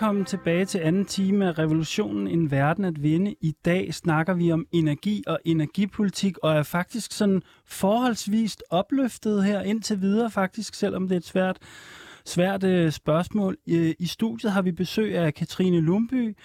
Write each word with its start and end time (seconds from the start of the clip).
velkommen 0.00 0.24
tilbage 0.24 0.64
til 0.64 0.78
anden 0.78 1.04
time 1.04 1.46
af 1.46 1.58
Revolutionen 1.58 2.28
En 2.28 2.50
Verden 2.50 2.84
at 2.84 3.02
Vinde. 3.02 3.34
I 3.40 3.54
dag 3.64 3.94
snakker 3.94 4.34
vi 4.34 4.52
om 4.52 4.66
energi 4.72 5.24
og 5.26 5.38
energipolitik, 5.44 6.38
og 6.38 6.52
er 6.56 6.62
faktisk 6.62 7.12
sådan 7.12 7.42
forholdsvist 7.66 8.62
opløftet 8.70 9.44
her 9.44 9.60
indtil 9.60 10.00
videre 10.00 10.30
faktisk, 10.30 10.74
selvom 10.74 11.08
det 11.08 11.14
er 11.14 11.16
et 11.16 11.24
svært, 11.24 11.58
svært 12.24 12.64
øh, 12.64 12.92
spørgsmål. 12.92 13.56
I, 13.66 13.94
I 13.98 14.06
studiet 14.06 14.52
har 14.52 14.62
vi 14.62 14.72
besøg 14.72 15.18
af 15.18 15.34
Katrine 15.34 15.80
Lumby, 15.80 16.36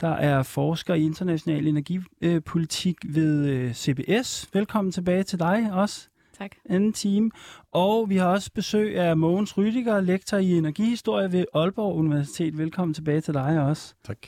der 0.00 0.12
er 0.12 0.42
forsker 0.42 0.94
i 0.94 1.02
international 1.02 1.66
energipolitik 1.66 2.96
øh, 3.04 3.14
ved 3.14 3.46
øh, 3.46 3.74
CBS. 3.74 4.48
Velkommen 4.52 4.92
tilbage 4.92 5.22
til 5.22 5.38
dig 5.38 5.68
også. 5.72 6.08
Tak. 6.42 6.56
Anden 6.68 6.92
time. 6.92 7.30
Og 7.72 8.08
vi 8.08 8.16
har 8.16 8.26
også 8.26 8.50
besøg 8.54 8.98
af 8.98 9.16
Mogens 9.16 9.58
Rydiger, 9.58 10.00
lektor 10.00 10.36
i 10.36 10.52
energihistorie 10.52 11.32
ved 11.32 11.44
Aalborg 11.54 11.96
Universitet. 11.96 12.58
Velkommen 12.58 12.94
tilbage 12.94 13.20
til 13.20 13.34
dig 13.34 13.60
også. 13.60 13.94
Tak. 14.04 14.18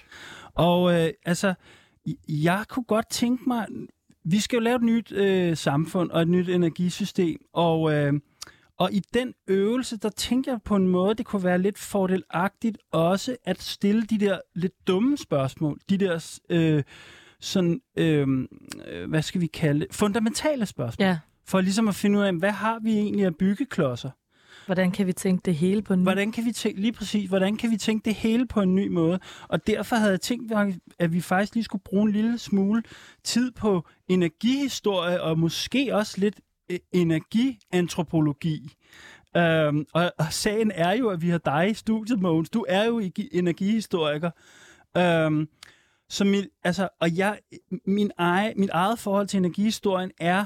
Og 0.55 0.95
øh, 0.95 1.11
altså, 1.25 1.55
jeg 2.29 2.65
kunne 2.69 2.85
godt 2.85 3.11
tænke 3.11 3.45
mig, 3.47 3.67
vi 4.25 4.39
skal 4.39 4.57
jo 4.57 4.61
lave 4.61 4.77
et 4.77 4.83
nyt 4.83 5.13
øh, 5.13 5.57
samfund 5.57 6.11
og 6.11 6.23
et 6.23 6.29
nyt 6.29 6.49
energisystem, 6.49 7.41
og, 7.53 7.93
øh, 7.93 8.13
og 8.79 8.93
i 8.93 9.03
den 9.15 9.35
øvelse, 9.49 9.97
der 9.97 10.09
tænker 10.09 10.53
jeg 10.53 10.63
på 10.65 10.77
en 10.77 10.89
måde, 10.89 11.15
det 11.15 11.27
kunne 11.27 11.45
være 11.45 11.59
lidt 11.59 11.79
fordelagtigt 11.79 12.79
også 12.93 13.37
at 13.45 13.63
stille 13.63 14.03
de 14.03 14.19
der 14.19 14.39
lidt 14.55 14.87
dumme 14.87 15.17
spørgsmål, 15.17 15.79
de 15.91 15.99
der 15.99 16.39
øh, 16.51 16.83
sådan, 17.41 17.81
øh, 17.97 18.27
hvad 19.09 19.23
skal 19.23 19.41
vi 19.41 19.47
kalde 19.47 19.81
det, 19.81 19.95
fundamentale 19.95 20.67
spørgsmål. 20.67 21.07
Ja. 21.07 21.19
For 21.47 21.61
ligesom 21.61 21.89
at 21.89 21.95
finde 21.95 22.19
ud 22.19 22.25
af, 22.25 22.33
hvad 22.33 22.51
har 22.51 22.79
vi 22.79 22.99
egentlig 22.99 23.27
af 23.27 23.37
byggeklodser? 23.37 24.11
Hvordan 24.67 24.91
kan 24.91 25.07
vi 25.07 25.13
tænke 25.13 25.43
det 25.45 25.55
hele 25.55 25.83
på 25.83 25.95
en 25.95 26.01
ny 26.01 26.05
Hvordan 26.05 26.33
kan 26.33 26.45
vi 26.45 26.53
tænke, 26.53 26.81
lige 26.81 26.93
præcis, 26.93 27.29
hvordan 27.29 27.57
kan 27.57 27.71
vi 27.71 27.77
tænke 27.77 28.05
det 28.05 28.15
hele 28.15 28.47
på 28.47 28.61
en 28.61 28.75
ny 28.75 28.89
måde? 28.89 29.21
Og 29.49 29.67
derfor 29.67 29.97
havde 29.97 30.11
jeg 30.11 30.21
tænkt, 30.21 30.53
at 30.99 31.13
vi 31.13 31.21
faktisk 31.21 31.55
lige 31.55 31.65
skulle 31.65 31.83
bruge 31.85 32.03
en 32.03 32.13
lille 32.13 32.39
smule 32.39 32.83
tid 33.25 33.51
på 33.51 33.87
energihistorie, 34.09 35.23
og 35.23 35.39
måske 35.39 35.97
også 35.97 36.21
lidt 36.21 36.41
øh, 36.71 36.79
energiantropologi. 36.93 38.75
Øhm, 39.37 39.87
og, 39.93 40.13
og 40.19 40.33
sagen 40.33 40.73
er 40.75 40.93
jo, 40.93 41.09
at 41.09 41.23
vi 41.23 41.29
har 41.29 41.39
dig 41.39 41.71
i 41.71 41.75
studiet, 41.75 42.21
Mogens. 42.21 42.51
Du 42.51 42.65
er 42.69 42.85
jo 42.85 43.03
energihistoriker. 43.33 44.31
Øhm, 44.97 45.49
så 46.09 46.25
min, 46.25 46.45
altså, 46.65 46.89
og 47.01 47.17
jeg, 47.17 47.39
min 47.87 48.11
ege, 48.19 48.55
mit 48.57 48.71
eget 48.71 48.99
forhold 48.99 49.27
til 49.27 49.39
energihistorien 49.39 50.11
er, 50.19 50.45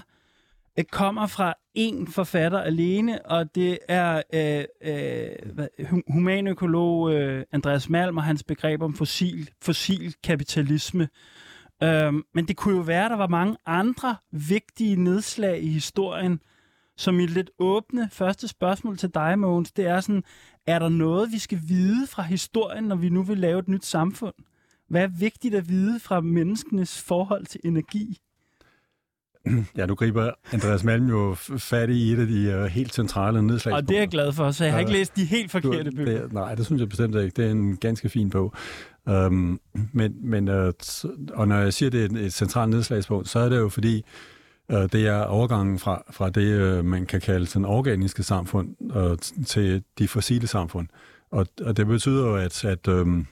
kommer 0.87 1.27
fra 1.27 1.55
en 1.75 2.09
forfatter 2.09 2.59
alene, 2.61 3.27
og 3.27 3.55
det 3.55 3.79
er 3.89 4.23
øh, 4.35 4.65
øh, 4.83 6.01
humanøkolog 6.09 7.13
øh, 7.13 7.45
Andreas 7.53 7.89
Malm 7.89 8.17
og 8.17 8.25
hans 8.25 8.43
begreb 8.43 8.83
om 8.83 8.95
fossil, 8.95 9.51
fossil 9.63 10.15
kapitalisme. 10.25 11.09
Um, 11.85 12.25
men 12.35 12.49
det 12.49 12.57
kunne 12.57 12.77
jo 12.77 12.83
være, 12.83 13.05
at 13.05 13.11
der 13.11 13.17
var 13.17 13.27
mange 13.27 13.57
andre 13.67 14.17
vigtige 14.31 14.97
nedslag 14.97 15.63
i 15.63 15.69
historien, 15.69 16.41
som 16.97 17.15
mit 17.15 17.31
lidt 17.31 17.51
åbne 17.59 18.09
første 18.13 18.49
spørgsmål 18.49 18.99
til 18.99 19.15
dig, 19.15 19.39
Mogens, 19.39 19.73
det 19.73 19.87
er 19.87 20.01
sådan, 20.01 20.25
er 20.67 20.79
der 20.79 20.89
noget, 20.89 21.33
vi 21.33 21.39
skal 21.39 21.61
vide 21.69 22.07
fra 22.07 22.23
historien, 22.23 22.85
når 22.85 22.97
vi 22.97 23.09
nu 23.09 23.23
vil 23.23 23.39
lave 23.39 23.59
et 23.59 23.69
nyt 23.69 23.85
samfund? 23.85 24.35
Hvad 24.89 25.03
er 25.03 25.09
vigtigt 25.19 25.55
at 25.55 25.69
vide 25.69 26.01
fra 26.01 26.21
menneskenes 26.21 27.03
forhold 27.03 27.47
til 27.47 27.61
energi? 27.65 28.19
Ja, 29.77 29.87
nu 29.87 29.95
griber 29.95 30.31
Andreas 30.53 30.85
Malm 30.85 31.09
jo 31.09 31.35
fat 31.59 31.91
i 31.91 32.13
et 32.13 32.19
af 32.19 32.27
de 32.27 32.59
uh, 32.59 32.65
helt 32.65 32.95
centrale 32.95 33.43
nedslagspunkter. 33.43 33.83
Og 33.83 33.89
det 33.89 33.97
er 33.97 34.01
jeg 34.01 34.09
glad 34.09 34.33
for, 34.33 34.51
så 34.51 34.65
jeg 34.65 34.73
har 34.73 34.81
ikke 34.81 34.93
læst 34.93 35.17
de 35.17 35.25
helt 35.25 35.51
forkerte 35.51 35.91
bøger. 35.91 36.23
Det, 36.23 36.33
nej, 36.33 36.55
det 36.55 36.67
synes 36.67 36.81
jeg 36.81 36.89
bestemt 36.89 37.15
ikke. 37.17 37.37
Det 37.37 37.47
er 37.47 37.51
en 37.51 37.77
ganske 37.77 38.09
fin 38.09 38.31
bog. 38.31 38.55
Um, 39.07 39.61
men, 39.93 40.15
men, 40.23 40.49
uh, 40.49 40.73
og 41.35 41.49
når 41.49 41.57
jeg 41.57 41.73
siger, 41.73 41.91
det 41.91 42.01
er 42.01 42.05
et, 42.05 42.25
et 42.27 42.33
centralt 42.33 42.71
nedslagspunkt, 42.71 43.29
så 43.29 43.39
er 43.39 43.49
det 43.49 43.59
jo 43.59 43.69
fordi, 43.69 44.05
uh, 44.73 44.83
det 44.83 45.07
er 45.07 45.23
overgangen 45.23 45.79
fra, 45.79 46.03
fra 46.11 46.31
det, 46.31 46.79
uh, 46.79 46.85
man 46.85 47.07
kan 47.07 47.21
kalde 47.21 47.47
sådan 47.47 47.65
organiske 47.65 48.23
samfund, 48.23 48.69
uh, 48.97 49.45
til 49.47 49.83
de 49.99 50.09
fossile 50.09 50.47
samfund. 50.47 50.89
Og, 51.31 51.47
og 51.65 51.77
det 51.77 51.87
betyder 51.87 52.27
jo, 52.27 52.37
at, 52.37 52.65
at, 52.65 52.89
um, 52.89 53.27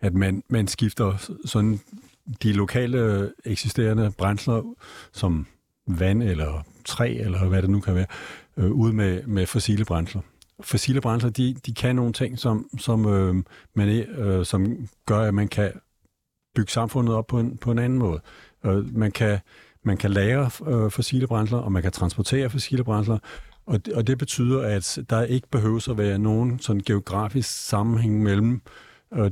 at 0.00 0.14
man, 0.14 0.42
man 0.48 0.68
skifter 0.68 1.32
sådan 1.44 1.80
de 2.42 2.52
lokale 2.52 3.32
eksisterende 3.44 4.12
brændsler, 4.18 4.74
som 5.12 5.46
vand 5.86 6.22
eller 6.22 6.62
træ, 6.84 7.16
eller 7.20 7.48
hvad 7.48 7.62
det 7.62 7.70
nu 7.70 7.80
kan 7.80 7.94
være, 7.94 8.06
øh, 8.56 8.70
ud 8.70 8.92
med, 8.92 9.22
med 9.22 9.46
fossile 9.46 9.84
brændsler. 9.84 10.22
Fossile 10.60 11.00
brændsler, 11.00 11.30
de, 11.30 11.54
de 11.66 11.74
kan 11.74 11.96
nogle 11.96 12.12
ting, 12.12 12.38
som, 12.38 12.68
som, 12.78 13.06
øh, 13.06 13.34
man, 13.74 13.88
øh, 13.88 14.46
som 14.46 14.88
gør, 15.06 15.20
at 15.20 15.34
man 15.34 15.48
kan 15.48 15.72
bygge 16.54 16.72
samfundet 16.72 17.14
op 17.14 17.26
på 17.26 17.40
en, 17.40 17.56
på 17.56 17.70
en 17.70 17.78
anden 17.78 17.98
måde. 17.98 18.20
Øh, 18.64 18.96
man, 18.96 19.12
kan, 19.12 19.38
man 19.82 19.96
kan 19.96 20.10
lære 20.10 20.50
øh, 20.66 20.90
fossile 20.90 21.26
brændsler, 21.26 21.58
og 21.58 21.72
man 21.72 21.82
kan 21.82 21.92
transportere 21.92 22.50
fossile 22.50 22.84
brændsler, 22.84 23.18
og 23.66 23.86
det, 23.86 23.94
og 23.94 24.06
det 24.06 24.18
betyder, 24.18 24.62
at 24.62 24.98
der 25.10 25.22
ikke 25.22 25.48
behøves 25.48 25.88
at 25.88 25.98
være 25.98 26.18
nogen 26.18 26.58
sådan 26.58 26.82
geografisk 26.86 27.68
sammenhæng 27.68 28.22
mellem 28.22 28.62
øh, 29.12 29.30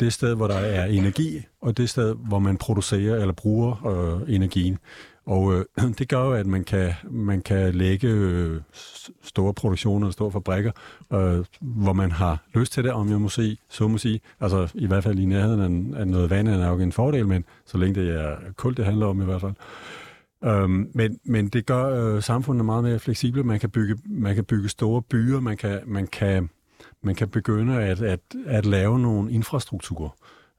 det 0.00 0.12
sted, 0.12 0.34
hvor 0.34 0.46
der 0.46 0.54
er 0.54 0.84
energi, 0.84 1.42
og 1.60 1.76
det 1.76 1.90
sted, 1.90 2.14
hvor 2.14 2.38
man 2.38 2.56
producerer 2.56 3.20
eller 3.20 3.32
bruger 3.32 3.86
øh, 3.86 4.34
energien. 4.34 4.78
Og 5.26 5.54
øh, 5.54 5.64
det 5.98 6.08
gør 6.08 6.24
jo, 6.24 6.32
at 6.32 6.46
man 6.46 6.64
kan, 6.64 6.92
man 7.10 7.42
kan 7.42 7.74
lægge 7.74 8.08
øh, 8.08 8.60
store 9.22 9.54
produktioner 9.54 10.06
og 10.06 10.12
store 10.12 10.32
fabrikker, 10.32 10.72
øh, 11.12 11.44
hvor 11.60 11.92
man 11.92 12.10
har 12.10 12.44
lyst 12.54 12.72
til 12.72 12.84
det, 12.84 12.92
om 12.92 13.10
jeg 13.10 13.20
må 13.20 13.28
sige, 13.28 13.58
så 13.68 13.88
må 13.88 13.98
sige. 13.98 14.20
Altså 14.40 14.68
i 14.74 14.86
hvert 14.86 15.04
fald 15.04 15.18
i 15.18 15.24
nærheden 15.24 15.94
af, 15.94 16.00
af 16.00 16.08
noget 16.08 16.30
vand 16.30 16.48
er 16.48 16.58
nok 16.58 16.80
en 16.80 16.92
fordel, 16.92 17.26
men 17.26 17.44
så 17.66 17.78
længe 17.78 18.00
det 18.00 18.20
er 18.20 18.36
kul, 18.56 18.76
det 18.76 18.84
handler 18.84 19.06
om 19.06 19.22
i 19.22 19.24
hvert 19.24 19.40
fald. 19.40 19.54
Øhm, 20.44 20.90
men, 20.94 21.18
men 21.24 21.48
det 21.48 21.66
gør 21.66 21.84
øh, 21.84 22.22
samfundet 22.22 22.64
meget 22.64 22.84
mere 22.84 22.98
fleksibelt. 22.98 23.46
Man 23.46 23.60
kan 23.60 23.70
bygge, 23.70 23.96
man 24.06 24.34
kan 24.34 24.44
bygge 24.44 24.68
store 24.68 25.02
byer, 25.02 25.40
man 25.40 25.56
kan, 25.56 25.80
man 25.86 26.06
kan 26.06 26.48
man 27.02 27.14
kan 27.14 27.28
begynde 27.28 27.82
at, 27.82 28.02
at, 28.02 28.20
at 28.46 28.66
lave 28.66 28.98
nogle 28.98 29.32
infrastrukturer, 29.32 30.10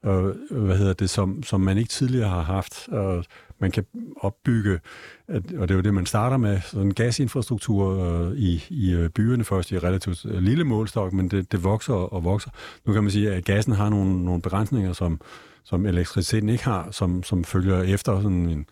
øh, 0.06 0.24
hvad 0.52 0.78
hedder 0.78 0.94
det, 0.94 1.10
som, 1.10 1.44
som 1.44 1.62
man 1.62 1.78
ikke 1.78 1.90
tidligere 1.90 2.30
har 2.30 2.42
haft. 2.42 2.88
Og 2.88 3.26
man 3.60 3.72
kan 3.72 3.86
opbygge, 4.22 4.80
og 5.28 5.44
det 5.44 5.72
er 5.72 5.76
jo 5.76 5.82
det, 5.82 5.94
man 5.94 6.06
starter 6.06 6.38
med, 6.38 6.62
sådan 6.62 6.88
en 6.88 6.94
gasinfrastruktur 6.94 8.04
øh, 8.04 8.38
i, 8.38 8.64
i 8.70 8.94
øh, 8.94 9.10
byerne 9.10 9.44
først 9.44 9.72
i 9.72 9.80
relativt 9.80 10.26
øh, 10.26 10.42
lille 10.42 10.64
målstok, 10.64 11.14
men 11.14 11.28
det, 11.28 11.52
det 11.52 11.64
vokser 11.64 11.94
og 11.94 12.24
vokser. 12.24 12.50
Nu 12.86 12.94
kan 12.94 13.04
man 13.04 13.12
sige, 13.12 13.34
at 13.34 13.46
gassen 13.46 13.74
har 13.74 13.90
nogle, 13.90 14.26
nogle 14.26 14.42
begrænsninger, 14.42 14.94
som, 14.94 15.22
som 15.64 15.86
elektriciteten 15.86 16.50
ikke 16.50 16.64
har, 16.64 16.92
som, 16.92 17.24
som 17.24 17.44
følger 17.44 17.82
efter 17.82 18.22
sådan 18.22 18.50
en, 18.50 18.66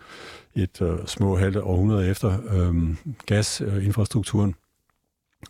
et 0.55 0.81
øh, 0.81 0.97
små 1.05 1.37
halvt 1.37 1.57
århundrede 1.57 2.07
efter 2.07 2.37
øh, 2.51 2.95
gasinfrastrukturen. 3.25 4.55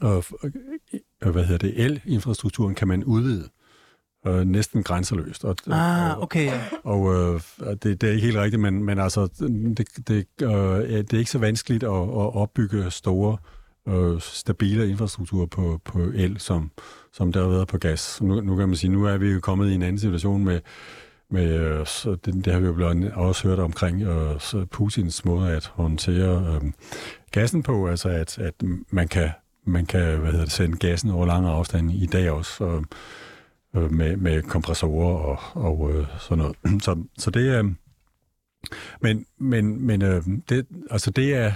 Og 0.02 0.24
Øh, 0.44 1.00
hvad 1.20 1.44
hedder 1.44 1.68
det, 1.68 1.86
elinfrastrukturen 1.86 2.76
kan 2.76 2.88
man 2.88 3.04
udvide 3.04 3.50
øh, 4.28 4.46
næsten 4.46 4.84
grænseløst. 4.84 5.46
Og, 5.46 5.56
ah, 5.68 6.22
okay. 6.22 6.52
Og, 6.84 7.00
og 7.00 7.36
øh, 7.36 7.42
det, 7.84 8.02
det 8.02 8.04
er 8.04 8.12
ikke 8.12 8.26
helt 8.26 8.38
rigtigt, 8.38 8.62
men, 8.62 8.84
men 8.84 9.00
altså, 9.00 9.28
det, 9.78 9.88
det, 10.08 10.26
øh, 10.42 10.50
det 10.90 11.14
er 11.14 11.18
ikke 11.18 11.32
så 11.32 11.40
vanskeligt 11.40 11.84
at, 11.84 11.90
at 11.90 12.36
opbygge 12.36 12.92
store, 12.92 13.38
øh, 13.88 14.22
stabile 14.22 14.90
infrastrukturer 14.90 15.46
på, 15.46 15.80
på 15.86 16.00
el, 16.00 16.40
som, 16.40 16.72
som 17.14 17.32
der 17.32 17.42
har 17.42 17.50
været 17.50 17.68
på 17.68 17.78
gas. 17.78 18.22
Nu, 18.22 18.42
nu 18.42 18.56
kan 18.56 18.68
man 18.68 18.76
sige, 18.76 18.92
nu 18.92 19.06
er 19.06 19.18
vi 19.18 19.32
jo 19.32 19.40
kommet 19.40 19.70
i 19.70 19.76
en 19.76 19.82
anden 19.82 20.00
situation 20.00 20.44
med, 20.44 20.60
med 21.30 21.60
øh, 21.60 21.86
så 21.86 22.16
det, 22.26 22.46
det 22.46 22.54
har 22.54 22.60
vi 22.60 22.68
jo 22.68 22.74
blevet 22.74 23.12
også 23.12 23.48
hørt 23.48 23.60
omkring, 23.60 24.02
øh, 24.02 24.66
Putins 24.72 25.26
måde 25.26 25.52
at 25.52 25.66
håndtere 25.66 26.56
øh, 26.56 26.72
gassen 27.32 27.64
på, 27.64 27.88
altså 27.88 28.10
at, 28.10 28.40
at 28.40 28.54
man 28.90 29.08
kan 29.08 29.30
man 29.68 29.86
kan 29.86 30.20
hvad 30.20 30.32
hedder 30.32 30.46
det, 30.46 30.54
sende 30.54 30.78
gassen 30.78 31.12
over 31.12 31.26
lange 31.26 31.50
afstande 31.50 31.94
i 31.94 32.06
dag 32.06 32.32
også, 32.32 32.64
og, 32.64 32.86
øh, 33.76 33.92
med, 33.92 34.18
med 34.18 34.42
kompressorer 34.42 35.18
og, 35.18 35.40
og 35.54 35.92
øh, 35.94 36.08
sådan 36.20 36.38
noget. 36.38 36.56
Så, 36.84 37.04
så 37.18 37.32
det 37.32 37.56
er... 37.56 37.74
Men, 39.02 39.26
men, 39.38 39.82
men 39.86 40.02
øh, 40.02 40.24
det, 40.50 40.66
altså 40.92 41.12
det 41.12 41.34
er 41.34 41.52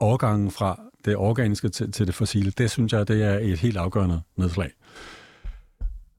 overgangen 0.00 0.50
fra 0.50 0.80
det 1.04 1.16
organiske 1.16 1.68
til, 1.68 1.92
til 1.92 2.06
det 2.06 2.14
fossile. 2.14 2.50
Det 2.50 2.70
synes 2.70 2.92
jeg, 2.92 3.08
det 3.08 3.22
er 3.22 3.38
et 3.38 3.58
helt 3.58 3.76
afgørende 3.76 4.20
nedslag. 4.36 4.70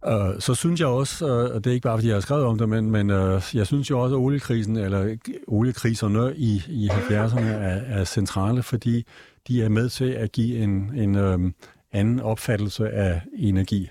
Øh, 0.07 0.39
så 0.39 0.55
synes 0.55 0.79
jeg 0.79 0.87
også, 0.87 1.25
og 1.53 1.63
det 1.63 1.69
er 1.69 1.73
ikke 1.73 1.83
bare, 1.83 1.97
fordi 1.97 2.07
jeg 2.07 2.15
har 2.15 2.21
skrevet 2.21 2.45
om 2.45 2.57
det, 2.57 2.69
men, 2.69 2.91
men 2.91 3.09
øh, 3.09 3.41
jeg 3.53 3.67
synes 3.67 3.89
jo 3.89 3.99
også, 3.99 4.15
at 4.15 4.19
oliekrisen, 4.19 4.77
eller 4.77 5.17
oliekriserne 5.47 6.35
i, 6.35 6.61
i 6.67 6.89
70'erne 6.89 7.41
er, 7.41 7.99
er 7.99 8.03
centrale, 8.03 8.63
fordi 8.63 9.05
de 9.47 9.63
er 9.63 9.69
med 9.69 9.89
til 9.89 10.09
at 10.09 10.31
give 10.31 10.57
en, 10.57 10.91
en 10.95 11.15
øhm, 11.15 11.53
anden 11.91 12.19
opfattelse 12.19 12.89
af 12.89 13.21
energi. 13.35 13.89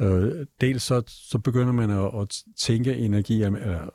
Øh, 0.00 0.46
dels 0.60 0.82
så, 0.82 1.02
så 1.06 1.38
begynder 1.38 1.72
man 1.72 1.90
at, 1.90 2.20
at 2.20 2.42
tænke 2.56 2.96
energi 2.96 3.42
eller, 3.42 3.90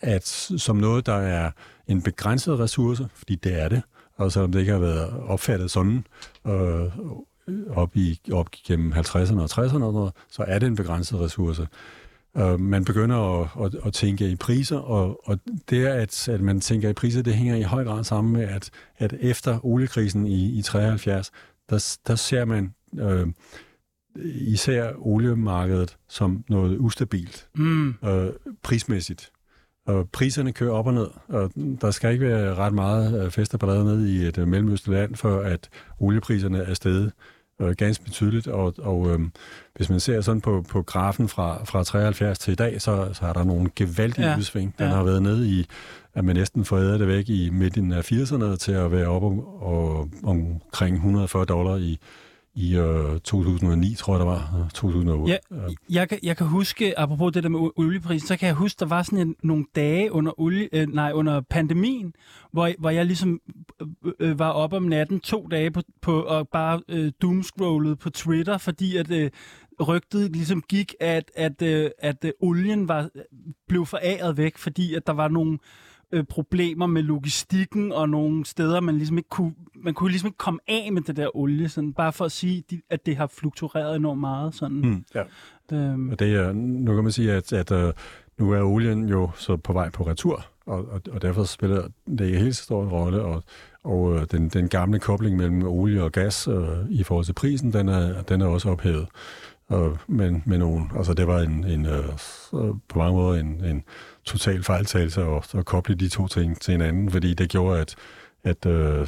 at, 0.00 0.26
som 0.56 0.76
noget, 0.76 1.06
der 1.06 1.16
er 1.16 1.50
en 1.88 2.02
begrænset 2.02 2.58
ressource, 2.58 3.08
fordi 3.14 3.34
det 3.34 3.60
er 3.60 3.68
det, 3.68 3.82
og 4.16 4.32
selvom 4.32 4.52
det 4.52 4.60
ikke 4.60 4.72
har 4.72 4.78
været 4.78 5.10
opfattet 5.20 5.70
sådan 5.70 6.06
øh, 6.46 6.82
op, 7.70 7.96
i, 7.96 8.20
op 8.32 8.50
gennem 8.66 8.92
50'erne 8.92 9.40
og 9.40 9.48
60'erne, 9.50 9.84
og 9.84 9.92
noget, 9.92 10.12
så 10.30 10.44
er 10.48 10.58
det 10.58 10.66
en 10.66 10.76
begrænset 10.76 11.20
ressource. 11.20 11.68
Uh, 12.34 12.60
man 12.60 12.84
begynder 12.84 13.40
at, 13.42 13.48
at, 13.64 13.86
at 13.86 13.92
tænke 13.92 14.30
i 14.30 14.36
priser, 14.36 14.78
og, 14.78 15.20
og 15.24 15.38
det, 15.70 15.86
at, 15.86 16.28
at 16.28 16.40
man 16.40 16.60
tænker 16.60 16.88
i 16.88 16.92
priser, 16.92 17.22
det 17.22 17.34
hænger 17.34 17.56
i 17.56 17.62
høj 17.62 17.84
grad 17.84 18.04
sammen 18.04 18.32
med, 18.32 18.42
at, 18.42 18.70
at 18.98 19.14
efter 19.20 19.64
oliekrisen 19.66 20.26
i, 20.26 20.58
i 20.58 20.62
73, 20.62 21.30
der, 21.70 21.96
der 22.06 22.14
ser 22.14 22.44
man 22.44 22.74
uh, 22.92 23.28
især 24.24 24.92
oliemarkedet 24.98 25.96
som 26.08 26.44
noget 26.48 26.78
ustabilt, 26.78 27.48
Mm. 27.54 27.94
uh, 28.02 28.26
prismæssigt. 28.62 29.30
Og 29.86 30.08
priserne 30.12 30.52
kører 30.52 30.72
op 30.72 30.86
og 30.86 30.94
ned, 30.94 31.08
og 31.28 31.52
der 31.80 31.90
skal 31.90 32.12
ikke 32.12 32.26
være 32.26 32.54
ret 32.54 32.72
meget 32.74 33.24
øh, 33.24 33.30
fest 33.30 33.54
og 33.54 33.60
ballade 33.60 33.84
ned 33.84 34.06
i 34.06 34.26
et 34.26 34.38
uh, 34.38 34.48
mellemøstligt 34.48 34.98
land, 34.98 35.14
for 35.14 35.40
at 35.40 35.68
oliepriserne 35.98 36.58
er 36.58 36.74
steget 36.74 37.12
uh, 37.58 37.70
ganske 37.70 38.04
betydeligt. 38.04 38.46
Og, 38.46 38.74
og 38.78 38.98
um, 39.00 39.32
hvis 39.76 39.90
man 39.90 40.00
ser 40.00 40.20
sådan 40.20 40.40
på, 40.40 40.64
på 40.68 40.82
grafen 40.82 41.28
fra, 41.28 41.64
fra 41.64 41.84
73 41.84 42.38
til 42.38 42.52
i 42.52 42.54
dag, 42.54 42.82
så, 42.82 43.08
så 43.12 43.26
er 43.26 43.32
der 43.32 43.44
nogle 43.44 43.70
gevaldige 43.76 44.26
Ja. 44.30 44.36
udsving. 44.38 44.74
Den 44.78 44.86
Ja. 44.86 44.92
har 44.94 45.02
været 45.04 45.22
nede 45.22 45.48
i, 45.48 45.66
at 46.14 46.24
man 46.24 46.36
næsten 46.36 46.64
foræder 46.64 46.98
det 46.98 47.08
væk 47.08 47.28
i 47.28 47.50
midten 47.52 47.92
af 47.92 48.12
80'erne 48.12 48.56
til 48.56 48.72
at 48.72 48.92
være 48.92 49.06
oppe 49.06 49.26
om, 49.26 49.38
og, 49.40 50.08
omkring 50.24 50.94
140 50.96 51.44
dollar 51.44 51.76
i, 51.76 51.98
i 52.58 52.76
øh, 52.76 53.20
2009, 53.20 53.94
tror 53.94 54.14
jeg, 54.14 54.20
der 54.20 54.26
var. 54.26 54.68
2008. 54.74 55.32
Ja, 55.32 55.56
jeg, 55.90 56.08
kan, 56.08 56.18
jeg 56.22 56.36
kan 56.36 56.46
huske, 56.46 56.98
apropos 56.98 57.32
det 57.32 57.42
der 57.42 57.48
med 57.48 57.70
olieprisen, 57.76 58.28
så 58.28 58.36
kan 58.36 58.46
jeg 58.46 58.54
huske, 58.54 58.80
der 58.80 58.86
var 58.86 59.02
sådan 59.02 59.18
en, 59.18 59.36
nogle 59.42 59.64
dage 59.76 60.12
under, 60.12 60.40
olie, 60.40 60.68
øh, 60.72 60.88
nej, 60.88 61.12
under 61.12 61.40
pandemien, 61.40 62.14
hvor, 62.52 62.70
hvor 62.78 62.90
jeg 62.90 63.06
ligesom 63.06 63.40
øh, 63.82 64.12
øh, 64.20 64.38
var 64.38 64.50
op 64.50 64.72
om 64.72 64.82
natten 64.82 65.20
to 65.20 65.46
dage 65.50 65.70
på, 65.70 65.82
på 66.02 66.20
og 66.22 66.48
bare 66.48 66.80
øh, 66.88 67.12
doomscrollede 67.22 67.96
på 67.96 68.10
Twitter, 68.10 68.58
fordi 68.58 68.96
at 68.96 69.10
øh, 69.10 69.30
rygtet 69.88 70.32
ligesom 70.32 70.62
gik, 70.62 70.94
at, 71.00 71.30
at, 71.36 71.62
øh, 71.62 71.90
at 71.98 72.24
øh, 72.24 72.32
olien 72.40 72.88
var 72.88 73.08
øh, 73.14 73.22
blev 73.68 73.86
foræret 73.86 74.36
væk, 74.36 74.58
fordi 74.58 74.94
at 74.94 75.06
der 75.06 75.12
var 75.12 75.28
nogle 75.28 75.52
øh, 75.52 75.58
problemer 76.28 76.86
med 76.86 77.02
logistikken 77.02 77.92
og 77.92 78.08
nogle 78.08 78.44
steder, 78.46 78.80
man 78.80 78.94
ligesom 78.96 79.16
ikke 79.18 79.28
kunne, 79.28 79.54
man 79.84 79.94
kunne 79.94 80.10
ligesom 80.10 80.26
ikke 80.26 80.38
komme 80.38 80.60
af 80.68 80.92
med 80.92 81.02
det 81.02 81.16
der 81.16 81.36
olie, 81.36 81.68
sådan, 81.68 81.92
bare 81.92 82.12
for 82.12 82.24
at 82.24 82.32
sige, 82.32 82.64
de- 82.70 82.80
at 82.90 83.06
det 83.06 83.16
har 83.16 83.26
fluktueret 83.26 83.96
enormt 83.96 84.20
meget. 84.20 84.54
Sådan. 84.54 84.76
Hmm, 84.76 85.04
ja. 85.14 85.22
Øhm, 85.72 86.10
Og 86.10 86.18
det 86.18 86.34
er, 86.34 86.52
nu 86.52 86.94
kan 86.94 87.02
man 87.02 87.12
sige, 87.12 87.32
at, 87.32 87.52
at 87.52 87.70
uh, 87.70 87.90
nu 88.38 88.52
er 88.52 88.62
olien 88.62 89.08
jo 89.08 89.30
så 89.36 89.56
på 89.56 89.72
vej 89.72 89.90
på 89.90 90.06
retur, 90.06 90.44
og, 90.66 90.88
og, 90.88 91.00
og 91.10 91.22
derfor 91.22 91.44
spiller 91.44 91.88
det 92.18 92.26
ikke 92.26 92.38
helt 92.38 92.56
så 92.56 92.62
stor 92.62 92.82
en 92.82 92.88
rolle, 92.88 93.22
og, 93.22 93.42
og 93.84 94.00
uh, 94.02 94.22
den, 94.30 94.48
den 94.48 94.68
gamle 94.68 94.98
kobling 94.98 95.36
mellem 95.36 95.62
olie 95.66 96.02
og 96.02 96.12
gas 96.12 96.48
uh, 96.48 96.64
i 96.90 97.02
forhold 97.02 97.24
til 97.24 97.32
prisen, 97.32 97.72
den 97.72 97.88
er, 97.88 98.22
den 98.22 98.40
er 98.40 98.46
også 98.46 98.70
ophævet. 98.70 99.06
Og, 99.68 99.98
men, 100.06 100.42
men 100.46 100.60
nogen, 100.60 100.90
altså 100.96 101.14
det 101.14 101.26
var 101.26 101.40
en, 101.40 101.64
en 101.64 101.86
uh, 101.86 102.76
på 102.88 102.98
mange 102.98 103.12
måder 103.12 103.40
en, 103.40 103.64
en 103.64 103.82
total 104.24 104.62
fejltagelse 104.62 105.22
at, 105.22 105.54
at 105.54 105.64
koble 105.64 105.94
de 105.94 106.08
to 106.08 106.26
ting 106.28 106.60
til 106.60 106.72
hinanden, 106.72 107.10
fordi 107.10 107.34
det 107.34 107.48
gjorde, 107.50 107.80
at 107.80 107.96
at 108.44 108.66
øh, 108.66 109.06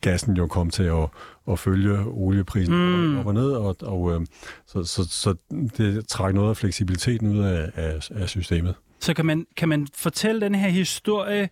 gassen 0.00 0.36
jo 0.36 0.46
kom 0.46 0.70
til 0.70 0.82
at, 0.82 1.08
at 1.50 1.58
følge 1.58 1.98
olieprisen 2.06 2.74
Mm. 2.74 3.18
op 3.18 3.26
og 3.26 3.34
ned, 3.34 3.50
og, 3.52 3.76
og 3.82 4.12
øh, 4.14 4.20
så, 4.66 4.84
så, 4.84 5.04
så 5.10 5.34
det 5.78 6.08
trækker 6.08 6.40
noget 6.40 6.50
af 6.50 6.56
fleksibiliteten 6.56 7.36
ud 7.38 7.44
af, 7.44 7.70
af, 7.74 8.10
af 8.14 8.28
systemet. 8.28 8.74
så 9.00 9.14
kan 9.14 9.26
man, 9.26 9.46
kan 9.56 9.68
man 9.68 9.86
fortælle 9.94 10.40
den 10.40 10.54
her 10.54 10.68
historie 10.68 11.48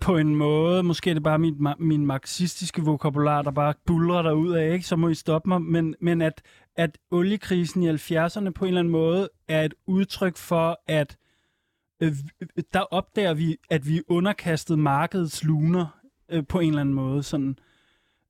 på 0.00 0.16
en 0.16 0.36
måde, 0.36 0.82
måske 0.82 1.10
er 1.10 1.14
det 1.14 1.22
bare 1.22 1.38
min, 1.38 1.66
min 1.78 2.06
marxistiske 2.06 2.82
vokabular, 2.82 3.42
der 3.42 3.50
bare 3.50 3.74
bulrer 3.86 4.22
der 4.22 4.32
ud 4.32 4.52
af, 4.52 4.72
ikke? 4.72 4.86
så 4.86 4.96
må 4.96 5.08
I 5.08 5.14
stoppe 5.14 5.48
mig, 5.48 5.62
men, 5.62 5.94
men 6.00 6.22
at, 6.22 6.42
at 6.76 6.98
oliekrisen 7.10 7.82
i 7.82 7.90
70'erne 7.90 8.50
på 8.50 8.64
en 8.64 8.68
eller 8.68 8.80
anden 8.80 8.92
måde 8.92 9.28
er 9.48 9.62
et 9.62 9.74
udtryk 9.86 10.36
for, 10.36 10.80
at 10.86 11.16
øh, 12.00 12.12
der 12.72 12.80
opdager 12.80 13.34
vi, 13.34 13.56
at 13.70 13.86
vi 13.86 13.98
er 13.98 14.02
underkastet 14.08 14.78
markedets 14.78 15.44
luner 15.44 16.00
øh, 16.28 16.46
på 16.48 16.60
en 16.60 16.68
eller 16.68 16.80
anden 16.80 16.94
måde. 16.94 17.22
Sådan, 17.22 17.58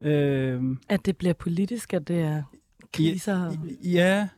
øh, 0.03 0.63
At 0.89 1.07
det 1.07 1.17
bliver 1.17 1.35
politisk, 1.35 1.95
at 1.95 2.09
det 2.09 2.21
er 2.21 2.43
kriser. 2.93 3.53
ja, 3.85 4.29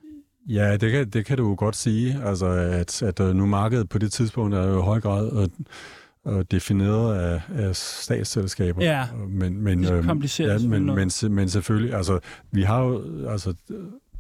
Ja, 0.49 0.77
det 0.77 0.93
kan, 0.93 1.11
det 1.11 1.27
kan 1.27 1.37
du 1.39 1.49
jo 1.49 1.55
godt 1.59 1.77
sige, 1.77 2.23
altså 2.25 2.47
at, 2.47 3.03
at 3.03 3.21
øh, 3.21 3.35
nu 3.35 3.47
markedet 3.47 3.89
på 3.89 3.99
det 3.99 4.13
tidspunkt 4.13 4.55
er 4.55 4.67
jo 4.67 4.79
i 4.79 4.83
høj 4.83 5.01
grad 5.01 5.43
øh, 5.43 5.49
øh, 6.29 6.45
defineret 6.51 7.15
af, 7.15 7.41
af 7.55 7.77
statsselskaber. 7.77 8.85
Ja. 8.85 9.07
men, 9.29 9.63
men, 9.63 9.83
Det 9.83 9.91
er 9.91 9.99
øh, 9.99 10.05
kompliceret 10.05 10.63
ja, 10.63 10.69
men, 10.69 10.87
men, 10.87 11.11
men 11.35 11.49
selvfølgelig, 11.49 11.95
altså 11.95 12.19
vi 12.51 12.63
har 12.63 12.83
jo, 12.83 13.03
altså 13.29 13.55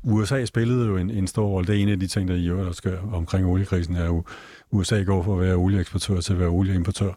USA 0.03 0.45
spillede 0.45 0.87
jo 0.87 0.97
en, 0.97 1.11
en 1.11 1.27
stor 1.27 1.47
rolle. 1.47 1.67
Det 1.67 1.79
er 1.79 1.83
en 1.83 1.89
af 1.89 2.01
de 2.01 2.07
ting, 2.07 2.29
der 2.29 2.35
i 2.35 2.47
øvrigt 2.49 2.77
sker 2.77 2.99
omkring 3.13 3.47
oliekrisen, 3.47 3.97
er 3.97 4.07
jo, 4.07 4.25
USA 4.71 5.03
går 5.03 5.23
fra 5.23 5.33
at 5.33 5.41
være 5.41 5.55
olieeksportør 5.55 6.21
til 6.21 6.33
at 6.33 6.39
være 6.39 6.49
olieimportør. 6.49 7.13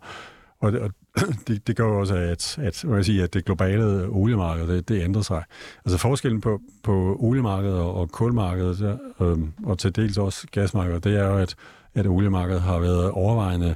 Og 0.60 0.72
det, 0.72 0.82
og 0.82 0.92
det, 1.48 1.68
det 1.68 1.76
gør 1.76 1.86
jo 1.86 2.00
også, 2.00 2.16
at, 2.16 2.58
at, 2.58 2.84
jeg 2.84 3.06
sige, 3.06 3.24
at 3.24 3.34
det 3.34 3.46
globale 3.46 4.08
oliemarked, 4.10 4.68
det, 4.68 4.90
det 4.90 5.04
ændrer 5.04 5.22
sig. 5.22 5.44
Altså 5.86 5.98
forskellen 5.98 6.42
på, 6.42 6.62
på 6.84 7.16
oliemarkedet 7.20 7.80
og, 7.80 7.96
og 7.96 8.10
kulmarkedet, 8.10 8.80
der, 8.80 8.98
øhm, 9.22 9.54
og 9.64 9.80
til 9.80 9.96
dels 9.96 10.18
også 10.18 10.48
gasmarkedet, 10.52 11.04
det 11.04 11.20
er 11.20 11.28
jo, 11.28 11.38
at, 11.38 11.56
at 11.96 12.08
oliemarkedet 12.08 12.62
har 12.62 12.80
været 12.80 13.12
overvejende 13.12 13.70
øh, 13.70 13.76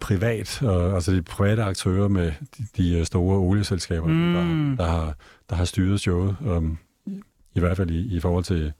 privat, 0.00 0.62
øh, 0.62 0.94
altså 0.94 1.12
de 1.12 1.22
private 1.22 1.62
aktører 1.62 2.08
med 2.08 2.32
de, 2.58 2.66
de 2.76 3.04
store 3.04 3.38
olieselskaber, 3.38 4.06
Mm. 4.08 4.32
der, 4.34 4.84
der, 4.84 4.90
har, 4.90 5.14
der 5.50 5.56
har 5.56 5.64
styret 5.64 6.00
showet, 6.00 6.36
øhm, 6.46 6.76
i 7.54 7.60
hvert 7.60 7.76
fald 7.76 7.90
i, 7.90 8.16
i 8.16 8.20
forhold 8.20 8.44
til 8.44 8.72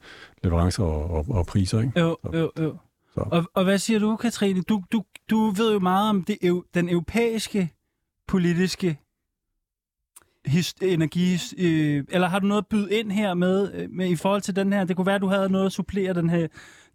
leverancer 0.43 0.83
og, 0.83 1.09
og, 1.11 1.25
og 1.29 1.45
priser. 1.45 1.79
Ikke? 1.81 1.99
Jo, 1.99 2.17
jo, 2.33 2.51
jo. 2.59 2.77
Så. 3.13 3.19
Og, 3.31 3.43
og 3.53 3.63
hvad 3.63 3.77
siger 3.77 3.99
du, 3.99 4.15
Katrine? 4.15 4.61
Du, 4.61 4.83
du, 4.91 5.03
du 5.29 5.49
ved 5.49 5.73
jo 5.73 5.79
meget 5.79 6.09
om 6.09 6.23
det, 6.23 6.37
den 6.73 6.89
europæiske 6.89 7.69
politiske 8.27 8.99
his, 10.47 10.73
energi... 10.81 11.33
Øh, 11.57 12.03
eller 12.09 12.27
har 12.27 12.39
du 12.39 12.47
noget 12.47 12.61
at 12.61 12.67
byde 12.67 12.93
ind 12.99 13.11
her 13.11 13.33
med, 13.33 13.71
øh, 13.73 13.87
med 13.91 14.09
i 14.09 14.15
forhold 14.15 14.41
til 14.41 14.55
den 14.55 14.73
her? 14.73 14.83
Det 14.83 14.95
kunne 14.95 15.05
være, 15.05 15.15
at 15.15 15.21
du 15.21 15.27
havde 15.27 15.49
noget 15.49 15.65
at 15.65 15.71
supplere 15.71 16.13
den 16.13 16.29
her, 16.29 16.47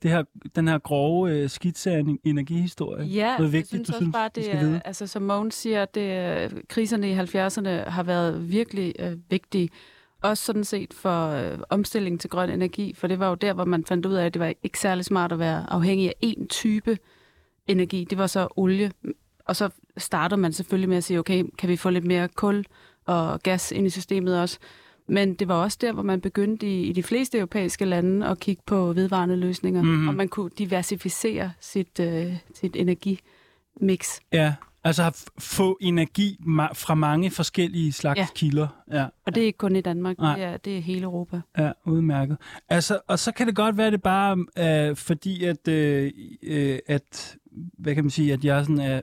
det 0.03 0.11
her, 0.11 0.23
den 0.57 0.69
her 0.69 0.79
grove 0.79 1.31
øh, 1.31 1.51
skitse 1.51 1.91
af 1.91 1.99
en 2.01 2.19
energihistorie. 2.25 3.05
Ja, 3.07 3.37
Noget 3.39 3.53
vigtigt, 3.53 3.73
jeg 3.73 3.77
synes 3.77 3.87
du 3.87 3.93
også 3.93 4.05
synes, 4.05 4.13
bare, 4.13 4.31
det 4.35 4.55
er, 4.75 4.81
altså 4.85 5.07
som 5.07 5.23
Mogens 5.23 5.55
siger, 5.55 5.85
det, 5.85 6.13
er- 6.13 6.49
kriserne 6.69 7.11
i 7.11 7.19
70'erne 7.19 7.91
har 7.91 8.03
været 8.03 8.51
virkelig 8.51 8.95
øh, 8.99 9.17
vigtige. 9.31 9.69
Også 10.23 10.45
sådan 10.45 10.65
set 10.65 10.95
for 10.95 11.29
øh, 11.29 11.59
omstilling 11.71 12.21
til 12.21 12.31
grøn 12.31 12.51
energi, 12.51 12.95
for 12.95 13.07
det 13.07 13.19
var 13.19 13.29
jo 13.29 13.35
der, 13.35 13.53
hvor 13.53 13.65
man 13.65 13.85
fandt 13.85 14.07
ud 14.07 14.15
af, 14.15 14.27
at 14.27 14.35
det 14.35 14.41
var 14.41 14.53
ikke 14.63 14.79
særlig 14.79 15.05
smart 15.05 15.33
at 15.33 15.39
være 15.39 15.67
afhængig 15.71 16.09
af 16.09 16.27
én 16.27 16.47
type 16.47 16.99
energi. 17.67 18.07
Det 18.11 18.19
var 18.19 18.27
så 18.27 18.49
olie. 18.57 18.91
Og 19.45 19.57
så 19.57 19.69
starter 19.97 20.37
man 20.37 20.53
selvfølgelig 20.53 20.89
med 20.89 20.97
at 20.97 21.05
sige, 21.05 21.19
okay, 21.19 21.45
kan 21.59 21.69
vi 21.69 21.77
få 21.77 21.91
lidt 21.91 22.05
mere 22.05 22.29
kul 22.29 22.65
og 23.07 23.41
gas 23.43 23.73
ind 23.73 23.87
i 23.87 23.91
systemet 23.91 24.41
også? 24.41 24.59
Men 25.09 25.35
det 25.35 25.49
var 25.49 25.55
også 25.55 25.79
der, 25.81 25.93
hvor 25.93 26.03
man 26.03 26.21
begyndte 26.21 26.67
i, 26.67 26.83
i 26.83 26.93
de 26.93 27.03
fleste 27.03 27.39
europæiske 27.39 27.85
lande 27.85 28.27
at 28.27 28.41
kigge 28.41 28.63
på 28.67 28.93
vedvarende 28.93 29.37
løsninger, 29.37 29.83
mm-hmm. 29.83 30.09
og 30.09 30.15
man 30.15 30.29
kunne 30.29 30.51
diversificere 30.59 31.53
sit, 31.61 32.01
øh, 32.01 32.37
sit 32.55 32.77
energimix. 32.77 34.21
Ja, 34.33 34.55
altså 34.85 35.31
få 35.39 35.79
energi 35.81 36.37
ma- 36.41 36.73
fra 36.75 36.95
mange 36.95 37.31
forskellige 37.31 37.93
slags 37.93 38.19
Ja. 38.19 38.27
kilder. 38.35 38.69
Ja. 38.93 39.07
Og 39.27 39.35
det 39.35 39.43
er 39.43 39.47
ikke 39.47 39.59
kun 39.59 39.77
i 39.77 39.81
Danmark, 39.81 40.19
Nej. 40.19 40.35
det 40.35 40.45
er, 40.45 40.57
det 40.57 40.77
er 40.79 40.81
hele 40.83 41.03
Europa. 41.03 41.41
Ja, 41.59 41.73
udmærket. 41.85 42.37
Altså, 42.69 43.01
og 43.07 43.19
så 43.19 43.33
kan 43.33 43.47
det 43.47 43.57
godt 43.57 43.77
være, 43.77 43.91
det 43.91 44.03
bare 44.03 44.39
øh, 44.59 44.97
fordi, 44.97 45.45
at, 45.45 45.69
øh, 45.69 46.13
øh, 46.43 46.79
at, 46.87 47.37
hvad 47.79 47.95
kan 47.95 48.05
man 48.05 48.11
sige, 48.11 48.33
at 48.33 48.45
jeg 48.45 48.65
sådan 48.65 48.81
er 48.81 49.01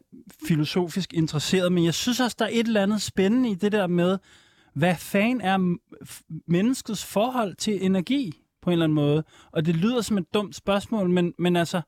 filosofisk 0.48 1.14
interesseret, 1.14 1.72
men 1.72 1.86
jeg 1.86 1.94
synes 1.94 2.20
også, 2.20 2.36
der 2.40 2.46
er 2.46 2.50
et 2.52 2.68
eller 2.68 2.84
andet 2.84 3.02
spændende 3.02 3.50
i 3.50 3.56
det 3.56 3.72
der 3.72 3.88
med, 3.88 4.18
hvad 4.74 4.96
fanden 4.96 5.42
er 5.42 5.78
menneskets 6.48 7.06
forhold 7.06 7.56
til 7.56 7.86
energi 7.86 8.42
på 8.62 8.70
en 8.70 8.72
eller 8.72 8.84
anden 8.84 8.96
måde? 8.96 9.24
Og 9.52 9.66
det 9.66 9.76
lyder 9.76 10.02
som 10.02 10.18
et 10.18 10.34
dumt 10.34 10.56
spørgsmål, 10.56 11.10
men, 11.10 11.34
men 11.40 11.56
altså, 11.56 11.82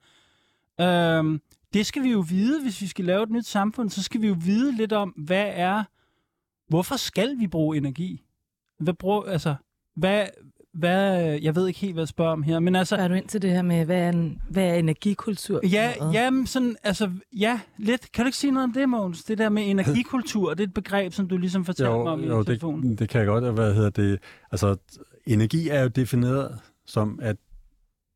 øh, 0.81 1.39
det 1.73 1.85
skal 1.85 2.03
vi 2.03 2.09
jo 2.11 2.25
vide, 2.29 2.61
hvis 2.61 2.81
vi 2.81 2.87
skal 2.87 3.05
lave 3.05 3.23
et 3.23 3.29
nyt 3.29 3.45
samfund, 3.45 3.89
så 3.89 4.03
skal 4.03 4.21
vi 4.21 4.27
jo 4.27 4.35
vide 4.43 4.75
lidt 4.75 4.93
om, 4.93 5.09
hvad 5.09 5.51
er, 5.53 5.83
hvorfor 6.67 6.95
skal 6.95 7.39
vi 7.39 7.47
bruge 7.47 7.77
energi? 7.77 8.23
Hvad 8.79 8.93
bruger, 8.93 9.23
altså, 9.23 9.55
hvad, 9.95 10.27
hvad, 10.73 11.21
jeg 11.41 11.55
ved 11.55 11.67
ikke 11.67 11.79
helt, 11.79 11.93
hvad 11.93 12.01
jeg 12.01 12.07
spørger 12.07 12.31
om 12.31 12.43
her, 12.43 12.59
men 12.59 12.75
altså, 12.75 12.95
Så 12.95 13.01
er 13.01 13.07
du 13.07 13.13
ind 13.13 13.27
til 13.27 13.41
det 13.41 13.49
her 13.49 13.61
med, 13.61 13.85
hvad 13.85 13.99
er, 13.99 14.09
en, 14.09 14.41
hvad 14.49 14.63
er 14.63 14.73
energikultur? 14.73 15.59
ja, 15.63 15.93
jamen 16.13 16.47
sådan, 16.47 16.75
altså, 16.83 17.11
ja, 17.33 17.59
lidt. 17.77 18.11
Kan 18.11 18.25
du 18.25 18.27
ikke 18.27 18.37
sige 18.37 18.51
noget 18.51 18.63
om 18.63 18.73
det, 18.73 18.89
Mogens? 18.89 19.23
Det 19.23 19.37
der 19.37 19.49
med 19.49 19.63
energikultur, 19.69 20.49
det 20.49 20.59
er 20.59 20.67
et 20.67 20.73
begreb, 20.73 21.13
som 21.13 21.27
du 21.27 21.37
ligesom 21.37 21.65
fortalte 21.65 21.91
mig 21.91 22.11
om 22.11 22.23
i 22.23 22.27
jo 22.27 22.43
telefonen. 22.43 22.91
det, 22.91 22.99
det 22.99 23.09
kan 23.09 23.19
jeg 23.19 23.27
godt. 23.27 23.53
Hvad 23.53 23.73
hedder 23.73 23.89
det? 23.89 24.19
Altså, 24.51 24.75
energi 25.25 25.69
er 25.69 25.81
jo 25.81 25.87
defineret 25.87 26.59
som, 26.85 27.19
at 27.21 27.35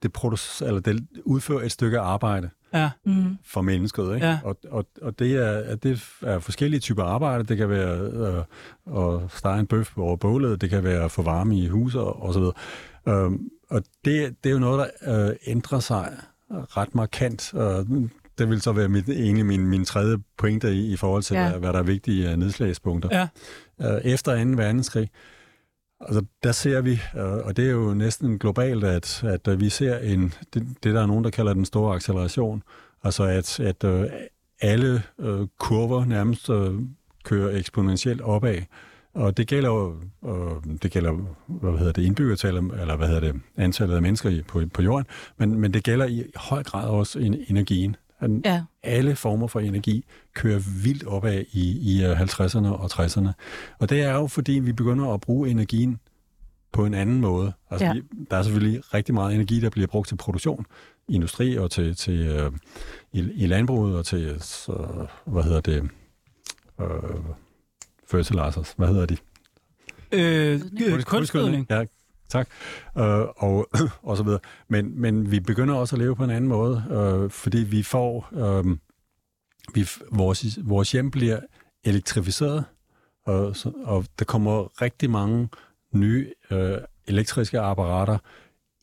det, 0.04 0.14
producerer, 0.14 0.68
eller 0.68 0.82
det 0.82 1.08
udfører 1.26 1.66
et 1.66 1.72
stykke 1.72 2.00
arbejde. 2.00 2.50
Ja. 2.76 2.90
mm. 3.06 3.38
for 3.46 3.62
mennesket. 3.62 4.16
Ikke? 4.16 4.28
Ja. 4.28 4.40
Og, 4.44 4.58
og, 4.70 4.86
og 5.02 5.20
det, 5.20 5.36
er, 5.36 5.76
det 5.76 6.04
er 6.22 6.40
forskellige 6.40 6.80
typer 6.80 7.04
arbejde. 7.04 7.44
Det 7.44 7.58
kan 7.58 7.70
være 7.70 8.00
øh, 8.00 8.44
at 8.98 9.32
stege 9.32 9.60
en 9.60 9.68
bøf 9.68 9.98
over 9.98 10.16
bålet, 10.16 10.62
det 10.62 10.70
kan 10.70 10.84
være 10.84 11.04
at 11.04 11.12
få 11.12 11.22
varme 11.22 11.58
i 11.58 11.68
huset 11.68 12.02
og 12.02 12.34
så 12.34 12.40
videre. 12.40 12.54
Øhm, 13.08 13.50
og 13.70 13.84
det, 14.06 14.36
det 14.44 14.50
er 14.50 14.54
jo 14.54 14.60
noget, 14.60 14.90
der 15.04 15.28
øh, 15.30 15.36
ændrer 15.48 15.80
sig 15.80 16.18
ret 16.52 16.96
markant. 16.96 17.54
Og 17.54 17.86
det 18.38 18.50
vil 18.50 18.62
så 18.62 18.72
være 18.72 18.90
mit, 18.90 19.10
egentlig 19.10 19.46
min, 19.46 19.68
min 19.68 19.86
tredje 19.86 20.18
pointe 20.38 20.74
i, 20.74 20.94
i 20.94 20.98
forhold 20.98 21.24
til, 21.24 21.36
ja. 21.36 21.50
hvad, 21.50 21.60
hvad 21.60 21.74
der 21.74 21.80
er 21.80 21.84
vigtige 21.84 22.32
uh, 22.32 22.40
nedslagspunkter. 22.40 23.10
Ja. 23.12 23.28
Uh, 23.96 24.02
efter 24.06 24.44
2. 24.44 24.50
verdenskrig, 24.50 25.10
altså, 26.02 26.26
der 26.44 26.52
ser 26.52 26.82
vi, 26.82 27.00
øh, 27.16 27.24
og 27.24 27.58
det 27.58 27.66
er 27.66 27.72
jo 27.72 27.94
næsten 27.94 28.40
globalt, 28.40 28.84
at, 28.84 29.24
at 29.24 29.48
øh, 29.48 29.60
vi 29.60 29.70
ser 29.70 29.98
en, 29.98 30.34
det, 30.54 30.68
det, 30.84 30.94
der 30.94 31.02
er 31.02 31.06
nogen, 31.06 31.24
der 31.24 31.30
kalder 31.30 31.54
den 31.54 31.66
store 31.66 31.96
acceleration. 31.96 32.64
Altså 33.04 33.24
at, 33.24 33.60
at 33.60 33.84
øh, 33.84 34.06
alle 34.62 35.04
kurver 35.60 36.06
nærmest 36.06 36.50
kører 37.24 37.58
eksponentielt 37.58 38.22
opad. 38.22 38.62
Og 39.14 39.38
det 39.38 39.48
gælder 39.48 39.70
jo, 39.70 39.96
øh, 40.26 40.78
det 40.84 40.92
gælder, 40.92 41.12
hvad 41.48 41.78
hedder 41.78 41.92
det, 41.92 42.04
indbyggertal, 42.04 42.56
eller 42.56 42.96
hvad 42.96 43.08
hedder 43.08 43.32
det, 43.32 43.42
antallet 43.58 43.96
af 43.96 44.02
mennesker 44.02 44.44
på, 44.48 44.62
på 44.74 44.82
jorden, 44.82 45.06
men, 45.38 45.60
men 45.60 45.74
det 45.74 45.84
gælder 45.84 46.06
i 46.06 46.24
høj 46.36 46.64
grad 46.64 46.90
også 46.90 47.20
energien. 47.48 47.96
Ja. 48.46 48.64
Alle 48.84 49.16
former 49.16 49.48
for 49.48 49.60
energi 49.60 50.06
kører 50.34 50.60
vildt 50.84 51.04
opad 51.04 51.44
i, 51.52 51.96
i 51.96 52.06
50'erne 52.06 52.68
og 52.68 52.86
60'erne. 52.94 53.30
Og 53.80 53.90
det 53.90 54.02
er 54.02 54.14
jo, 54.14 54.28
fordi 54.28 54.52
vi 54.52 54.74
begynder 54.74 55.14
at 55.14 55.22
bruge 55.22 55.50
energien 55.50 56.00
på 56.72 56.86
en 56.86 56.94
anden 56.94 57.22
måde. 57.22 57.54
Altså, 57.70 57.86
ja. 57.86 57.94
vi, 57.94 58.02
der 58.32 58.38
er 58.38 58.44
selvfølgelig 58.44 58.94
rigtig 58.94 59.14
meget 59.14 59.36
energi, 59.36 59.60
der 59.60 59.70
bliver 59.70 59.88
brugt 59.88 60.08
til 60.08 60.16
produktion, 60.16 60.66
industri 61.10 61.58
og 61.58 61.72
til, 61.72 61.96
til 61.96 62.20
øh, 62.20 62.52
i, 63.14 63.32
i 63.36 63.48
landbruget 63.48 63.98
og 63.98 64.06
til, 64.06 64.38
så, 64.40 65.08
hvad 65.26 65.44
hedder 65.44 65.62
det, 65.62 65.90
øh, 66.82 66.88
fertilizers, 68.08 68.74
hvad 68.78 68.88
hedder 68.88 69.06
de? 69.06 69.18
Øh, 70.12 70.62
kunstgødning. 71.04 71.68
Ja, 71.70 71.84
tak. 72.30 72.48
Øh, 72.98 73.26
og, 73.36 73.70
og 74.10 74.18
så 74.18 74.24
videre. 74.24 74.40
Men, 74.68 75.02
men 75.02 75.32
vi 75.32 75.40
begynder 75.40 75.76
også 75.76 75.96
at 75.96 76.00
leve 76.00 76.16
på 76.16 76.24
en 76.24 76.30
anden 76.30 76.48
måde, 76.48 76.84
øh, 76.92 77.30
fordi 77.30 77.58
vi 77.58 77.84
får, 77.84 78.30
øh, 78.34 78.78
vi, 79.74 79.90
vores, 80.12 80.60
vores 80.64 80.92
hjem 80.92 81.12
bliver 81.12 81.40
elektrificeret, 81.84 82.66
øh, 83.30 83.36
og, 83.36 83.56
og 83.84 84.06
der 84.20 84.26
kommer 84.26 84.82
rigtig 84.82 85.10
mange 85.10 85.50
nye 85.92 86.34
øh, 86.52 86.78
elektriske 87.08 87.60
apparater 87.60 88.18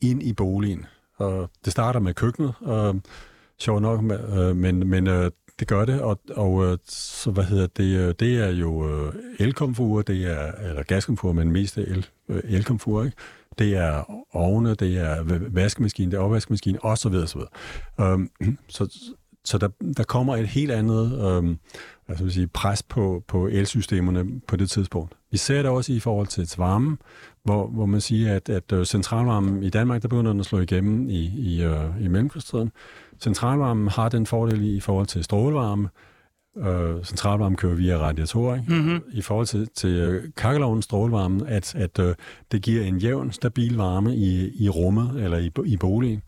ind 0.01 0.23
i 0.23 0.33
boligen. 0.33 0.85
Og 1.17 1.49
det 1.65 1.71
starter 1.71 1.99
med 1.99 2.13
køkkenet, 2.13 2.53
øh, 2.67 2.95
sjovt 3.59 3.81
nok, 3.81 4.03
øh, 4.03 4.55
men, 4.55 4.87
men 4.89 5.07
øh, 5.07 5.31
det 5.59 5.67
gør 5.67 5.85
det, 5.85 6.01
og, 6.01 6.19
og 6.35 6.65
øh, 6.65 6.77
så 6.87 7.31
hvad 7.31 7.43
hedder 7.43 7.67
det, 7.67 7.97
øh, 7.97 8.13
det 8.19 8.37
er 8.37 8.49
jo 8.49 8.89
øh, 8.89 9.13
elkomfur, 9.39 10.01
det 10.01 10.25
er, 10.25 10.51
eller 10.51 10.83
gaskomfur, 10.83 11.31
men 11.31 11.51
mest 11.51 11.77
el, 11.77 12.07
elkomfur, 12.27 13.03
ikke? 13.03 13.17
Det 13.59 13.77
er 13.77 14.23
ovne, 14.35 14.75
det 14.75 14.97
er 14.97 15.23
vaskemaskine, 15.49 16.11
det 16.11 16.17
er 16.17 16.21
opvaskemaskine, 16.21 16.79
og 16.85 16.97
så 16.97 17.09
videre, 17.09 17.27
så 17.27 17.37
videre. 17.37 18.11
Øhm, 18.11 18.29
så, 18.69 19.09
så 19.45 19.57
der, 19.57 19.67
der 19.97 20.03
kommer 20.03 20.35
et 20.35 20.47
helt 20.47 20.71
andet 20.71 21.27
øhm, 21.27 21.57
hvad 22.05 22.17
skal 22.17 22.31
sige, 22.31 22.47
pres 22.47 22.83
på, 22.83 23.23
på 23.27 23.47
elsystemerne 23.47 24.41
på 24.47 24.55
det 24.55 24.69
tidspunkt. 24.69 25.13
Vi 25.31 25.37
ser 25.37 25.61
det 25.61 25.71
også 25.71 25.93
i 25.93 25.99
forhold 25.99 26.27
til 26.27 26.49
varmen, 26.57 26.97
hvor, 27.43 27.67
hvor 27.67 27.85
man 27.85 28.01
siger, 28.01 28.35
at, 28.35 28.49
at 28.49 28.87
centralvarmen 28.87 29.63
i 29.63 29.69
Danmark, 29.69 30.01
der 30.01 30.07
begynder 30.07 30.31
den 30.31 30.39
at 30.39 30.45
slå 30.45 30.59
igennem 30.59 31.09
i, 31.09 31.25
i, 31.25 31.65
uh, 31.65 32.03
i 32.03 32.07
mellemkrigstiden. 32.07 32.71
Centralvarmen 33.23 33.87
har 33.87 34.09
den 34.09 34.25
fordel 34.25 34.75
i 34.75 34.79
forhold 34.79 35.07
til 35.07 35.23
strålevarme. 35.23 35.89
Øh, 36.57 37.03
centralvarme 37.03 37.55
kører 37.55 37.75
via 37.75 37.97
radiatorer. 37.97 38.55
Ikke? 38.55 38.73
Mm-hmm. 38.73 39.01
I 39.11 39.21
forhold 39.21 39.47
til, 39.47 39.67
til 39.75 40.15
uh, 40.15 40.23
kakkelovens 40.37 40.85
strålevarme, 40.85 41.47
at, 41.47 41.75
at 41.75 41.99
uh, 41.99 42.13
det 42.51 42.61
giver 42.61 42.83
en 42.83 42.97
jævn, 42.97 43.31
stabil 43.31 43.75
varme 43.75 44.15
i, 44.15 44.63
i 44.63 44.69
rummet 44.69 45.23
eller 45.23 45.37
i, 45.37 45.51
i 45.65 45.77
boligen. 45.77 46.21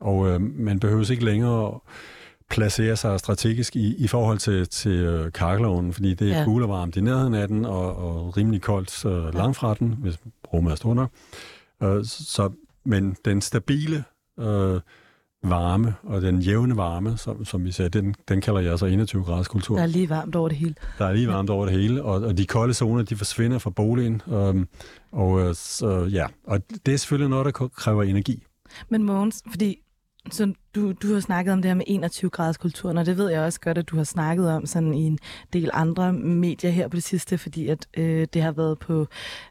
Og 0.00 0.18
uh, 0.18 0.40
man 0.40 0.80
behøver 0.80 1.10
ikke 1.10 1.24
længere 1.24 1.80
placere 2.50 2.96
sig 2.96 3.20
strategisk 3.20 3.76
i, 3.76 3.94
i 3.96 4.06
forhold 4.06 4.38
til, 4.38 4.68
til 4.68 5.08
uh, 5.08 5.32
kakkeloven, 5.32 5.92
fordi 5.92 6.14
det 6.14 6.32
er 6.32 6.38
ja. 6.38 6.44
cool 6.44 6.62
og 6.62 6.68
varmt 6.68 6.96
i 6.96 7.00
nærheden 7.00 7.34
af 7.34 7.48
den, 7.48 7.64
og, 7.64 7.96
og 7.96 8.36
rimelig 8.36 8.62
koldt 8.62 9.04
uh, 9.04 9.34
langt 9.34 9.56
fra 9.56 9.74
den, 9.74 9.94
hvis 9.98 10.18
rummet 10.52 10.70
er 10.70 10.76
stort 10.76 10.96
nok. 10.96 11.10
Uh, 11.80 12.04
så, 12.04 12.50
men 12.84 13.16
den 13.24 13.40
stabile 13.40 14.04
uh, 14.36 14.80
varme, 15.44 15.94
og 16.02 16.22
den 16.22 16.40
jævne 16.40 16.76
varme, 16.76 17.16
som, 17.16 17.44
som 17.44 17.64
vi 17.64 17.72
sagde, 17.72 17.88
den, 17.88 18.14
den 18.28 18.40
kalder 18.40 18.60
jeg 18.60 18.78
så 18.78 18.86
21 18.86 19.24
graders 19.24 19.48
kultur. 19.48 19.76
Der 19.76 19.82
er 19.82 19.86
lige 19.86 20.10
varmt 20.10 20.34
over 20.34 20.48
det 20.48 20.58
hele. 20.58 20.74
Der 20.98 21.06
er 21.06 21.12
lige 21.12 21.28
varmt 21.28 21.50
over 21.50 21.66
det 21.66 21.74
hele, 21.74 22.02
og, 22.02 22.22
og 22.22 22.38
de 22.38 22.46
kolde 22.46 22.74
zoner, 22.74 23.02
de 23.02 23.16
forsvinder 23.16 23.58
fra 23.58 23.70
boligen, 23.70 24.22
um, 24.26 24.68
og 25.12 25.40
øh, 25.40 25.54
så, 25.54 26.08
ja, 26.12 26.26
og 26.46 26.60
det 26.86 26.94
er 26.94 26.98
selvfølgelig 26.98 27.30
noget, 27.30 27.44
der 27.44 27.68
kræver 27.68 28.02
energi. 28.02 28.42
Men 28.88 29.02
Mogens, 29.02 29.42
fordi 29.50 29.78
så 30.30 30.52
du, 30.74 30.92
du 30.92 31.12
har 31.12 31.20
snakket 31.20 31.52
om 31.52 31.62
det 31.62 31.68
her 31.68 31.74
med 31.74 31.84
21 31.86 32.30
graders 32.30 32.56
kulturen, 32.56 32.98
og 32.98 33.06
det 33.06 33.16
ved 33.16 33.30
jeg 33.30 33.40
også 33.40 33.60
godt, 33.60 33.78
at 33.78 33.88
du 33.88 33.96
har 33.96 34.04
snakket 34.04 34.50
om 34.50 34.66
sådan 34.66 34.94
i 34.94 35.02
en 35.02 35.18
del 35.52 35.70
andre 35.72 36.12
medier 36.12 36.70
her 36.70 36.88
på 36.88 36.96
det 36.96 37.02
sidste, 37.02 37.38
fordi 37.38 37.68
at 37.68 37.86
øh, 37.96 38.26
det 38.34 38.42
har 38.42 38.52
været 38.52 38.78
på 38.78 39.06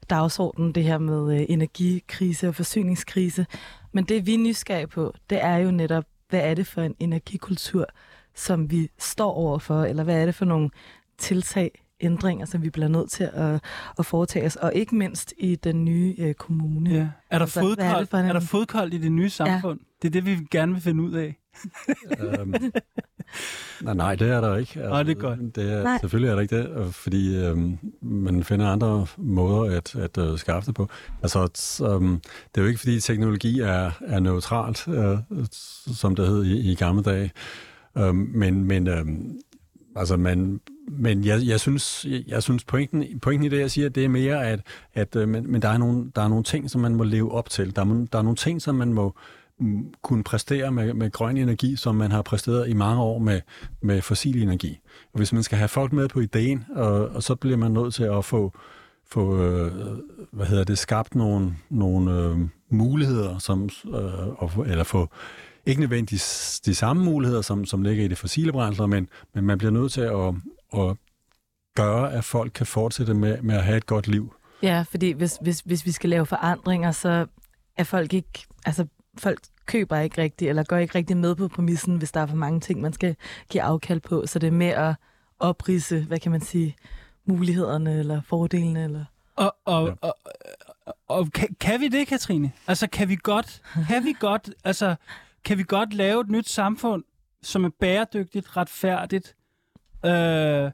dagsordenen, 0.10 0.72
det 0.72 0.84
her 0.84 0.98
med 0.98 1.40
øh, 1.40 1.46
energikrise 1.50 2.48
og 2.48 2.56
forsyningskrise. 2.56 3.46
Men 3.94 4.04
det 4.04 4.26
vi 4.26 4.34
er 4.34 4.38
nysgerrige 4.38 4.88
på, 4.88 5.14
det 5.30 5.44
er 5.44 5.58
jo 5.58 5.72
netop, 5.72 6.06
hvad 6.30 6.40
er 6.40 6.54
det 6.54 6.68
for 6.68 6.82
en 6.82 6.96
energikultur, 7.00 7.86
som 8.36 8.72
vi 8.72 8.90
står 9.00 9.34
overfor, 9.34 9.84
eller 9.84 10.04
hvad 10.04 10.22
er 10.22 10.26
det 10.26 10.36
for 10.36 10.46
nogle 10.46 10.70
tiltag, 11.18 11.84
ændringer, 12.02 12.46
som 12.46 12.62
vi 12.62 12.70
bliver 12.70 12.88
nødt 12.88 13.12
til 13.12 13.30
at, 13.34 13.64
at 14.00 14.06
foretage 14.06 14.46
os, 14.46 14.56
og 14.56 14.74
ikke 14.76 14.96
mindst 14.96 15.34
i 15.38 15.56
den 15.56 15.86
nye 15.86 16.16
øh, 16.18 16.34
kommune. 16.34 16.90
Ja. 16.90 17.00
Er, 17.30 17.38
der 17.38 17.46
altså, 17.46 17.60
fodkoldt, 17.60 18.14
er, 18.14 18.18
en... 18.18 18.26
er 18.26 18.34
der 18.34 18.40
fodkoldt 18.40 18.94
i 18.94 18.98
det 18.98 19.12
nye 19.12 19.30
samfund? 19.30 19.80
Ja. 19.80 19.86
Det 20.02 20.08
er 20.08 20.22
det, 20.22 20.26
vi 20.26 20.48
gerne 20.52 20.74
vil 20.74 20.82
finde 20.82 21.04
ud 21.04 21.14
af. 21.14 21.40
øhm, 22.20 22.54
nej, 23.82 23.94
nej, 23.94 24.16
det 24.16 24.30
er 24.30 24.42
der 24.42 24.58
ikke. 24.58 24.80
Nej, 24.80 25.04
det 25.04 25.18
er 25.18 25.22
godt. 25.22 25.56
Det 25.56 25.72
er, 25.72 25.98
selvfølgelig 26.00 26.30
er 26.30 26.36
der 26.36 26.42
ikke 26.42 26.58
det, 26.58 26.94
fordi 26.94 27.38
øhm, 27.38 27.78
man 28.02 28.44
finder 28.44 28.70
andre 28.70 29.08
måder 29.18 29.78
at, 29.78 29.96
at 29.96 30.18
uh, 30.18 30.40
skaffe 30.40 30.68
det 30.68 30.76
på. 30.76 30.90
Altså, 31.22 31.40
øhm, 31.92 32.20
det 32.20 32.58
er 32.58 32.62
jo 32.62 32.68
ikke, 32.68 32.80
fordi 32.80 33.00
teknologi 33.00 33.60
er, 33.60 33.92
er 34.02 34.20
neutralt, 34.20 34.88
øh, 34.88 35.18
som 35.96 36.16
det 36.16 36.28
hed 36.28 36.44
i, 36.44 36.72
i 36.72 36.76
gamle 36.76 37.04
dage. 37.04 37.32
Øhm, 37.98 38.16
men 38.16 38.64
men 38.64 38.88
øhm, 38.88 39.40
altså, 39.96 40.18
man, 40.18 40.62
men 40.92 41.26
jeg, 41.26 41.42
jeg 41.44 41.60
synes, 41.60 42.06
jeg, 42.10 42.24
jeg 42.28 42.44
synes 42.44 42.64
pointen, 42.64 43.20
pointen 43.20 43.46
i 43.46 43.50
det, 43.50 43.60
jeg 43.60 43.72
siger, 43.72 43.90
det 43.90 44.06
er 44.06 44.10
mere, 44.10 44.48
at, 44.48 44.60
at 44.94 45.16
øh, 45.16 45.30
men, 45.30 45.52
men 45.52 45.62
der, 45.62 45.70
er 45.70 45.78
nogle, 45.78 46.12
der 46.16 46.22
er 46.22 46.28
nogle 46.28 46.44
ting, 46.44 46.70
som 46.70 46.82
man 46.82 46.96
må 46.96 47.04
leve 47.04 47.32
op 47.32 47.50
til. 47.50 47.76
Der 47.76 47.82
er, 47.82 48.06
der 48.12 48.20
er 48.20 48.24
nogle 48.24 48.36
ting, 48.36 48.62
som 48.62 48.76
man 48.76 48.94
må 48.94 49.16
kunne 50.02 50.24
præstere 50.24 50.72
med, 50.72 50.94
med 50.94 51.12
grøn 51.12 51.38
energi, 51.38 51.76
som 51.76 51.96
man 51.96 52.12
har 52.12 52.22
præsteret 52.22 52.70
i 52.70 52.74
mange 52.74 53.02
år 53.02 53.20
med, 53.20 53.42
med 53.82 54.02
fossil 54.02 54.44
energi. 54.44 54.80
Og 55.14 55.18
hvis 55.18 55.34
man 55.34 55.44
skal 55.44 55.58
have 55.58 55.68
folk 55.68 55.94
med 55.94 56.10
på 56.10 56.20
ideen, 56.20 56.66
og, 56.76 57.10
og 57.10 57.24
så 57.24 57.36
bliver 57.36 57.58
man 57.58 57.72
nødt 57.72 57.94
til 57.94 58.04
at 58.04 58.26
få, 58.26 58.54
få 59.08 59.42
øh, 59.42 59.72
hvad 60.32 60.46
hedder 60.46 60.64
det, 60.64 60.78
skabt 60.78 61.16
nogle, 61.16 61.56
nogle 61.70 62.12
øh, 62.12 62.38
muligheder, 62.70 63.38
som, 63.38 63.70
øh, 63.86 64.72
eller 64.72 64.84
få 64.84 65.10
ikke 65.66 65.82
nødvendigvis 65.82 66.62
de 66.66 66.76
samme 66.76 67.04
muligheder, 67.04 67.42
som, 67.42 67.66
som 67.66 67.82
ligger 67.82 68.06
i 68.06 68.08
det 68.08 68.18
fossile 68.18 68.52
brændsler, 68.52 68.86
men, 68.86 69.10
men 69.34 69.46
man 69.46 69.58
bliver 69.58 69.72
nødt 69.72 69.92
til 69.92 70.02
at, 70.02 70.34
at 70.82 70.98
gøre, 71.76 72.14
at 72.14 72.24
folk 72.24 72.52
kan 72.56 72.66
fortsætte 72.66 73.14
med, 73.14 73.42
med 73.42 73.56
at 73.56 73.64
have 73.64 73.78
et 73.78 73.86
godt 73.86 74.08
liv. 74.08 74.34
Ja, 74.62 74.86
fordi 74.90 75.12
hvis, 75.12 75.38
hvis, 75.42 75.60
hvis 75.60 75.86
vi 75.86 75.92
skal 75.92 76.10
lave 76.10 76.26
forandringer, 76.26 76.92
så 76.92 77.26
er 77.78 77.84
folk 77.84 78.14
ikke, 78.14 78.46
altså 78.66 78.86
folk 79.18 79.40
køber 79.66 80.00
ikke 80.00 80.22
rigtigt, 80.22 80.50
eller 80.50 80.64
går 80.64 80.78
ikke 80.78 80.96
rigtig 80.96 81.18
med 81.18 81.36
på 81.36 81.48
præmissen, 81.48 81.98
hvis 81.98 82.12
der 82.12 82.22
er 82.22 82.26
for 82.26 82.36
mange 82.36 82.60
ting, 82.60 82.82
man 82.82 82.94
skal 82.94 83.16
give 83.50 83.64
afkald 83.64 84.00
på. 84.00 84.26
Så 84.26 84.40
det 84.40 84.48
er 84.48 84.52
med 84.52 84.68
at 84.68 84.96
oprise, 85.40 86.04
hvad 86.04 86.20
kan 86.20 86.32
man 86.32 86.42
sige, 86.42 86.76
mulighederne 87.26 88.00
eller 88.00 88.22
fordelene. 88.22 88.84
Eller... 88.84 89.06
Og, 89.36 89.56
og, 89.66 89.88
ja. 89.88 89.94
og, 90.02 90.16
og, 90.86 90.96
og 91.08 91.32
kan, 91.32 91.48
kan 91.60 91.80
vi 91.80 91.88
det, 91.88 92.08
Katrine? 92.08 92.52
Altså, 92.68 92.88
kan 92.88 93.10
vi 93.10 93.18
godt, 93.24 93.62
kan 93.88 94.06
vi 94.06 94.16
godt, 94.20 94.50
altså, 94.64 94.96
kan 95.44 95.58
vi 95.58 95.64
godt 95.64 95.94
lave 95.94 96.22
et 96.22 96.30
nyt 96.30 96.50
samfund, 96.50 97.04
som 97.42 97.64
er 97.66 97.70
bæredygtigt, 97.80 98.58
retfærdigt, 98.58 99.36
øh, 100.06 100.72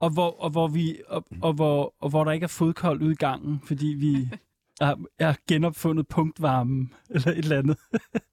og, 0.00 0.10
hvor, 0.10 0.40
og, 0.42 0.50
hvor 0.50 0.68
vi, 0.68 1.00
og, 1.08 1.24
og, 1.42 1.52
hvor, 1.52 1.94
og 2.00 2.10
hvor 2.10 2.24
der 2.24 2.32
ikke 2.32 2.44
er 2.44 2.48
fodkoldt 2.48 3.02
ud 3.02 3.12
i 3.12 3.14
gangen, 3.14 3.60
fordi 3.66 3.86
vi 3.86 4.28
har, 4.80 4.98
har 5.20 5.36
genopfundet 5.48 6.08
punktvarmen, 6.08 6.94
eller 7.10 7.28
et 7.28 7.38
eller 7.38 7.58
andet. 7.58 7.76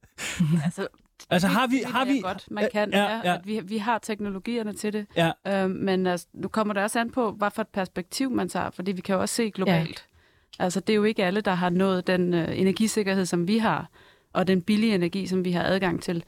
altså, 0.66 0.88
Altså 1.30 1.48
har 1.48 1.68
vi... 1.68 1.82
Har 1.86 2.06
vi 2.06 2.20
godt, 2.24 2.48
man 2.52 2.70
kan. 2.72 2.90
Ja, 2.92 3.04
ja, 3.04 3.22
ja. 3.24 3.36
At 3.36 3.48
vi, 3.48 3.60
vi 3.64 3.78
har 3.78 4.00
teknologierne 4.00 4.74
til 4.74 4.94
det. 4.94 5.06
Ja. 5.16 5.32
Øhm, 5.48 5.72
men 5.72 6.08
altså, 6.08 6.28
nu 6.34 6.48
kommer 6.48 6.74
det 6.74 6.84
også 6.84 7.00
an 7.00 7.12
på, 7.12 7.32
hvad 7.32 7.52
for 7.52 7.62
et 7.62 7.68
perspektiv 7.68 8.32
man 8.32 8.50
tager, 8.50 8.70
fordi 8.70 8.92
vi 8.92 9.02
kan 9.02 9.16
jo 9.16 9.22
også 9.22 9.36
se 9.36 9.52
globalt. 9.52 10.08
Ja. 10.60 10.64
Altså, 10.64 10.80
det 10.80 10.94
er 10.94 10.98
jo 10.98 11.04
ikke 11.04 11.26
alle, 11.26 11.42
der 11.42 11.54
har 11.54 11.70
nået 11.70 12.08
den 12.08 12.34
øh, 12.34 12.60
energisikkerhed, 12.60 13.26
som 13.26 13.48
vi 13.48 13.58
har, 13.58 13.90
og 14.34 14.48
den 14.48 14.62
billige 14.62 14.96
energi, 14.96 15.28
som 15.28 15.46
vi 15.46 15.52
har 15.52 15.64
adgang 15.64 16.02
til. 16.02 16.24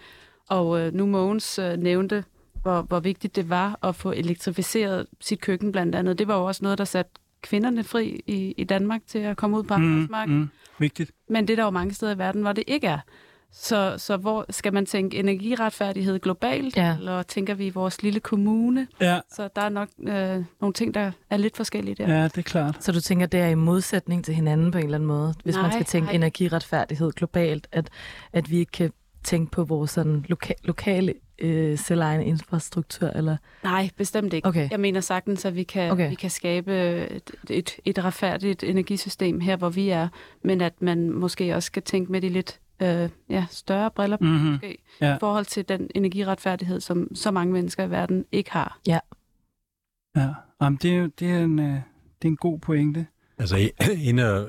Og 0.49 0.79
øh, 0.79 0.93
nu 0.93 1.05
Mogens 1.05 1.59
øh, 1.59 1.77
nævnte, 1.77 2.23
hvor, 2.61 2.81
hvor 2.81 2.99
vigtigt 2.99 3.35
det 3.35 3.49
var 3.49 3.79
at 3.83 3.95
få 3.95 4.11
elektrificeret 4.11 5.07
sit 5.21 5.41
køkken 5.41 5.71
blandt 5.71 5.95
andet. 5.95 6.19
Det 6.19 6.27
var 6.27 6.37
jo 6.37 6.45
også 6.45 6.63
noget, 6.63 6.77
der 6.77 6.85
satte 6.85 7.11
kvinderne 7.43 7.83
fri 7.83 8.19
i, 8.27 8.53
i 8.57 8.63
Danmark 8.63 9.01
til 9.07 9.19
at 9.19 9.37
komme 9.37 9.57
ud 9.57 9.63
på 9.63 9.77
Mm, 9.77 9.83
arbejdsmarkedet. 9.93 10.39
mm, 10.39 10.49
vigtigt. 10.79 11.11
Men 11.29 11.47
det 11.47 11.53
er 11.53 11.55
der 11.55 11.63
jo 11.63 11.69
mange 11.69 11.93
steder 11.93 12.15
i 12.15 12.17
verden, 12.17 12.41
hvor 12.41 12.51
det 12.53 12.63
ikke 12.67 12.87
er. 12.87 12.99
Så, 13.55 13.95
så 13.97 14.17
hvor 14.17 14.45
skal 14.49 14.73
man 14.73 14.85
tænke 14.85 15.17
energiretfærdighed 15.17 16.19
globalt, 16.19 16.77
Ja. 16.77 16.95
eller 16.97 17.23
tænker 17.23 17.53
vi 17.53 17.65
i 17.65 17.69
vores 17.69 18.03
lille 18.03 18.19
kommune? 18.19 18.87
Ja, 19.01 19.19
Så 19.35 19.49
der 19.55 19.61
er 19.61 19.69
nok 19.69 19.89
øh, 19.99 20.43
nogle 20.61 20.73
ting, 20.73 20.93
der 20.93 21.11
er 21.29 21.37
lidt 21.37 21.57
forskellige 21.57 21.95
der. 21.95 22.15
ja, 22.17 22.23
det 22.23 22.37
er 22.37 22.41
klart. 22.41 22.83
Så 22.83 22.91
du 22.91 22.99
tænker, 23.01 23.25
det 23.25 23.39
er 23.39 23.47
i 23.47 23.55
modsætning 23.55 24.25
til 24.25 24.35
hinanden 24.35 24.71
på 24.71 24.77
en 24.77 24.83
eller 24.83 24.97
anden 24.97 25.07
måde, 25.07 25.33
hvis 25.43 25.55
man 25.55 25.63
Nej, 25.65 25.71
skal 25.71 25.85
tænke 25.85 26.05
nej. 26.05 26.15
energiretfærdighed 26.15 27.11
globalt, 27.11 27.67
at, 27.71 27.89
at 28.33 28.51
vi 28.51 28.57
ikke 28.57 28.71
kan 28.71 28.91
tænke 29.23 29.51
på 29.51 29.63
vores 29.63 29.91
sådan 29.91 30.25
loka- 30.29 30.61
lokale 30.63 31.13
øh, 31.39 31.77
selvejende 31.77 32.25
infrastruktur, 32.25 33.07
eller... 33.07 33.37
Nej, 33.63 33.89
bestemt 33.97 34.33
ikke. 34.33 34.47
Okay. 34.47 34.69
Jeg 34.71 34.79
mener 34.79 34.99
sagtens, 35.01 35.45
at 35.45 35.55
vi 35.55 35.63
kan, 35.63 35.91
Okay. 35.91 36.09
vi 36.09 36.15
kan 36.15 36.29
skabe 36.29 36.73
et, 37.11 37.31
et, 37.49 37.75
et 37.85 38.03
retfærdigt 38.03 38.63
energisystem 38.63 39.39
her, 39.39 39.55
hvor 39.57 39.69
vi 39.69 39.89
er, 39.89 40.07
men 40.43 40.61
at 40.61 40.81
man 40.81 41.09
måske 41.11 41.55
også 41.55 41.67
skal 41.67 41.83
tænke 41.83 42.11
med 42.11 42.21
de 42.21 42.29
lidt 42.29 42.59
øh, 42.81 43.09
ja, 43.29 43.45
større 43.51 43.91
briller 43.91 44.17
på, 44.17 44.23
Mm-hmm. 44.23 44.51
måske, 44.51 44.77
Ja. 45.01 45.15
i 45.15 45.17
forhold 45.19 45.45
til 45.45 45.69
den 45.69 45.89
energiretfærdighed, 45.95 46.79
som 46.79 47.15
så 47.15 47.31
mange 47.31 47.53
mennesker 47.53 47.83
i 47.83 47.89
verden 47.89 48.25
ikke 48.31 48.51
har. 48.51 48.79
Ja, 48.87 48.99
Jamen, 50.61 50.79
det, 50.81 50.91
er, 50.93 50.97
jo- 50.97 51.11
det, 51.19 51.29
er 51.31 51.39
en, 51.39 51.59
øh, 51.59 51.65
det 52.21 52.27
er 52.27 52.27
en 52.27 52.35
god 52.37 52.59
pointe. 52.59 53.07
Altså 53.37 53.71
en, 53.97 54.19
øh, 54.19 54.45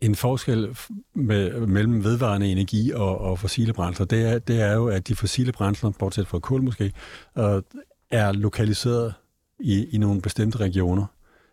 en 0.00 0.14
forskel 0.14 0.76
med, 1.14 1.66
mellem 1.66 2.04
vedvarende 2.04 2.46
energi 2.46 2.92
og, 2.92 3.20
og 3.20 3.38
fossile 3.38 3.72
brændsler, 3.72 4.06
det 4.06 4.32
er, 4.32 4.38
det 4.38 4.60
er 4.60 4.74
jo, 4.74 4.86
at 4.86 5.08
de 5.08 5.14
fossile 5.14 5.52
brændsler, 5.52 5.90
bortset 5.90 6.26
fra 6.26 6.38
kul 6.38 6.62
måske, 6.62 6.92
øh, 7.38 7.62
er 8.10 8.32
lokaliseret 8.32 9.14
i, 9.60 9.84
i 9.84 9.98
nogle 9.98 10.22
bestemte 10.22 10.58
regioner, 10.58 11.06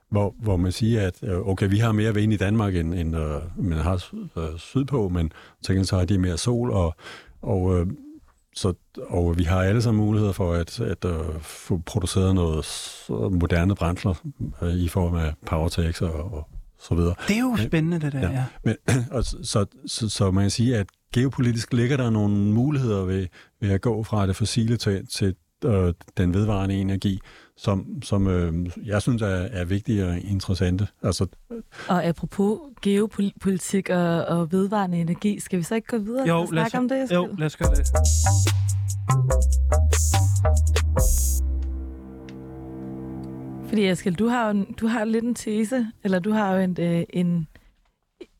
hvor, 0.09 0.35
hvor 0.39 0.57
man 0.57 0.71
siger, 0.71 1.07
at 1.07 1.23
øh, 1.23 1.47
okay, 1.47 1.69
vi 1.69 1.77
har 1.77 1.91
mere 1.91 2.13
vind 2.13 2.33
i 2.33 2.37
Danmark, 2.37 2.75
end, 2.75 2.93
end 2.93 3.15
øh, 3.17 3.41
man 3.57 3.77
har 3.77 4.05
øh, 4.37 4.57
sydpå, 4.57 5.09
men 5.09 5.31
til 5.63 5.73
gengæld 5.73 5.85
så 5.85 5.97
har 5.97 6.05
de 6.05 6.17
mere 6.17 6.37
sol, 6.37 6.71
og, 6.71 6.95
og, 7.41 7.79
øh, 7.79 7.87
så, 8.55 8.73
og 9.09 9.37
vi 9.37 9.43
har 9.43 9.61
alle 9.61 9.81
sammen 9.81 10.05
muligheder 10.05 10.33
for 10.33 10.53
at, 10.53 10.79
at 10.79 11.05
øh, 11.05 11.41
få 11.41 11.81
produceret 11.85 12.35
noget 12.35 12.65
moderne 13.09 13.75
brændsler 13.75 14.13
øh, 14.61 14.73
i 14.73 14.87
form 14.87 15.15
af 15.15 15.33
power 15.45 15.93
og, 16.01 16.33
og 16.33 16.47
så 16.87 16.95
videre. 16.95 17.15
Det 17.27 17.35
er 17.35 17.39
jo 17.39 17.57
spændende, 17.67 17.99
det 17.99 18.13
der, 18.13 18.19
Ja. 18.19 18.29
ja. 18.31 18.43
Men, 18.63 18.75
og 19.11 19.23
så, 19.23 19.37
så, 19.43 19.65
så, 19.87 20.09
så 20.09 20.31
man 20.31 20.43
kan 20.43 20.51
sige, 20.51 20.77
at 20.77 20.87
geopolitisk 21.13 21.73
ligger 21.73 21.97
der 21.97 22.09
nogle 22.09 22.35
muligheder 22.37 23.03
ved, 23.05 23.27
ved 23.61 23.69
at 23.71 23.81
gå 23.81 24.03
fra 24.03 24.27
det 24.27 24.35
fossile 24.35 24.77
til, 24.77 25.07
til 25.07 25.35
øh, 25.65 25.93
den 26.17 26.33
vedvarende 26.33 26.75
energi, 26.75 27.19
som, 27.57 27.85
som 28.03 28.27
øh, 28.27 28.53
jeg 28.85 29.01
synes 29.01 29.21
er, 29.21 29.27
er 29.27 29.65
vigtige 29.65 30.07
og 30.07 30.19
interessante. 30.19 30.87
Altså, 31.03 31.25
Og 31.87 32.03
apropos 32.05 32.59
geopolitik 32.81 33.89
og, 33.89 34.25
og 34.25 34.51
vedvarende 34.51 34.97
energi, 34.97 35.39
skal 35.39 35.59
vi 35.59 35.63
så 35.63 35.75
ikke 35.75 35.87
gå 35.87 35.97
videre 35.97 36.27
Jo, 36.27 36.35
og 36.41 36.47
lad 36.51 36.63
os, 36.63 36.69
snakke 36.71 36.77
om 36.77 36.89
det? 36.89 37.11
jo, 37.13 37.23
Eskild? 37.25 37.39
lad 37.39 37.45
os 37.45 37.57
gøre 37.57 37.75
det. 37.75 37.87
Fordi 43.67 43.87
Eskild, 43.89 44.15
du 44.15 44.27
har 44.27 44.45
jo 44.45 44.51
en, 44.51 44.73
du 44.73 44.87
har 44.87 45.05
lidt 45.05 45.25
en 45.25 45.35
tese, 45.35 45.87
eller 46.03 46.19
du 46.19 46.31
har 46.31 46.53
jo 46.55 46.59
en, 46.59 46.77
øh, 46.79 47.03
en, 47.09 47.47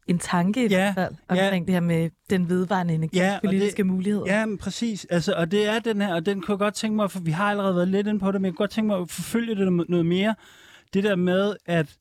en 0.08 0.20
tanke 0.20 0.66
i 0.66 0.68
Ja, 0.68 0.94
hvert 0.94 0.96
fald, 0.96 1.16
omkring 1.28 1.68
det 1.68 1.74
her 1.74 1.82
med 1.82 2.10
den 2.30 2.50
vedvarende 2.50 2.94
energi, 2.94 3.18
Ja, 3.18 3.40
politiske 3.46 3.78
det- 3.78 3.86
muligheder. 3.86 4.26
Ja, 4.40 4.46
men 4.46 4.58
præcis. 4.58 5.06
Altså, 5.10 5.34
og 5.34 5.52
det 5.52 5.68
er 5.68 5.80
den 5.80 6.02
her, 6.02 6.14
og 6.16 6.26
den 6.26 6.42
kunne 6.42 6.54
jeg 6.54 6.60
godt 6.60 6.74
tænke 6.74 6.96
mig, 6.96 7.12
for 7.12 7.20
vi 7.20 7.32
har 7.32 7.52
allerede 7.52 7.76
været 7.76 7.88
lidt 7.88 8.08
inde 8.08 8.20
på 8.20 8.32
det, 8.32 8.42
men 8.42 8.46
jeg 8.46 8.52
kunne 8.54 8.58
godt 8.64 8.72
tænke 8.72 8.88
mig 8.88 8.98
at 8.98 9.10
forfølge 9.10 9.56
det 9.56 9.74
noget 9.90 10.06
mere. 10.06 10.36
Det 10.94 11.04
der 11.04 11.16
med, 11.16 11.56
at 11.66 11.98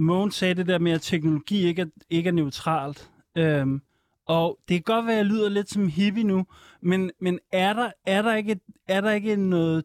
Mogens 0.00 0.34
sagde 0.34 0.54
det 0.54 0.66
der 0.68 0.78
med, 0.78 0.92
at 0.92 1.02
teknologi 1.02 1.66
ikke 1.66 1.82
er, 1.82 1.86
ikke 2.10 2.28
er 2.28 2.32
neutralt. 2.32 3.10
Øhm, 3.36 3.80
og 4.26 4.58
det 4.68 4.74
kan 4.74 4.94
godt 4.94 5.06
være, 5.06 5.14
at 5.14 5.18
jeg 5.18 5.26
lyder 5.26 5.48
lidt 5.48 5.70
som 5.70 5.88
hippie 5.88 6.24
nu, 6.24 6.46
men, 6.82 7.10
men 7.20 7.38
er, 7.52 7.72
der, 7.72 7.90
er, 8.06 8.22
der 8.22 8.34
ikke, 8.34 8.60
er 8.88 9.00
der 9.00 9.10
ikke 9.10 9.36
noget 9.36 9.84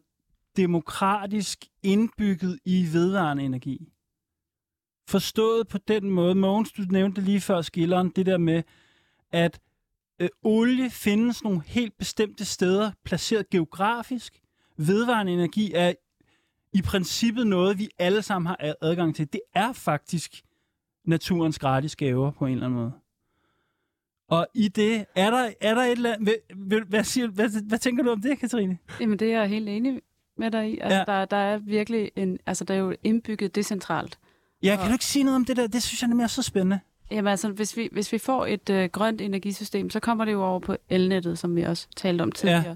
demokratisk 0.56 1.64
indbygget 1.82 2.58
i 2.64 2.88
vedvarende 2.92 3.42
energi? 3.42 3.92
Forstået 5.08 5.68
på 5.68 5.78
den 5.78 6.10
måde, 6.10 6.34
Mogens, 6.34 6.72
du 6.72 6.82
nævnte 6.82 7.20
lige 7.20 7.40
før 7.40 7.62
skilleren, 7.62 8.12
det 8.16 8.26
der 8.26 8.38
med, 8.38 8.62
at 9.32 9.60
øh, 10.20 10.28
olie 10.42 10.90
findes 10.90 11.44
nogle 11.44 11.62
helt 11.66 11.98
bestemte 11.98 12.44
steder, 12.44 12.90
placeret 13.04 13.50
geografisk. 13.50 14.40
Vedvarende 14.76 15.32
energi 15.32 15.72
er 15.74 15.92
i 16.72 16.82
princippet 16.82 17.46
noget, 17.46 17.78
vi 17.78 17.88
alle 17.98 18.22
sammen 18.22 18.46
har 18.46 18.76
adgang 18.80 19.16
til. 19.16 19.32
Det 19.32 19.40
er 19.54 19.72
faktisk 19.72 20.42
naturens 21.04 21.58
gratis 21.58 21.96
gaver 21.96 22.30
på 22.30 22.46
en 22.46 22.52
eller 22.52 22.66
anden 22.66 22.80
måde. 22.80 22.92
Og 24.28 24.46
i 24.54 24.68
det, 24.68 25.06
er 25.14 25.30
der, 25.30 25.52
er 25.60 25.74
der 25.74 25.82
et 25.82 25.90
eller 25.90 26.14
andet... 26.14 26.28
Hvad, 26.28 26.56
hvad, 26.66 26.80
hvad, 26.80 27.04
siger, 27.04 27.28
hvad, 27.28 27.66
hvad 27.68 27.78
tænker 27.78 28.02
du 28.02 28.10
om 28.10 28.20
det, 28.20 28.38
Katrine? 28.38 28.78
Jamen, 29.00 29.18
det 29.18 29.32
er 29.32 29.40
jeg 29.40 29.48
helt 29.48 29.68
enig 29.68 30.00
med 30.40 30.50
dig 30.50 30.70
i. 30.70 30.78
Altså, 30.78 30.98
Ja. 30.98 31.04
der, 31.18 31.24
der 31.24 31.36
er 31.36 31.58
virkelig 31.58 32.10
en, 32.16 32.38
altså, 32.46 32.64
der 32.64 32.74
er 32.74 32.78
jo 32.78 32.94
indbygget 33.04 33.54
decentralt. 33.54 34.18
Ja, 34.62 34.76
kan 34.76 34.86
du 34.86 34.92
ikke 34.92 35.04
sige 35.04 35.22
noget 35.22 35.36
om 35.36 35.44
det 35.44 35.56
der? 35.56 35.66
Det 35.66 35.82
synes 35.82 36.02
jeg 36.02 36.08
nemlig 36.08 36.24
er 36.24 36.28
så 36.28 36.42
spændende. 36.42 36.80
Jamen 37.10 37.30
altså, 37.30 37.48
hvis 37.48 37.76
vi, 37.76 37.88
hvis 37.92 38.12
vi 38.12 38.18
får 38.18 38.46
et 38.46 38.70
øh, 38.70 38.88
grønt 38.92 39.20
energisystem, 39.20 39.90
så 39.90 40.00
kommer 40.00 40.24
det 40.24 40.32
jo 40.32 40.44
over 40.44 40.58
på 40.58 40.76
elnettet, 40.90 41.38
som 41.38 41.56
vi 41.56 41.62
også 41.62 41.86
talte 41.96 42.22
om 42.22 42.32
tidligere. 42.32 42.64
Ja. 42.66 42.74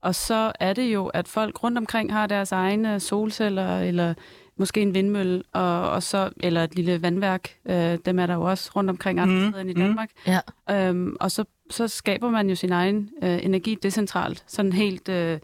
Og 0.00 0.14
så 0.14 0.52
er 0.60 0.72
det 0.72 0.94
jo, 0.94 1.06
at 1.06 1.28
folk 1.28 1.62
rundt 1.62 1.78
omkring 1.78 2.12
har 2.12 2.26
deres 2.26 2.52
egne 2.52 3.00
solceller, 3.00 3.80
eller 3.80 4.14
måske 4.56 4.80
en 4.80 4.94
vindmølle, 4.94 5.42
og, 5.52 5.90
og 5.90 6.02
så, 6.02 6.30
eller 6.40 6.64
et 6.64 6.74
lille 6.74 7.02
vandværk. 7.02 7.50
Øh, 7.66 7.98
dem 8.04 8.18
er 8.18 8.26
der 8.26 8.34
jo 8.34 8.42
også 8.42 8.70
rundt 8.76 8.90
omkring 8.90 9.20
andre 9.20 9.34
mm, 9.34 9.48
steder 9.50 9.60
end 9.60 9.70
i 9.70 9.74
mhm. 9.74 9.82
Danmark. 9.82 10.10
Ja. 10.26 10.40
Øhm, 10.70 11.16
og 11.20 11.30
så, 11.30 11.44
så 11.70 11.88
skaber 11.88 12.30
man 12.30 12.48
jo 12.48 12.54
sin 12.54 12.72
egen 12.72 13.10
øh, 13.22 13.44
energi 13.44 13.78
decentralt, 13.82 14.44
sådan 14.46 14.72
helt 14.72 15.08
øh, 15.08 15.38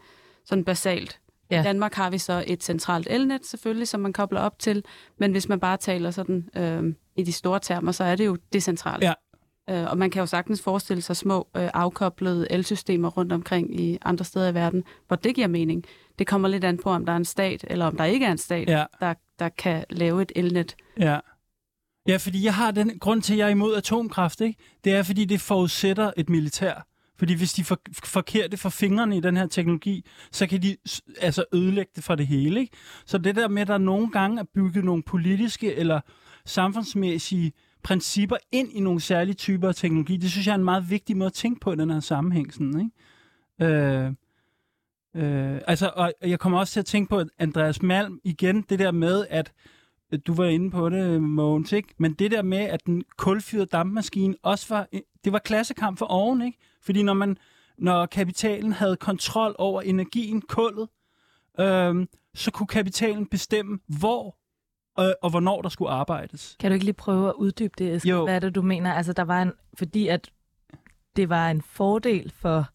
sådan 0.45 0.63
basalt. 0.63 1.19
Ja. 1.51 1.59
I 1.59 1.63
Danmark 1.63 1.93
har 1.93 2.09
vi 2.09 2.17
så 2.17 2.43
et 2.47 2.63
centralt 2.63 3.07
elnet 3.09 3.45
selvfølgelig, 3.45 3.87
som 3.87 3.99
man 3.99 4.13
kobler 4.13 4.39
op 4.39 4.59
til, 4.59 4.83
men 5.19 5.31
hvis 5.31 5.49
man 5.49 5.59
bare 5.59 5.77
taler 5.77 6.11
sådan 6.11 6.49
øh, 6.57 6.93
i 7.15 7.23
de 7.23 7.31
store 7.31 7.59
termer, 7.59 7.91
så 7.91 8.03
er 8.03 8.15
det 8.15 8.25
jo 8.25 8.37
decentralt. 8.53 9.03
Ja. 9.03 9.13
Øh, 9.69 9.91
og 9.91 9.97
man 9.97 10.09
kan 10.09 10.19
jo 10.19 10.25
sagtens 10.25 10.61
forestille 10.61 11.01
sig 11.01 11.17
små 11.17 11.47
øh, 11.57 11.69
afkoblede 11.73 12.51
elsystemer 12.51 13.09
rundt 13.09 13.31
omkring 13.31 13.79
i 13.79 13.97
andre 14.01 14.25
steder 14.25 14.49
i 14.49 14.53
verden, 14.53 14.83
hvor 15.07 15.15
det 15.15 15.35
giver 15.35 15.47
mening. 15.47 15.83
Det 16.19 16.27
kommer 16.27 16.47
lidt 16.47 16.63
an 16.63 16.77
på, 16.77 16.89
om 16.89 17.05
der 17.05 17.13
er 17.13 17.17
en 17.17 17.25
stat, 17.25 17.65
eller 17.69 17.85
om 17.85 17.97
der 17.97 18.05
ikke 18.05 18.25
er 18.25 18.31
en 18.31 18.37
stat, 18.37 18.69
Ja. 18.69 18.83
der, 18.99 19.13
der 19.39 19.49
kan 19.49 19.83
lave 19.89 20.21
et 20.21 20.31
elnet. 20.35 20.75
Ja. 20.99 21.19
Ja, 22.07 22.17
fordi 22.17 22.45
jeg 22.45 22.53
har 22.53 22.71
den 22.71 22.99
grund 22.99 23.21
til, 23.21 23.33
at 23.33 23.37
jeg 23.39 23.45
er 23.45 23.49
imod 23.49 23.75
atomkraft, 23.75 24.41
ikke? 24.41 24.59
det 24.83 24.93
er, 24.93 25.03
fordi 25.03 25.25
det 25.25 25.41
forudsætter 25.41 26.11
et 26.17 26.29
militær. 26.29 26.85
Fordi 27.17 27.33
hvis 27.33 27.53
de 27.53 27.63
for, 27.63 27.79
forkerte 28.03 28.57
for 28.57 28.69
fingrene 28.69 29.17
i 29.17 29.19
den 29.19 29.37
her 29.37 29.47
teknologi, 29.47 30.05
så 30.31 30.47
kan 30.47 30.61
de 30.61 30.77
altså 31.21 31.45
ødelægge 31.53 31.91
det 31.95 32.03
for 32.03 32.15
det 32.15 32.27
hele. 32.27 32.59
Ikke? 32.59 32.77
Så 33.05 33.17
det 33.17 33.35
der 33.35 33.47
med, 33.47 33.61
at 33.61 33.67
der 33.67 33.77
nogle 33.77 34.11
gange 34.11 34.39
er 34.39 34.45
bygget 34.53 34.85
nogle 34.85 35.03
politiske 35.03 35.75
eller 35.75 36.01
samfundsmæssige 36.45 37.51
principper 37.83 38.37
ind 38.51 38.71
i 38.71 38.79
nogle 38.79 38.99
særlige 38.99 39.35
typer 39.35 39.67
af 39.67 39.75
teknologi, 39.75 40.17
det 40.17 40.31
synes 40.31 40.47
jeg 40.47 40.53
er 40.53 40.57
en 40.57 40.63
meget 40.63 40.89
vigtig 40.89 41.17
måde 41.17 41.27
at 41.27 41.33
tænke 41.33 41.59
på 41.59 41.71
i 41.71 41.75
den 41.75 41.89
her 41.89 41.99
sammenhæng. 41.99 42.53
Sådan, 42.53 42.91
ikke? 43.59 43.75
Øh, 43.75 44.11
øh, 45.15 45.61
altså, 45.67 45.91
og 45.95 46.13
jeg 46.21 46.39
kommer 46.39 46.59
også 46.59 46.73
til 46.73 46.79
at 46.79 46.85
tænke 46.85 47.09
på, 47.09 47.17
at 47.17 47.27
Andreas 47.39 47.81
Malm 47.81 48.19
igen, 48.23 48.61
det 48.61 48.79
der 48.79 48.91
med, 48.91 49.25
at 49.29 49.51
du 50.27 50.33
var 50.33 50.45
inde 50.45 50.71
på 50.71 50.89
det, 50.89 51.21
Mogens, 51.23 51.71
ikke? 51.71 51.93
Men 51.97 52.13
det 52.13 52.31
der 52.31 52.41
med, 52.41 52.57
at 52.57 52.85
den 52.85 53.03
kulfyrede 53.17 53.65
dampmaskine 53.65 54.35
også 54.43 54.65
var, 54.69 54.87
det 55.23 55.33
var 55.33 55.39
klassekamp 55.39 55.97
for 55.97 56.05
oven, 56.05 56.41
ikke? 56.41 56.57
Fordi 56.85 57.03
når 57.03 57.13
man, 57.13 57.37
når 57.77 58.05
kapitalen 58.05 58.73
havde 58.73 58.95
kontrol 58.97 59.55
over 59.57 59.81
energien, 59.81 60.41
kullet, 60.41 60.87
øhm, 61.59 62.07
så 62.35 62.51
kunne 62.51 62.67
kapitalen 62.67 63.25
bestemme, 63.27 63.79
hvor 63.99 64.37
øh, 64.99 65.05
og 65.23 65.29
hvornår 65.29 65.61
der 65.61 65.69
skulle 65.69 65.91
arbejdes. 65.91 66.55
Kan 66.59 66.71
du 66.71 66.73
ikke 66.73 66.85
lige 66.85 66.93
prøve 66.93 67.27
at 67.29 67.33
uddybe 67.33 67.73
det? 67.77 68.05
Jo. 68.05 68.23
Hvad 68.23 68.35
er 68.35 68.39
det, 68.39 68.55
du 68.55 68.61
mener? 68.61 68.93
Altså, 68.93 69.13
der 69.13 69.23
var 69.23 69.41
en, 69.41 69.51
fordi 69.73 70.07
at 70.07 70.31
det 71.15 71.29
var 71.29 71.49
en 71.49 71.61
fordel 71.61 72.31
for, 72.41 72.69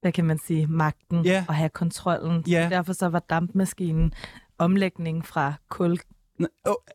hvad 0.00 0.12
kan 0.12 0.24
man 0.24 0.38
sige, 0.38 0.66
magten 0.66 1.24
Ja. 1.24 1.44
at 1.48 1.54
have 1.54 1.68
kontrollen. 1.68 2.44
Ja. 2.48 2.68
Derfor 2.70 2.92
så 2.92 3.06
var 3.08 3.18
dampmaskinen 3.18 4.12
omlægning 4.58 5.26
fra 5.26 5.52
kul. 5.68 5.98
Nå, 6.38 6.48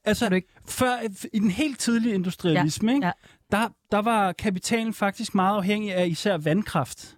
altså, 0.03 0.29
ikke- 0.33 0.47
før, 0.67 0.99
i 1.33 1.39
den 1.39 1.51
helt 1.51 1.79
tidlige 1.79 2.15
industrialisme, 2.15 2.93
ikke? 2.93 3.05
ja. 3.05 3.11
Der, 3.51 3.69
der 3.91 4.01
var 4.01 4.31
kapitalen 4.31 4.93
faktisk 4.93 5.35
meget 5.35 5.55
afhængig 5.55 5.93
af 5.93 6.07
især 6.07 6.37
vandkraft. 6.37 7.17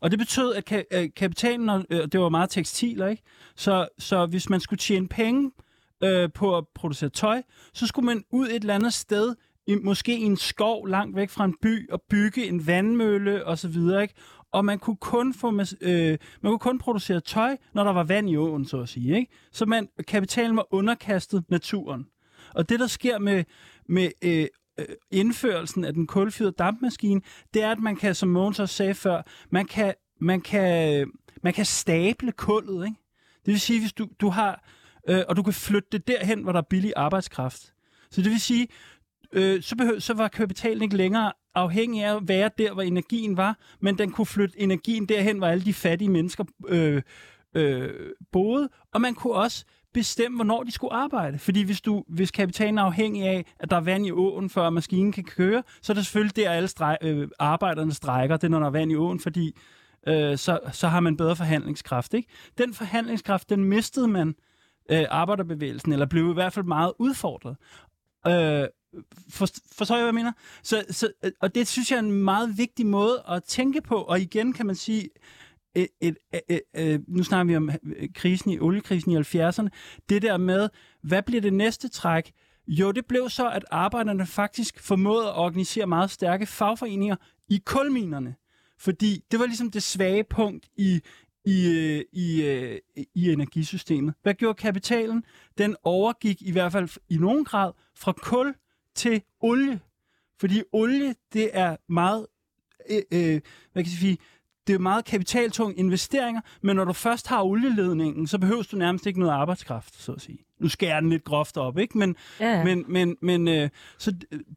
Og 0.00 0.10
det 0.10 0.18
betød, 0.18 0.54
at 0.54 0.72
ka- 0.72 1.08
kapitalen, 1.08 1.68
og, 1.68 1.84
øh, 1.90 2.08
det 2.12 2.20
var 2.20 2.28
meget 2.28 2.50
tekstiler, 2.50 3.06
ikke? 3.06 3.22
Så, 3.56 3.88
så 3.98 4.26
hvis 4.26 4.50
man 4.50 4.60
skulle 4.60 4.78
tjene 4.78 5.08
penge 5.08 5.50
øh, 6.02 6.32
på 6.34 6.56
at 6.56 6.64
producere 6.74 7.10
tøj, 7.10 7.42
så 7.72 7.86
skulle 7.86 8.06
man 8.06 8.24
ud 8.30 8.46
et 8.46 8.54
eller 8.54 8.74
andet 8.74 8.92
sted, 8.92 9.34
i, 9.66 9.74
måske 9.74 10.18
i 10.18 10.22
en 10.22 10.36
skov 10.36 10.86
langt 10.86 11.16
væk 11.16 11.30
fra 11.30 11.44
en 11.44 11.54
by, 11.62 11.90
og 11.90 12.02
bygge 12.10 12.46
en 12.46 12.66
vandmølle 12.66 13.46
og 13.46 13.58
så 13.58 13.68
videre, 13.68 14.02
ikke? 14.02 14.14
og 14.52 14.64
man 14.64 14.78
kunne 14.78 14.96
kun 14.96 15.34
få 15.34 15.60
øh, 15.80 16.18
man 16.40 16.52
kunne 16.52 16.58
kun 16.58 16.78
producere 16.78 17.20
tøj, 17.20 17.56
når 17.72 17.84
der 17.84 17.92
var 17.92 18.04
vand 18.04 18.30
i 18.30 18.36
åen, 18.36 18.64
så 18.64 18.80
at 18.80 18.88
sige. 18.88 19.16
Ikke? 19.16 19.32
Så 19.52 19.66
man, 19.66 19.88
kapitalen 20.08 20.56
var 20.56 20.74
underkastet 20.74 21.44
naturen. 21.48 22.06
Og 22.54 22.68
det, 22.68 22.80
der 22.80 22.86
sker 22.86 23.18
med, 23.18 23.44
med 23.88 24.10
øh, 24.24 24.46
øh, 24.78 24.86
indførelsen 25.10 25.84
af 25.84 25.94
den 25.94 26.06
kulfyrede 26.06 26.54
dampmaskine, 26.58 27.20
det 27.54 27.62
er, 27.62 27.70
at 27.70 27.78
man 27.78 27.96
kan, 27.96 28.14
som 28.14 28.28
Mogens 28.28 28.60
også 28.60 28.74
sagde 28.74 28.94
før, 28.94 29.22
man 29.50 29.66
kan, 29.66 29.94
man 30.20 30.40
kan, 30.40 31.10
man 31.42 31.52
kan 31.52 31.64
stable 31.64 32.32
kullet. 32.32 32.84
Ikke? 32.84 32.96
Det 33.46 33.52
vil 33.52 33.60
sige, 33.60 33.80
hvis 33.80 33.92
du, 33.92 34.08
du 34.20 34.28
har, 34.28 34.64
øh, 35.08 35.22
og 35.28 35.36
du 35.36 35.42
kan 35.42 35.52
flytte 35.52 35.88
det 35.92 36.08
derhen, 36.08 36.42
hvor 36.42 36.52
der 36.52 36.58
er 36.58 36.66
billig 36.70 36.92
arbejdskraft. 36.96 37.72
Så 38.10 38.22
det 38.22 38.30
vil 38.30 38.40
sige, 38.40 38.68
øh, 39.32 39.62
så, 39.62 39.76
behøv, 39.76 40.00
så 40.00 40.14
var 40.14 40.28
kapitalen 40.28 40.82
ikke 40.82 40.96
længere 40.96 41.32
afhængig 41.54 42.04
af 42.04 42.16
at 42.16 42.28
være 42.28 42.50
der, 42.58 42.72
hvor 42.72 42.82
energien 42.82 43.36
var, 43.36 43.58
men 43.80 43.98
den 43.98 44.10
kunne 44.10 44.26
flytte 44.26 44.60
energien 44.60 45.06
derhen, 45.06 45.38
hvor 45.38 45.46
alle 45.46 45.64
de 45.64 45.74
fattige 45.74 46.10
mennesker 46.10 46.44
øh, 46.68 47.02
øh, 47.54 48.10
boede, 48.32 48.68
og 48.92 49.00
man 49.00 49.14
kunne 49.14 49.34
også 49.34 49.64
bestemme, 49.94 50.36
hvornår 50.36 50.62
de 50.62 50.70
skulle 50.70 50.92
arbejde. 50.92 51.38
Fordi 51.38 51.62
hvis, 51.62 51.80
du, 51.80 52.04
hvis 52.08 52.30
kapitalen 52.30 52.78
er 52.78 52.82
afhængig 52.82 53.22
af, 53.22 53.44
at 53.58 53.70
der 53.70 53.76
er 53.76 53.80
vand 53.80 54.06
i 54.06 54.10
åen, 54.10 54.50
før 54.50 54.70
maskinen 54.70 55.12
kan 55.12 55.24
køre, 55.24 55.62
så 55.82 55.92
er 55.92 55.94
det 55.94 56.06
selvfølgelig 56.06 56.36
der, 56.36 56.50
alle 56.50 56.68
streg, 56.68 56.98
øh, 57.02 57.28
arbejderne 57.38 57.94
strækker. 57.94 58.36
Det 58.36 58.44
er, 58.44 58.48
når 58.48 58.58
der 58.58 58.66
er 58.66 58.70
vand 58.70 58.92
i 58.92 58.96
åen, 58.96 59.20
fordi 59.20 59.56
øh, 60.08 60.38
så, 60.38 60.58
så 60.72 60.88
har 60.88 61.00
man 61.00 61.16
bedre 61.16 61.36
forhandlingskraft. 61.36 62.14
Ikke? 62.14 62.28
Den 62.58 62.74
forhandlingskraft, 62.74 63.50
den 63.50 63.64
mistede 63.64 64.08
man 64.08 64.34
øh, 64.90 65.04
arbejderbevægelsen, 65.10 65.92
eller 65.92 66.06
blev 66.06 66.30
i 66.30 66.34
hvert 66.34 66.52
fald 66.52 66.64
meget 66.66 66.92
udfordret. 66.98 67.56
Øh, 68.26 68.66
for, 69.30 69.46
forstår 69.72 69.94
jeg, 69.94 70.02
hvad 70.02 70.08
jeg 70.08 70.14
mener? 70.14 70.32
Så, 70.62 70.84
så, 70.90 71.12
og 71.40 71.54
det 71.54 71.68
synes 71.68 71.90
jeg 71.90 71.96
er 71.96 72.02
en 72.02 72.12
meget 72.12 72.58
vigtig 72.58 72.86
måde 72.86 73.22
at 73.28 73.44
tænke 73.44 73.80
på, 73.80 73.94
og 73.94 74.20
igen 74.20 74.52
kan 74.52 74.66
man 74.66 74.74
sige, 74.74 75.08
et, 75.74 75.88
et, 76.00 76.16
et, 76.32 76.40
et, 76.48 76.60
øh, 76.76 77.00
nu 77.08 77.22
snakker 77.22 77.44
vi 77.44 77.56
om 77.56 77.70
øh, 77.96 78.08
krisen 78.14 78.50
i 78.50 78.58
oliekrisen 78.58 79.12
i 79.12 79.16
70'erne, 79.16 79.68
det 80.08 80.22
der 80.22 80.36
med, 80.36 80.68
hvad 81.02 81.22
bliver 81.22 81.40
det 81.40 81.52
næste 81.52 81.88
træk? 81.88 82.32
Jo, 82.66 82.92
det 82.92 83.06
blev 83.06 83.30
så, 83.30 83.50
at 83.50 83.64
arbejderne 83.70 84.26
faktisk 84.26 84.80
formåede 84.80 85.28
at 85.28 85.34
organisere 85.34 85.86
meget 85.86 86.10
stærke 86.10 86.46
fagforeninger 86.46 87.16
i 87.48 87.62
kulminerne. 87.64 88.34
Fordi 88.78 89.24
det 89.30 89.40
var 89.40 89.46
ligesom 89.46 89.70
det 89.70 89.82
svage 89.82 90.24
punkt 90.24 90.68
i, 90.76 91.00
i, 91.44 91.72
øh, 91.72 92.04
i, 92.12 92.42
i 93.14 93.32
energisystemet. 93.32 94.14
Hvad 94.22 94.34
gjorde 94.34 94.54
kapitalen? 94.54 95.24
Den 95.58 95.76
overgik 95.82 96.42
i 96.42 96.52
hvert 96.52 96.72
fald 96.72 96.88
i 97.08 97.16
nogen 97.16 97.44
grad 97.44 97.72
fra 97.96 98.12
kul 98.12 98.54
til 98.94 99.22
olie. 99.40 99.80
Fordi 100.40 100.62
olie, 100.72 101.14
det 101.32 101.50
er 101.52 101.76
meget, 101.88 102.26
øh, 102.90 103.02
øh, 103.12 103.40
hvad 103.72 103.84
kan 103.84 103.92
jeg 103.92 103.98
sige, 103.98 104.18
det 104.66 104.74
er 104.74 104.78
meget 104.78 105.04
kapitaltunge 105.04 105.74
investeringer, 105.74 106.40
men 106.62 106.76
når 106.76 106.84
du 106.84 106.92
først 106.92 107.28
har 107.28 107.42
olieledningen, 107.42 108.26
så 108.26 108.38
behøver 108.38 108.62
du 108.62 108.76
nærmest 108.76 109.06
ikke 109.06 109.20
noget 109.20 109.32
arbejdskraft, 109.32 110.02
så 110.02 110.12
at 110.12 110.20
sige. 110.20 110.38
Nu 110.60 110.68
skærer 110.68 111.00
den 111.00 111.10
lidt 111.10 111.24
groft 111.24 111.56
op, 111.56 111.78
ikke? 111.78 111.98
Men, 111.98 112.16
ja. 112.40 112.64
men, 112.64 112.84
men, 112.88 113.16
men 113.22 113.48
øh, 113.48 113.70
så, 113.98 114.14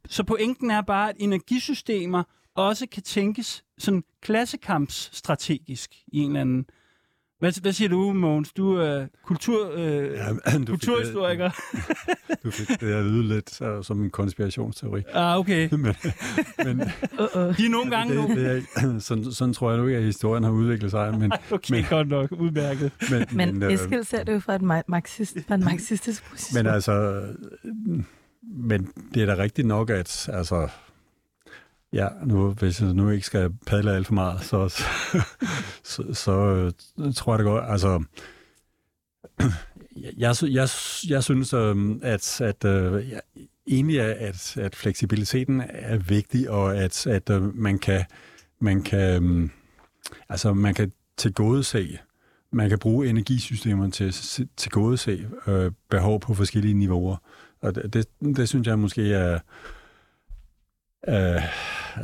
så 0.07 0.23
pointen 0.23 0.71
er 0.71 0.81
bare, 0.81 1.09
at 1.09 1.15
energisystemer 1.19 2.23
også 2.55 2.87
kan 2.91 3.03
tænkes 3.03 3.63
sådan 3.77 4.03
klassekampsstrategisk 4.21 5.95
i 6.07 6.19
en 6.19 6.27
eller 6.27 6.41
anden 6.41 6.65
hvad, 7.39 7.61
hvad 7.61 7.73
siger 7.73 7.89
du, 7.89 8.13
Mogens? 8.13 8.53
Du 8.53 8.75
er 8.75 9.05
kultur, 9.25 9.73
uh, 9.73 9.81
ja, 9.81 10.57
du 10.57 10.65
kulturhistoriker. 10.65 11.49
Det, 12.27 12.37
du 12.43 12.51
fik 12.51 12.81
det 12.81 12.93
at 12.93 13.05
lyde 13.05 13.27
lidt 13.27 13.61
uh, 13.61 13.83
som 13.83 14.03
en 14.03 14.09
konspirationsteori. 14.09 15.03
Ah, 15.13 15.39
okay. 15.39 15.69
men, 15.71 15.95
men, 16.65 16.81
uh-uh. 16.81 17.39
De 17.39 17.65
er 17.65 17.69
nogle 17.69 17.91
gange 17.91 18.15
det, 18.15 18.37
det 18.37 18.65
er, 18.75 18.99
sådan, 18.99 19.31
sådan 19.31 19.53
tror 19.53 19.71
jeg 19.71 19.79
nu 19.79 19.87
ikke, 19.87 19.97
at 19.97 20.03
historien 20.03 20.43
har 20.43 20.51
udviklet 20.51 20.91
sig. 20.91 21.19
Men, 21.19 21.31
okay, 21.51 21.75
men, 21.75 21.85
godt 21.89 22.07
nok. 22.07 22.31
Udmærket. 22.31 22.91
Men, 23.11 23.25
men, 23.31 23.59
men 23.59 23.71
Eskild 23.71 24.03
ser 24.03 24.23
det 24.23 24.33
jo 24.33 24.39
fra, 24.39 24.55
et 24.55 24.87
marxist, 24.87 25.37
fra 25.47 25.55
en 25.55 25.63
marxistisk 25.63 26.29
position. 26.29 26.63
Men 26.63 26.73
altså, 26.73 27.23
men 28.43 28.87
det 29.13 29.21
er 29.21 29.25
da 29.25 29.43
rigtigt 29.43 29.67
nok, 29.67 29.89
at 29.89 30.29
altså, 30.33 30.69
Ja, 31.93 32.07
nu, 32.25 32.49
hvis 32.51 32.81
jeg 32.81 32.93
nu 32.93 33.09
ikke 33.09 33.25
skal 33.25 33.53
padle 33.65 33.91
alt 33.91 34.07
for 34.07 34.13
meget, 34.13 34.41
så, 34.41 34.69
så, 34.69 34.83
så, 35.83 36.13
så 36.13 36.31
øh, 36.99 37.13
tror 37.13 37.33
jeg 37.33 37.39
det 37.39 37.45
går. 37.45 37.59
Altså, 37.59 38.03
jeg, 40.17 40.35
jeg, 40.41 40.69
jeg 41.09 41.23
synes, 41.23 41.53
øhm, 41.53 41.99
at, 42.03 42.41
at 42.41 42.65
øh, 42.65 43.09
jeg, 43.09 43.21
egentlig 43.67 43.97
er, 43.97 44.13
at, 44.19 44.57
at 44.57 44.75
fleksibiliteten 44.75 45.61
er 45.69 45.97
vigtig, 45.97 46.49
og 46.49 46.77
at, 46.77 47.07
at 47.07 47.29
øh, 47.29 47.55
man 47.55 47.79
kan, 47.79 48.05
man 48.59 48.81
kan, 48.81 49.23
øhm, 49.23 49.51
altså 50.29 50.53
man 50.53 50.73
kan 50.73 50.91
tilgodese, 51.17 51.97
man 52.51 52.69
kan 52.69 52.79
bruge 52.79 53.07
energisystemerne 53.09 53.91
til 53.91 54.03
at 54.03 54.39
tilgodese 54.57 55.27
øh, 55.47 55.71
behov 55.89 56.19
på 56.19 56.33
forskellige 56.33 56.73
niveauer. 56.73 57.17
Og 57.61 57.75
det, 57.75 57.93
det, 57.93 58.05
det 58.37 58.49
synes 58.49 58.67
jeg 58.67 58.79
måske 58.79 59.13
er, 59.13 59.39
Uh, 61.07 61.43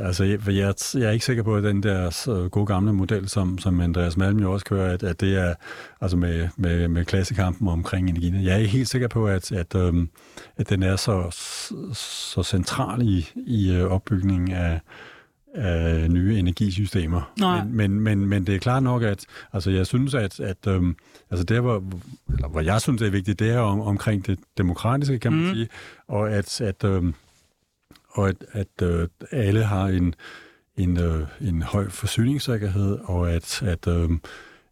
altså, 0.06 0.24
jeg, 0.24 0.48
jeg, 0.48 0.74
jeg 0.94 1.02
er 1.02 1.10
ikke 1.10 1.24
sikker 1.24 1.42
på, 1.42 1.56
at 1.56 1.62
den 1.62 1.82
der 1.82 2.10
så 2.10 2.48
gode 2.48 2.66
gamle 2.66 2.92
model, 2.92 3.28
som, 3.28 3.58
som 3.58 3.80
Andreas 3.80 4.16
Malm 4.16 4.38
jo 4.38 4.52
også 4.52 4.64
kører, 4.64 4.92
at, 4.92 5.02
at 5.02 5.20
det 5.20 5.38
er 5.38 5.54
altså 6.00 6.16
med, 6.16 6.48
med, 6.56 6.88
med 6.88 7.04
klassekampen 7.04 7.68
omkring 7.68 8.08
energien. 8.08 8.44
Jeg 8.44 8.54
er 8.54 8.58
ikke 8.58 8.70
helt 8.70 8.88
sikker 8.88 9.08
på, 9.08 9.26
at, 9.26 9.52
at, 9.52 9.74
um, 9.74 10.08
at 10.56 10.68
den 10.68 10.82
er 10.82 10.96
så, 10.96 11.30
så 12.32 12.42
central 12.42 13.02
i, 13.02 13.28
i 13.34 13.80
uh, 13.80 13.92
opbygningen 13.92 14.52
af, 14.52 14.80
af 15.54 16.10
nye 16.10 16.38
energisystemer. 16.38 17.32
Nej. 17.40 17.64
Men, 17.64 17.74
men, 17.74 18.00
men, 18.00 18.26
men 18.26 18.46
det 18.46 18.54
er 18.54 18.58
klart 18.58 18.82
nok, 18.82 19.02
at 19.02 19.26
altså, 19.52 19.70
jeg 19.70 19.86
synes, 19.86 20.14
at, 20.14 20.40
at 20.40 20.66
um, 20.66 20.96
altså 21.30 21.44
der, 21.44 21.60
hvor, 21.60 21.84
eller, 22.32 22.48
hvor 22.48 22.60
jeg 22.60 22.80
synes, 22.80 22.98
det 22.98 23.06
er 23.06 23.12
vigtigt, 23.12 23.38
det 23.38 23.50
er 23.50 23.58
om, 23.58 23.80
omkring 23.80 24.26
det 24.26 24.38
demokratiske, 24.58 25.18
kan 25.18 25.32
man 25.32 25.48
mm. 25.48 25.54
sige, 25.54 25.68
og 26.08 26.30
at, 26.30 26.60
at 26.60 26.84
um, 26.84 27.14
og 28.14 28.28
at, 28.28 28.44
at 28.52 28.82
øh, 28.82 29.08
alle 29.30 29.64
har 29.64 29.86
en, 29.86 30.14
en, 30.76 30.98
øh, 31.00 31.26
en 31.40 31.62
høj 31.62 31.88
forsyningssikkerhed, 31.88 32.98
og 33.04 33.32
at, 33.32 33.62
at, 33.62 33.88
øh, 33.88 34.10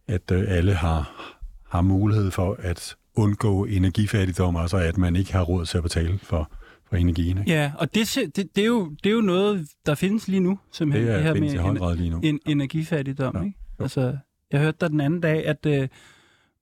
at 0.06 0.30
øh, 0.32 0.44
alle 0.48 0.74
har, 0.74 1.32
har 1.68 1.82
mulighed 1.82 2.30
for 2.30 2.56
at 2.58 2.96
undgå 3.14 3.64
energifattigdom, 3.64 4.56
altså 4.56 4.76
at 4.76 4.98
man 4.98 5.16
ikke 5.16 5.32
har 5.32 5.42
råd 5.42 5.66
til 5.66 5.76
at 5.76 5.82
betale 5.82 6.18
for, 6.18 6.52
for 6.88 6.96
energien. 6.96 7.38
Ikke? 7.38 7.50
Ja, 7.50 7.72
og 7.78 7.94
det, 7.94 8.18
det, 8.36 8.56
det, 8.56 8.62
er 8.62 8.66
jo, 8.66 8.90
det 9.04 9.10
er 9.10 9.14
jo 9.14 9.20
noget, 9.20 9.68
der 9.86 9.94
findes 9.94 10.28
lige 10.28 10.40
nu, 10.40 10.58
simpelthen. 10.72 11.08
Det, 11.08 11.14
er, 11.14 11.16
det 11.16 11.24
her 11.24 11.74
med 11.74 11.90
en, 11.90 11.98
lige 11.98 12.10
nu. 12.10 12.20
En, 12.22 12.40
energifattigdom. 12.46 13.36
Ja. 13.36 13.42
Ikke? 13.42 13.58
Altså, 13.78 14.16
jeg 14.52 14.60
hørte 14.60 14.76
der 14.80 14.88
den 14.88 15.00
anden 15.00 15.20
dag, 15.20 15.46
at 15.46 15.66
øh, 15.66 15.88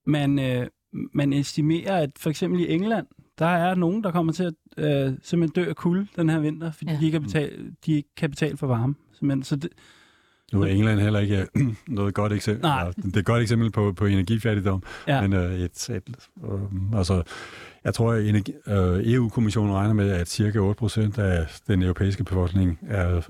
man, 0.07 0.39
øh, 0.39 0.67
man 1.15 1.33
estimerer, 1.33 1.97
at 1.97 2.11
for 2.17 2.31
eksempel 2.31 2.61
i 2.61 2.73
England, 2.73 3.07
der 3.41 3.47
er 3.47 3.75
nogen, 3.75 4.05
der 4.05 4.11
kommer 4.11 4.33
til 4.33 4.45
at 4.45 4.55
øh, 4.77 5.13
simpelthen 5.23 5.65
dø 5.65 5.69
af 5.69 5.77
kulde 5.77 6.07
den 6.17 6.31
her 6.31 6.39
vinter, 6.39 6.73
fordi 6.73 6.91
ja. 6.91 6.99
de, 6.99 7.05
ikke 7.05 7.19
kan 7.19 7.23
betale, 7.23 7.73
de 7.87 7.93
ikke 7.93 8.09
kan 8.17 8.31
betale 8.31 8.57
for 8.57 8.67
varme. 8.67 8.95
Simpelthen. 9.13 9.43
Så 9.43 9.57
det, 9.57 9.71
nu 10.53 10.63
er 10.63 10.67
England 10.67 11.01
heller 11.01 11.21
ikke 11.21 11.47
noget 11.89 12.15
godt 12.15 12.33
eksempel. 12.33 12.63
Nej. 12.63 12.91
Det 12.97 13.15
er 13.15 13.19
et 13.19 13.25
godt 13.25 13.43
eksempel 13.43 13.71
på, 13.71 13.93
på 13.93 14.07
energifattigdom. 14.07 14.83
Ja. 15.09 15.21
Men 15.21 15.33
øh, 15.33 15.53
et, 15.53 15.91
et, 15.91 16.03
øh, 16.45 16.99
altså, 16.99 17.23
jeg 17.85 17.95
tror, 17.95 18.13
at 18.13 18.27
energi, 18.27 18.53
øh, 18.69 19.13
EU-kommissionen 19.15 19.75
regner 19.75 19.95
med, 19.95 20.11
at 20.11 20.29
cirka 20.29 20.59
8% 20.59 21.21
af 21.21 21.47
den 21.67 21.83
europæiske 21.83 22.25
befolkning 22.25 22.79
er 22.89 23.21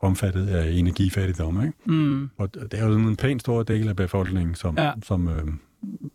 omfattet 0.00 0.46
af 0.46 0.70
energifattigdom. 0.70 1.62
Ikke? 1.62 1.74
Mm. 1.84 2.30
Og 2.38 2.54
det 2.54 2.74
er 2.74 2.86
jo 2.86 2.94
en 2.94 3.16
pænt 3.16 3.40
stor 3.40 3.62
del 3.62 3.88
af 3.88 3.96
befolkningen, 3.96 4.54
som, 4.54 4.78
ja. 4.78 4.92
som 5.02 5.28
øh, 5.28 5.46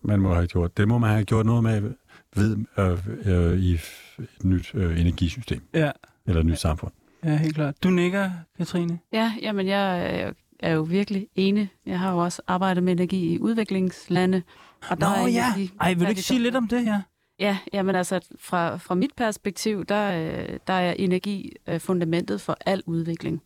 man 0.01 0.19
må 0.19 0.33
have 0.33 0.47
gjort. 0.47 0.77
Det 0.77 0.87
må 0.87 0.97
man 0.97 1.09
have 1.09 1.23
gjort 1.23 1.45
noget 1.45 1.63
med 1.63 1.91
ved 2.35 2.57
øh, 2.77 2.97
øh, 3.25 3.59
i 3.59 3.73
et 3.73 4.43
nyt 4.43 4.71
øh, 4.73 5.01
energisystem. 5.01 5.61
Ja. 5.73 5.91
Eller 6.27 6.39
et 6.39 6.45
nyt 6.45 6.59
samfund. 6.59 6.91
Ja, 7.23 7.37
helt 7.37 7.55
klart. 7.55 7.83
Du 7.83 7.89
nikker, 7.89 8.31
Katrine? 8.57 8.99
Ja, 9.13 9.33
jamen 9.41 9.67
jeg 9.67 10.33
er 10.59 10.73
jo 10.73 10.81
virkelig 10.81 11.27
enig. 11.35 11.69
Jeg 11.85 11.99
har 11.99 12.11
jo 12.11 12.17
også 12.17 12.41
arbejdet 12.47 12.83
med 12.83 12.93
energi 12.93 13.33
i 13.33 13.39
udviklingslande. 13.39 14.41
Og 14.89 15.01
der 15.01 15.09
Nå 15.09 15.25
er 15.25 15.27
ja, 15.27 15.45
energi, 15.47 15.71
Ej, 15.81 15.93
vil 15.93 16.03
du 16.03 16.09
ikke 16.09 16.21
sige 16.21 16.39
lidt 16.39 16.55
om 16.55 16.67
det 16.67 16.85
her? 16.85 17.01
Ja, 17.39 17.57
jamen 17.73 17.95
altså 17.95 18.19
fra, 18.39 18.77
fra 18.77 18.95
mit 18.95 19.11
perspektiv, 19.17 19.85
der, 19.85 20.11
øh, 20.11 20.59
der 20.67 20.73
er 20.73 20.93
energi 20.93 21.55
øh, 21.67 21.79
fundamentet 21.79 22.41
for 22.41 22.57
al 22.65 22.83
udvikling. 22.85 23.41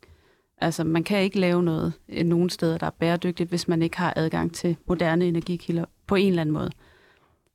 Altså 0.61 0.83
man 0.83 1.03
kan 1.03 1.21
ikke 1.21 1.39
lave 1.39 1.63
noget 1.63 1.93
nogen 2.25 2.49
steder, 2.49 2.77
der 2.77 2.85
er 2.85 2.91
bæredygtigt, 2.99 3.49
hvis 3.49 3.67
man 3.67 3.81
ikke 3.81 3.97
har 3.97 4.13
adgang 4.15 4.53
til 4.53 4.77
moderne 4.87 5.25
energikilder 5.25 5.85
på 6.07 6.15
en 6.15 6.29
eller 6.29 6.41
anden 6.41 6.53
måde. 6.53 6.71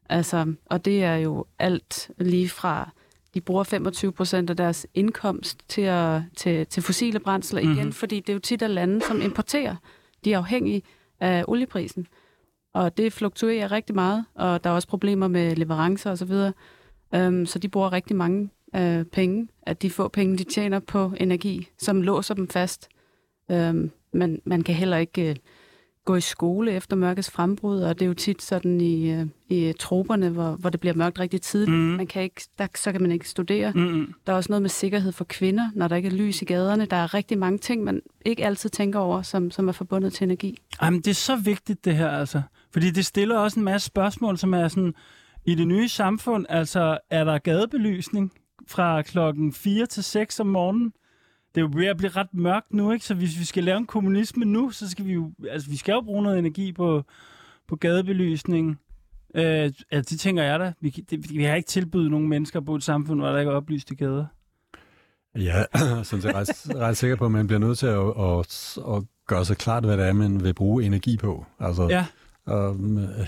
Altså, 0.09 0.55
og 0.67 0.85
det 0.85 1.05
er 1.05 1.17
jo 1.17 1.45
alt 1.59 2.11
lige 2.19 2.49
fra, 2.49 2.91
de 3.35 3.41
bruger 3.41 3.65
25 3.65 4.13
procent 4.13 4.51
af 4.51 4.57
deres 4.57 4.87
indkomst 4.95 5.59
til, 5.69 5.83
at, 5.83 6.23
til, 6.37 6.67
til 6.67 6.83
fossile 6.83 7.19
brændsler 7.19 7.63
mm-hmm. 7.63 7.79
igen, 7.79 7.93
fordi 7.93 8.21
det 8.21 8.29
er 8.29 8.33
jo 8.33 8.39
tit 8.39 8.63
af 8.63 8.75
lande, 8.75 9.01
som 9.07 9.21
importerer. 9.23 9.77
De 10.25 10.33
er 10.33 10.39
afhængige 10.39 10.83
af 11.21 11.45
olieprisen. 11.49 12.07
Og 12.75 12.97
det 12.97 13.13
fluktuerer 13.13 13.73
rigtig 13.73 13.95
meget, 13.95 14.25
og 14.35 14.65
der 14.65 14.71
er 14.71 14.75
også 14.75 14.89
problemer 14.89 15.29
med 15.29 15.57
leverancer 15.57 16.11
osv. 16.11 16.29
Så, 16.29 16.53
um, 17.17 17.47
så 17.47 17.59
de 17.59 17.69
bruger 17.69 17.93
rigtig 17.93 18.17
mange 18.17 18.51
uh, 18.79 19.03
penge, 19.13 19.49
at 19.63 19.83
de 19.83 19.91
få 19.91 20.09
penge, 20.09 20.39
de 20.39 20.45
tjener 20.45 20.79
på 20.79 21.13
energi, 21.17 21.69
som 21.79 22.03
låser 22.03 22.35
dem 22.35 22.49
fast. 22.49 22.89
Um, 23.49 23.91
men 24.13 24.41
man 24.45 24.63
kan 24.63 24.75
heller 24.75 24.97
ikke... 24.97 25.31
Uh, 25.31 25.37
gå 26.05 26.17
i 26.17 26.21
skole 26.21 26.73
efter 26.73 26.97
mørkets 26.97 27.31
frembrud, 27.31 27.81
og 27.81 27.99
det 27.99 28.05
er 28.05 28.07
jo 28.07 28.15
tit 28.15 28.43
sådan 28.43 28.81
i, 28.81 29.11
øh, 29.11 29.27
i 29.49 29.73
troberne, 29.79 30.29
hvor, 30.29 30.51
hvor 30.51 30.71
det 30.71 30.81
bliver 30.81 30.95
mørkt 30.95 31.21
rigtig 31.21 31.43
tidligt. 31.43 31.77
Mm. 31.77 31.83
Man 31.83 32.07
kan 32.07 32.23
ikke, 32.23 32.43
der, 32.59 32.67
så 32.75 32.93
kan 32.93 33.03
man 33.03 33.13
ikke 33.13 33.29
studere. 33.29 33.73
Mm-mm. 33.75 34.15
Der 34.27 34.33
er 34.33 34.37
også 34.37 34.53
noget 34.53 34.63
med 34.63 34.71
sikkerhed 34.71 35.13
for 35.13 35.25
kvinder, 35.25 35.71
når 35.75 35.89
der 35.89 35.97
ikke 35.97 36.09
er 36.09 36.13
lys 36.13 36.43
i 36.43 36.45
gaderne. 36.45 36.87
Der 36.87 36.97
er 36.97 37.15
rigtig 37.15 37.39
mange 37.39 37.59
ting, 37.59 37.85
man 37.85 38.01
ikke 38.25 38.47
altid 38.47 38.71
tænker 38.71 38.99
over, 38.99 39.23
som, 39.23 39.51
som 39.51 39.69
er 39.69 39.73
forbundet 39.73 40.13
til 40.13 40.25
energi. 40.25 40.59
Jamen, 40.83 41.01
det 41.01 41.11
er 41.11 41.15
så 41.15 41.37
vigtigt, 41.37 41.85
det 41.85 41.97
her, 41.97 42.09
altså. 42.09 42.43
Fordi 42.73 42.91
det 42.91 43.07
stiller 43.07 43.39
også 43.39 43.61
en 43.61 43.65
masse 43.65 43.87
spørgsmål, 43.87 44.39
som 44.39 44.55
er 44.55 44.69
sådan, 44.69 44.95
i 45.47 45.55
det 45.55 45.69
nye 45.69 45.89
samfund, 45.89 46.47
altså, 46.49 46.99
er 47.11 47.25
der 47.25 47.39
gadebelysning 47.39 48.33
fra 48.69 49.03
klokken 49.03 49.53
4 49.53 49.87
til 49.87 50.05
6 50.05 50.41
om 50.41 50.47
morgenen? 50.47 50.93
Det 51.55 51.61
er 51.61 51.65
jo 51.65 51.71
ved 51.75 51.87
at 51.87 51.97
blive 51.97 52.11
ret 52.11 52.35
mørkt 52.35 52.73
nu, 52.75 52.93
ikke? 52.93 53.05
Så 53.05 53.15
hvis 53.15 53.39
vi 53.39 53.45
skal 53.45 53.65
lave 53.65 53.79
en 53.79 53.87
kommunisme 53.87 54.45
nu, 54.45 54.71
så 54.71 54.91
skal 54.91 55.05
vi 55.07 55.13
jo, 55.13 55.33
altså, 55.51 55.71
vi 55.71 55.77
skal 55.77 55.93
jo 55.93 56.01
bruge 56.01 56.23
noget 56.23 56.39
energi 56.39 56.73
på, 56.73 57.05
på 57.69 57.77
gadebelysning. 57.77 58.81
Øh, 59.35 59.73
altså, 59.91 60.11
det 60.11 60.21
tænker 60.21 60.43
jeg 60.43 60.61
da. 60.61 60.73
Vi, 60.81 60.91
det, 60.91 61.31
vi 61.31 61.45
har 61.45 61.55
ikke 61.55 61.69
tilbydet 61.69 62.11
nogen 62.11 62.29
mennesker 62.29 62.61
på 62.61 62.75
et 62.75 62.83
samfund, 62.83 63.21
hvor 63.21 63.29
der 63.29 63.39
ikke 63.39 63.51
er 63.51 63.57
oplyste 63.57 63.95
gader. 63.95 64.27
Ja, 65.37 65.65
sådan 66.05 66.23
set 66.23 66.35
ret, 66.35 66.77
ret 66.77 66.97
sikker 66.97 67.17
på, 67.17 67.25
at 67.25 67.31
man 67.31 67.47
bliver 67.47 67.61
nødt 67.61 67.79
til 67.79 67.87
at, 67.87 68.09
at, 68.19 68.79
at 68.97 69.03
gøre 69.27 69.45
sig 69.45 69.57
klart, 69.57 69.85
hvad 69.85 69.97
det 69.97 70.07
er, 70.07 70.13
man 70.13 70.45
vil 70.45 70.55
bruge 70.55 70.85
energi 70.85 71.17
på. 71.17 71.47
Altså, 71.61 71.89
Ja. 71.91 72.07
Og 72.47 72.77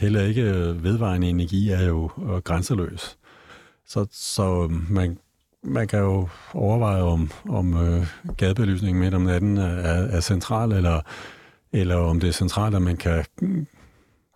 heller 0.00 0.22
ikke 0.22 0.44
vedvarende 0.82 1.28
energi 1.28 1.70
er 1.70 1.82
jo 1.82 2.10
øh, 2.18 2.36
grænseløs. 2.36 3.18
Så, 3.86 4.06
så 4.10 4.72
man, 4.90 5.18
man 5.62 5.88
kan 5.88 5.98
jo 5.98 6.28
overveje, 6.54 7.02
om, 7.02 7.30
om 7.48 7.76
øh, 7.76 8.06
gadebelysningen 8.36 9.00
midt 9.00 9.14
om 9.14 9.22
natten 9.22 9.56
er, 9.58 9.62
er 9.88 10.20
central, 10.20 10.72
eller, 10.72 11.00
eller 11.72 11.96
om 11.96 12.20
det 12.20 12.28
er 12.28 12.32
centralt, 12.32 12.74
at 12.74 12.82
man 12.82 12.96
kan 12.96 13.24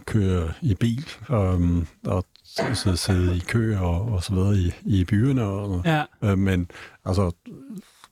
køre 0.07 0.53
i 0.63 0.75
bil 0.75 1.07
og, 1.29 1.61
og 2.07 2.25
sidde, 2.75 2.97
sidde 2.97 3.37
i 3.37 3.39
kø 3.39 3.79
og, 3.79 4.03
og 4.03 4.23
så 4.23 4.35
videre 4.35 4.57
i, 4.57 4.73
i 4.85 5.05
byerne. 5.05 5.43
Og, 5.43 5.83
Ja. 5.85 6.05
Øh, 6.23 6.39
men 6.39 6.71
altså, 7.05 7.31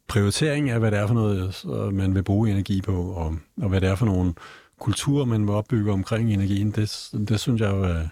prioritering 0.09 0.71
af, 0.71 0.79
hvad 0.79 0.91
det 0.91 0.99
er 0.99 1.07
for 1.07 1.15
noget, 1.15 1.65
øh, 1.65 1.95
man 1.95 2.15
vil 2.15 2.23
bruge 2.23 2.51
energi 2.51 2.81
på, 2.83 3.03
og, 3.03 3.37
og 3.63 3.69
hvad 3.69 3.81
det 3.81 3.89
er 3.89 3.95
for 3.95 4.07
nogle 4.07 4.35
kulturer, 4.81 5.25
man 5.25 5.47
vil 5.47 5.55
opbygge 5.55 5.93
omkring 5.93 6.33
energien, 6.33 6.71
det, 6.71 7.09
det 7.29 7.41
synes 7.41 7.61
jeg 7.61 7.71
jo 7.71 7.83
er, 7.83 8.03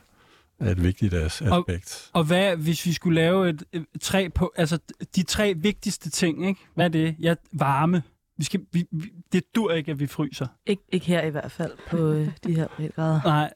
er 0.60 0.70
et 0.70 0.82
vigtigt 0.82 1.14
as- 1.14 1.42
aspekt. 1.42 2.10
Og 2.12 2.24
hvad, 2.24 2.56
hvis 2.56 2.86
vi 2.86 2.92
skulle 2.92 3.14
lave 3.14 3.48
et, 3.48 3.64
et 3.72 3.86
tre 4.00 4.28
på, 4.30 4.52
altså 4.56 4.78
de 5.16 5.22
tre 5.22 5.54
vigtigste 5.56 6.10
ting, 6.10 6.48
ikke? 6.48 6.60
Hvad 6.74 6.84
er 6.84 6.88
det? 6.88 7.16
Ja, 7.20 7.34
varme. 7.52 8.02
Vi 8.38 8.44
skal, 8.44 8.60
vi, 8.72 8.84
vi, 8.90 9.12
det 9.32 9.42
dur 9.54 9.72
ikke, 9.72 9.90
at 9.90 10.00
vi 10.00 10.06
fryser. 10.06 10.46
Ik- 10.70 10.88
ikke 10.92 11.06
her 11.06 11.22
i 11.22 11.30
hvert 11.30 11.50
fald 11.52 11.72
på 11.90 11.96
øh, 12.12 12.28
de 12.46 12.54
her 12.54 12.66
breddegrader. 12.76 13.20
Nej, 13.24 13.52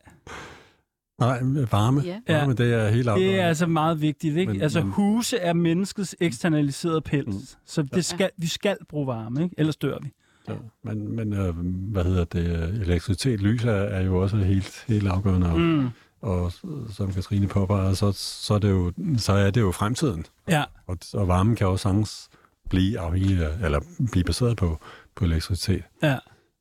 Nej, 1.21 1.41
varme. 1.71 2.01
Ja. 2.05 2.21
Varme, 2.29 2.55
det 2.55 2.75
er 2.75 2.89
helt 2.89 3.05
det 3.05 3.11
afgørende. 3.11 3.39
er 3.39 3.49
altså 3.49 3.67
meget 3.67 4.01
vigtigt, 4.01 4.37
ikke? 4.37 4.53
Men- 4.53 4.63
altså 4.63 4.81
huse 4.81 5.37
er 5.39 5.53
menneskets 5.53 6.17
eksternaliserede 6.21 7.01
pels, 7.01 7.27
Mm. 7.27 7.41
så 7.67 7.83
det 7.83 8.05
skal, 8.05 8.31
vi 8.37 8.47
skal 8.47 8.77
bruge 8.89 9.07
varme, 9.07 9.43
ikke? 9.43 9.55
Ellers 9.59 9.77
dør 9.77 9.99
vi. 10.03 10.09
Ja, 10.49 10.55
men, 10.85 11.17
men 11.17 11.33
øh, 11.33 11.55
hvad 11.93 12.05
hedder 12.05 12.25
det? 12.25 12.45
Elektricitet, 12.83 13.41
lys 13.41 13.65
er, 13.65 13.71
er 13.73 14.03
jo 14.03 14.23
også 14.23 14.37
helt, 14.37 14.85
helt 14.89 15.07
afgørende. 15.09 15.51
Og, 15.53 15.61
Mm. 15.61 15.89
Og 16.23 16.53
som 16.93 17.13
Katrine 17.13 17.47
påpeger, 17.47 17.93
så, 17.95 18.13
så, 18.17 18.55
er 18.55 18.59
det 18.59 18.71
jo, 18.71 18.93
så 19.17 19.33
er 19.33 19.51
det 19.51 19.61
jo 19.61 19.73
fremtiden. 19.73 20.27
Ja, 20.49 20.65
Og, 20.87 20.99
og 21.15 21.29
varmen 21.29 21.57
kan 21.57 21.67
også 21.67 21.83
sagtens 21.83 22.29
blive 22.71 22.99
afhængig 23.01 23.43
af, 23.45 23.65
eller 23.65 23.81
blive 24.13 24.25
baseret 24.25 24.57
på, 24.57 24.79
på 25.17 25.25
elektricitet. 25.25 25.83
ja. 26.03 26.17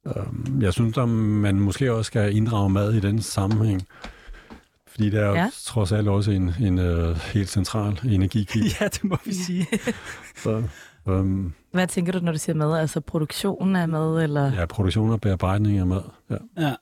Øhm, 0.08 0.62
Jeg 0.62 0.74
synes, 0.74 0.98
at 0.98 1.10
man 1.10 1.56
måske 1.60 1.94
også 1.94 2.08
skal 2.08 2.36
inddrage 2.36 2.70
mad 2.70 2.94
i 2.94 3.00
den 3.00 3.22
sammenhæng. 3.22 3.88
Fordi 4.88 5.10
det 5.10 5.20
er 5.20 5.28
jo 5.28 5.34
Ja. 5.34 5.50
trods 5.66 5.92
alt 5.92 6.08
også 6.08 6.32
en, 6.32 6.54
en 6.62 6.78
uh, 6.80 7.16
helt 7.34 7.50
central 7.50 8.00
energikilde. 8.06 8.68
ja, 8.82 8.88
det 8.88 9.04
må 9.04 9.18
vi 9.26 9.34
sige. 9.34 9.68
Så, 10.44 10.64
øhm, 11.08 11.54
Hvad 11.72 11.88
tænker 11.88 12.12
du, 12.12 12.20
når 12.20 12.32
du 12.32 12.38
siger 12.38 12.56
mad? 12.56 12.78
Altså 12.80 13.00
produktionen 13.02 13.76
af 13.76 13.90
mad, 13.90 14.24
eller? 14.24 14.54
ja, 14.54 14.66
produktion 14.66 15.10
og 15.12 15.22
bearbejdning 15.22 15.78
af 15.78 15.88
mad. 15.88 16.02
Ja. 16.30 16.36
Ja, 16.58 16.76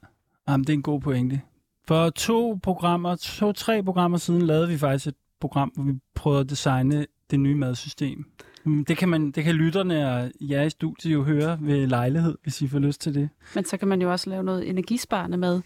Jamen, 0.49 0.63
det 0.63 0.69
er 0.69 0.73
en 0.77 0.81
god 0.81 1.01
pointe. 1.01 1.41
For 1.87 2.09
to 2.09 2.59
programmer, 2.63 3.15
to-tre 3.15 3.83
programmer 3.83 4.17
siden 4.17 4.41
lavede 4.41 4.67
vi 4.67 4.77
faktisk 4.77 5.07
et 5.07 5.15
program, 5.41 5.69
hvor 5.75 5.83
vi 5.83 5.93
prøvede 6.15 6.41
at 6.41 6.49
designe 6.49 7.05
det 7.31 7.39
nye 7.39 7.55
madsystem. 7.55 8.25
Mm, 8.63 8.85
Det 8.85 8.97
kan, 8.97 9.09
man, 9.09 9.31
det 9.31 9.43
kan 9.43 9.55
lytterne 9.55 10.11
og 10.13 10.31
jer 10.41 10.63
i 10.63 10.69
studiet 10.69 11.13
jo 11.13 11.23
høre 11.23 11.57
ved 11.61 11.87
lejlighed, 11.87 12.37
hvis 12.43 12.61
I 12.61 12.67
får 12.67 12.79
lyst 12.79 13.01
til 13.01 13.13
det. 13.15 13.29
Men 13.55 13.65
så 13.65 13.77
kan 13.77 13.87
man 13.87 14.01
jo 14.01 14.11
også 14.11 14.29
lave 14.29 14.43
noget 14.43 14.69
energisparende 14.69 15.37
med, 15.37 15.61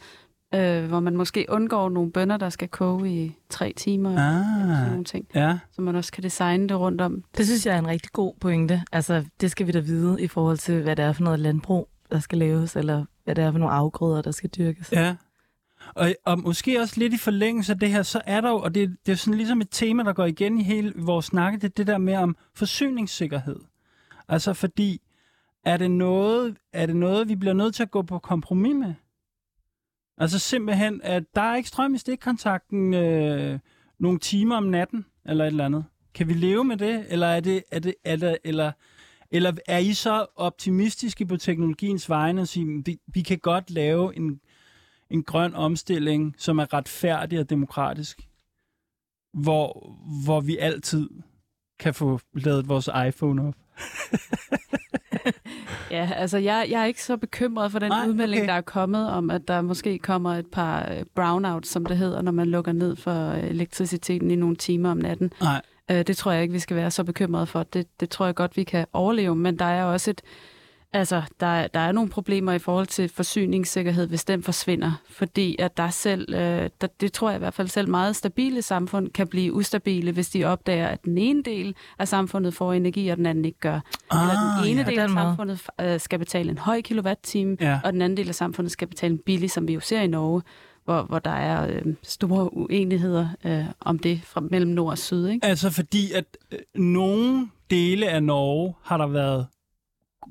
øh, 0.55 0.85
hvor 0.87 0.99
man 0.99 1.17
måske 1.17 1.45
undgår 1.49 1.89
nogle 1.89 2.11
bønner, 2.11 2.37
der 2.37 2.49
skal 2.49 2.67
koge 2.67 3.09
i 3.25 3.35
tre 3.49 3.73
timer. 3.77 4.09
eller 4.09 4.43
sådan 4.43 4.81
Ah, 4.85 4.89
nogle 4.91 5.03
ting, 5.03 5.27
ja. 5.35 5.57
så 5.71 5.81
man 5.81 5.95
også 5.95 6.11
kan 6.11 6.23
designe 6.23 6.69
det 6.69 6.79
rundt 6.79 7.01
om. 7.01 7.23
Det 7.37 7.45
synes 7.45 7.65
jeg 7.65 7.75
er 7.75 7.79
en 7.79 7.87
rigtig 7.87 8.11
god 8.11 8.33
pointe. 8.41 8.81
Altså, 8.91 9.25
det 9.41 9.51
skal 9.51 9.67
vi 9.67 9.71
da 9.71 9.79
vide 9.79 10.21
i 10.21 10.27
forhold 10.27 10.57
til, 10.57 10.81
hvad 10.81 10.95
det 10.95 11.05
er 11.05 11.13
for 11.13 11.23
noget 11.23 11.39
landbrug, 11.39 11.89
der 12.11 12.19
skal 12.19 12.37
laves, 12.37 12.75
eller 12.75 13.05
hvad 13.23 13.35
det 13.35 13.43
er 13.43 13.51
for 13.51 13.59
nogle 13.59 13.73
afgrøder, 13.73 14.21
der 14.21 14.31
skal 14.31 14.49
dyrkes. 14.49 14.91
Ja. 14.91 15.15
Og, 15.95 16.15
og 16.25 16.39
måske 16.39 16.79
også 16.79 16.99
lidt 16.99 17.13
i 17.13 17.17
forlængelse 17.17 17.73
af 17.73 17.79
det 17.79 17.89
her, 17.89 18.03
så 18.03 18.21
er 18.25 18.41
der 18.41 18.49
jo, 18.49 18.57
og 18.57 18.75
det, 18.75 18.97
det 19.05 19.11
er 19.11 19.15
sådan 19.15 19.37
ligesom 19.37 19.61
et 19.61 19.67
tema, 19.71 20.03
der 20.03 20.13
går 20.13 20.25
igen 20.25 20.57
i 20.57 20.63
hele 20.63 20.93
vores 20.95 21.25
snakke, 21.25 21.57
det 21.57 21.63
er 21.63 21.73
det 21.77 21.87
der 21.87 21.97
med 21.97 22.15
om 22.15 22.35
forsyningssikkerhed. 22.55 23.59
Altså 24.27 24.53
fordi, 24.53 25.01
er 25.65 25.77
det 25.77 25.91
noget, 25.91 26.57
er 26.73 26.85
det 26.85 26.95
noget 26.95 27.29
vi 27.29 27.35
bliver 27.35 27.53
nødt 27.53 27.75
til 27.75 27.83
at 27.83 27.91
gå 27.91 28.01
på 28.01 28.19
kompromis 28.19 28.75
med? 28.75 28.93
Altså 30.17 30.39
simpelthen, 30.39 31.01
at 31.03 31.23
der 31.35 31.41
er 31.41 31.55
ikke 31.55 31.69
strøm 31.69 31.93
i 31.93 31.97
stikkontakten 31.97 32.93
øh, 32.93 33.59
nogle 33.99 34.19
timer 34.19 34.55
om 34.55 34.63
natten, 34.63 35.05
eller 35.25 35.45
et 35.45 35.47
eller 35.47 35.65
andet. 35.65 35.85
Kan 36.13 36.27
vi 36.27 36.33
leve 36.33 36.63
med 36.63 36.77
det, 36.77 37.05
eller 37.09 37.27
er 37.27 37.39
det, 37.39 37.63
er 37.71 37.79
det, 37.79 37.95
er 38.03 38.15
det 38.15 38.37
eller, 38.43 38.71
eller 39.31 39.53
er 39.67 39.77
I 39.77 39.93
så 39.93 40.25
optimistiske 40.35 41.25
på 41.25 41.37
teknologiens 41.37 42.09
vegne 42.09 42.41
og 42.41 42.47
sige, 42.47 42.83
vi, 42.85 42.99
vi 43.07 43.21
kan 43.21 43.39
godt 43.39 43.71
lave 43.71 44.15
en, 44.15 44.39
en 45.11 45.23
grøn 45.23 45.55
omstilling, 45.55 46.35
som 46.37 46.59
er 46.59 46.73
retfærdig 46.73 47.39
og 47.39 47.49
demokratisk, 47.49 48.21
hvor, 49.33 49.97
hvor 50.23 50.41
vi 50.41 50.57
altid 50.57 51.09
kan 51.79 51.93
få 51.93 52.19
lavet 52.33 52.67
vores 52.69 52.89
iPhone 53.07 53.47
op. 53.47 53.55
Ja, 55.91 56.09
altså 56.15 56.37
jeg, 56.37 56.67
jeg 56.69 56.81
er 56.81 56.85
ikke 56.85 57.03
så 57.03 57.17
bekymret 57.17 57.71
for 57.71 57.79
den 57.79 57.89
Nej, 57.89 58.07
udmelding, 58.07 58.41
okay. 58.41 58.43
okay. 58.43 58.51
der 58.51 58.57
er 58.57 58.61
kommet 58.61 59.09
om, 59.09 59.29
at 59.29 59.47
der 59.47 59.61
måske 59.61 59.99
kommer 59.99 60.33
et 60.35 60.47
par 60.51 60.91
øh, 60.91 61.03
brownouts, 61.15 61.69
som 61.69 61.85
det 61.85 61.97
hedder, 61.97 62.21
når 62.21 62.31
man 62.31 62.47
lukker 62.47 62.71
ned 62.71 62.95
for 62.95 63.29
øh, 63.29 63.43
elektriciteten 63.43 64.31
i 64.31 64.35
nogle 64.35 64.55
timer 64.55 64.91
om 64.91 64.97
natten. 64.97 65.33
Nej. 65.41 65.61
Øh, 65.91 66.07
det 66.07 66.17
tror 66.17 66.31
jeg 66.31 66.41
ikke, 66.41 66.51
vi 66.51 66.59
skal 66.59 66.77
være 66.77 66.91
så 66.91 67.03
bekymrede 67.03 67.45
for. 67.45 67.63
Det, 67.63 67.87
det 67.99 68.09
tror 68.09 68.25
jeg 68.25 68.35
godt, 68.35 68.57
vi 68.57 68.63
kan 68.63 68.85
overleve, 68.93 69.35
men 69.35 69.59
der 69.59 69.65
er 69.65 69.83
også 69.83 70.11
et, 70.11 70.21
altså, 70.93 71.21
der, 71.39 71.45
er- 71.45 71.67
der 71.67 71.79
er 71.79 71.91
nogle 71.91 72.09
problemer 72.09 72.51
i 72.53 72.59
forhold 72.59 72.87
til 72.87 73.09
forsyningssikkerhed, 73.09 74.07
hvis 74.07 74.25
den 74.25 74.43
forsvinder. 74.43 74.91
Fordi 75.09 75.55
at 75.59 75.77
der 75.77 75.89
selv, 75.89 76.33
øh, 76.33 76.69
der, 76.81 76.87
det 77.01 77.13
tror 77.13 77.29
jeg 77.29 77.35
i 77.37 77.39
hvert 77.39 77.53
fald 77.53 77.67
selv, 77.67 77.89
meget 77.89 78.15
stabile 78.15 78.61
samfund 78.61 79.09
kan 79.09 79.27
blive 79.27 79.53
ustabile, 79.53 80.11
hvis 80.11 80.29
de 80.29 80.45
opdager, 80.45 80.87
at 80.87 81.03
den 81.05 81.17
ene 81.17 81.43
del 81.43 81.75
af 81.99 82.07
samfundet 82.07 82.53
får 82.53 82.73
energi, 82.73 83.07
og 83.09 83.17
den 83.17 83.25
anden 83.25 83.45
ikke 83.45 83.59
gør. 83.59 83.79
Eller 84.11 84.61
den 84.63 84.71
ene 84.71 84.81
ja. 84.81 84.89
del 84.89 84.99
af 84.99 85.09
samfundet 85.09 85.61
øh, 85.81 85.99
skal 85.99 86.19
betale 86.19 86.49
en 86.51 86.57
høj 86.57 86.81
kilowatt-time, 86.81 87.57
Ja. 87.61 87.79
og 87.83 87.93
den 87.93 88.01
anden 88.01 88.17
del 88.17 88.27
af 88.27 88.35
samfundet 88.35 88.71
skal 88.71 88.87
betale 88.87 89.13
en 89.13 89.19
billig, 89.25 89.51
som 89.51 89.67
vi 89.67 89.73
jo 89.73 89.79
ser 89.79 90.01
i 90.01 90.07
Norge, 90.07 90.41
hvor, 90.85 91.01
hvor 91.03 91.19
der 91.19 91.31
er 91.31 91.67
øh, 91.67 91.93
store 92.03 92.53
uenigheder 92.57 93.27
øh, 93.45 93.65
om 93.79 93.99
det 93.99 94.21
fra 94.23 94.41
mellem 94.41 94.71
nord 94.71 94.91
og 94.91 94.97
syd. 94.97 95.27
Ikke? 95.27 95.45
Altså 95.45 95.69
fordi, 95.69 96.11
at 96.11 96.25
øh, 96.51 96.59
nogle 96.75 97.47
dele 97.69 98.07
af 98.09 98.23
Norge 98.23 98.73
har 98.83 98.97
der 98.97 99.07
været 99.07 99.47